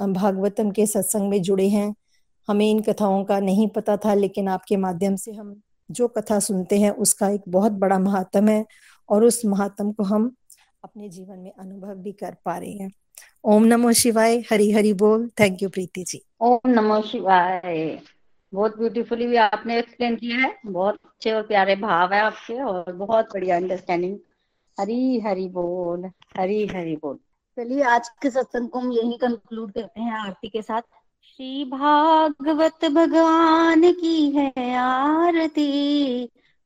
भागवतम 0.00 0.70
के 0.70 0.86
सत्संग 0.86 1.28
में 1.30 1.40
जुड़े 1.42 1.68
हैं। 1.68 1.94
हमें 2.48 2.70
इन 2.70 2.80
कथाओं 2.82 3.24
का 3.24 3.38
नहीं 3.40 3.68
पता 3.68 3.96
था, 3.96 4.14
लेकिन 4.14 4.48
आपके 4.48 4.76
माध्यम 4.76 5.16
से 5.16 5.32
हम 5.32 5.60
जो 5.90 6.08
कथा 6.08 6.38
सुनते 6.40 6.78
हैं, 6.78 6.90
उसका 6.90 7.28
एक 7.28 7.42
बहुत 7.48 7.72
बड़ा 7.74 7.98
महात्म 7.98 8.48
है। 8.48 8.64
और 9.08 9.24
उस 9.24 9.44
महात्म 9.44 9.92
को 9.92 10.02
हम 10.02 10.34
अपने 10.84 11.08
जीवन 11.08 11.38
में 11.38 11.52
अनुभव 11.58 11.94
भी 11.94 12.12
कर 12.12 12.36
पा 12.44 12.58
रहे 12.58 12.70
हैं। 12.70 12.92
ओम 13.44 13.64
नमो 13.64 13.92
शिवाय, 13.92 14.38
हरि 14.38 14.72
हरि 14.72 14.92
बोल। 14.92 15.28
Thank 15.28 15.62
you 15.62 15.68
Preeti 15.68 16.04
ji. 16.04 16.22
ओम 16.40 16.70
नमो 16.70 17.02
शिवाय। 17.02 18.00
बहुत 18.54 18.78
ब्यूटीफुली 18.78 19.26
भी 19.26 19.36
आपने 19.36 19.78
एक्सप्लेन 19.78 20.16
किया 20.16 20.36
है। 20.36 20.58
बहुत 20.66 20.94
अच्छे 20.94 21.32
और 21.32 21.42
प्यारे 21.42 21.76
भाव 21.76 22.12
है 22.12 22.20
आपके 22.20 22.62
और 22.62 22.92
बहुत 22.92 23.24
बढ़िया 23.24 23.56
अंडरस्टैंडिंग 23.56 24.18
हरी 24.80 25.20
हरी 25.20 25.48
बोल, 25.48 26.10
हरी 26.36 26.66
हरी 26.66 26.96
बोल। 26.96 27.16
चलिए, 27.56 27.82
आज 27.82 28.08
के 28.08 28.30
सत्संग 28.30 28.68
को 28.68 28.78
हम 28.78 28.92
यही 28.92 29.18
कंक्लूड 29.18 29.72
करते 29.72 30.00
हैं 30.00 30.12
आरती 30.12 30.48
के 30.48 30.62
साथ। 30.62 30.82
श्री 31.24 31.64
भागवत 31.64 32.84
भगवान 32.84 33.92
की 33.92 34.30
है 34.30 34.74
आरती। 34.74 36.24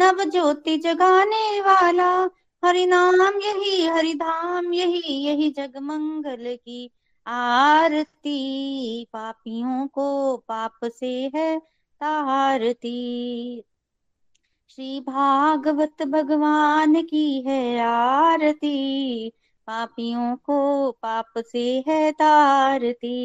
नव 0.00 0.24
ज्योति 0.24 0.76
जगाने 0.76 1.60
वाला। 1.60 2.30
हरि 2.64 2.86
नाम 2.86 3.20
यही, 3.20 3.86
हरि 3.86 4.14
धाम 4.14 4.74
यही 4.74 5.26
यही 5.26 5.50
जग 5.50 5.72
मंगल 5.76 6.56
की 6.56 6.90
आरती। 7.26 9.04
पापियों 9.12 9.86
को 9.86 10.36
पाप 10.36 10.78
से 10.84 11.30
है 11.34 11.58
तारती। 11.94 13.62
श्री 14.68 15.00
भागवत 15.00 16.02
भगवान 16.02 17.02
की 17.02 17.42
है 17.42 17.80
आरती। 17.80 19.28
पापियों 19.66 20.36
को 20.36 20.90
पाप 20.90 21.32
से 21.38 21.84
है 21.88 22.12
तारती। 22.12 23.20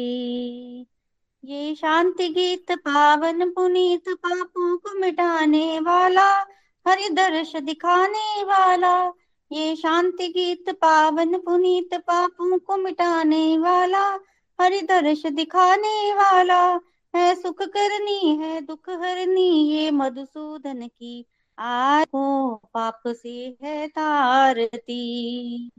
ये 1.44 1.74
शांति 1.74 2.28
गीत, 2.28 2.72
पावन 2.72 3.50
पुनीत 3.50 4.04
पापों 4.08 4.76
को 4.76 4.98
मिटाने 5.00 5.80
वाला। 5.80 6.46
हरि 6.88 7.08
दर्श 7.08 7.56
दिखाने 7.56 8.42
वाला, 8.42 9.12
ये 9.52 9.76
शांति 9.76 10.28
गीत 10.28 10.70
पावन 10.70 11.38
पुनीत 11.38 11.94
पापों 11.94 12.58
को 12.58 12.76
मिटाने 12.76 13.58
वाला 13.58 14.18
हरि 14.60 14.82
दर्श 14.82 15.26
दिखाने 15.26 16.14
वाला, 16.14 16.80
है 17.14 17.34
सुख 17.34 17.62
करनी, 17.62 18.36
है 18.36 18.60
दुख 18.60 18.90
हरनी, 18.90 19.70
ये 19.70 19.90
मधुसूदन 19.90 20.86
की 20.86 21.26
आको 21.58 22.54
पाप 22.54 23.02
से 23.06 23.56
है 23.62 23.88
तारती। 23.88 25.70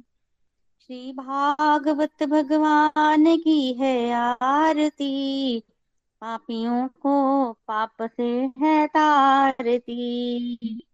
श्री 0.82 1.14
भागवत 1.14 2.24
भगवान 2.24 3.38
की 3.38 3.74
है 3.74 4.36
आरती, 4.41 5.64
पापियों 6.22 6.88
को 6.88 7.53
पाप 7.53 7.95
से 8.01 8.51
है 8.60 8.88
तारती। 8.88 10.87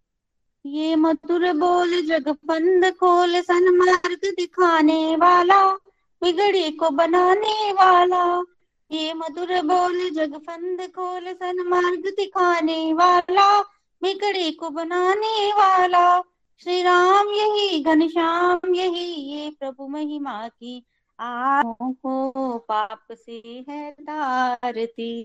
ये 0.66 0.96
मधुर 0.96 1.52
बोल 1.52 2.02
जग 2.02 2.06
जगपंद 2.06 2.84
खोल 2.84 3.40
सनमार्ग 3.40 4.20
दिखाने 4.24 5.16
वाला, 5.16 5.74
बिगड़ी 6.22 6.70
को 6.70 6.90
बनाने 6.90 7.72
वाला। 7.72 8.42
ये 8.90 9.14
मधुर 9.14 9.62
बोल 9.62 10.10
जगफंद 10.10 10.80
खोल 10.80 11.32
सनमार्ग 11.32 12.02
दिखाने 12.16 12.92
वाला, 12.92 13.60
बिगड़ी 14.02 14.52
को 14.52 14.70
बनाने 14.70 15.52
वाला। 15.52 16.20
श्री 16.58 16.82
राम 16.82 17.28
यही, 17.28 17.82
घनश्याम 17.84 18.74
यही, 18.74 19.06
ये 19.06 19.50
प्रभु 19.50 19.88
महिमा 19.88 20.48
की 20.48 20.86
आहों 21.20 21.92
को 21.92 22.58
पाप 22.58 23.06
से 23.12 23.64
है 23.68 23.96
दारती 24.00 25.24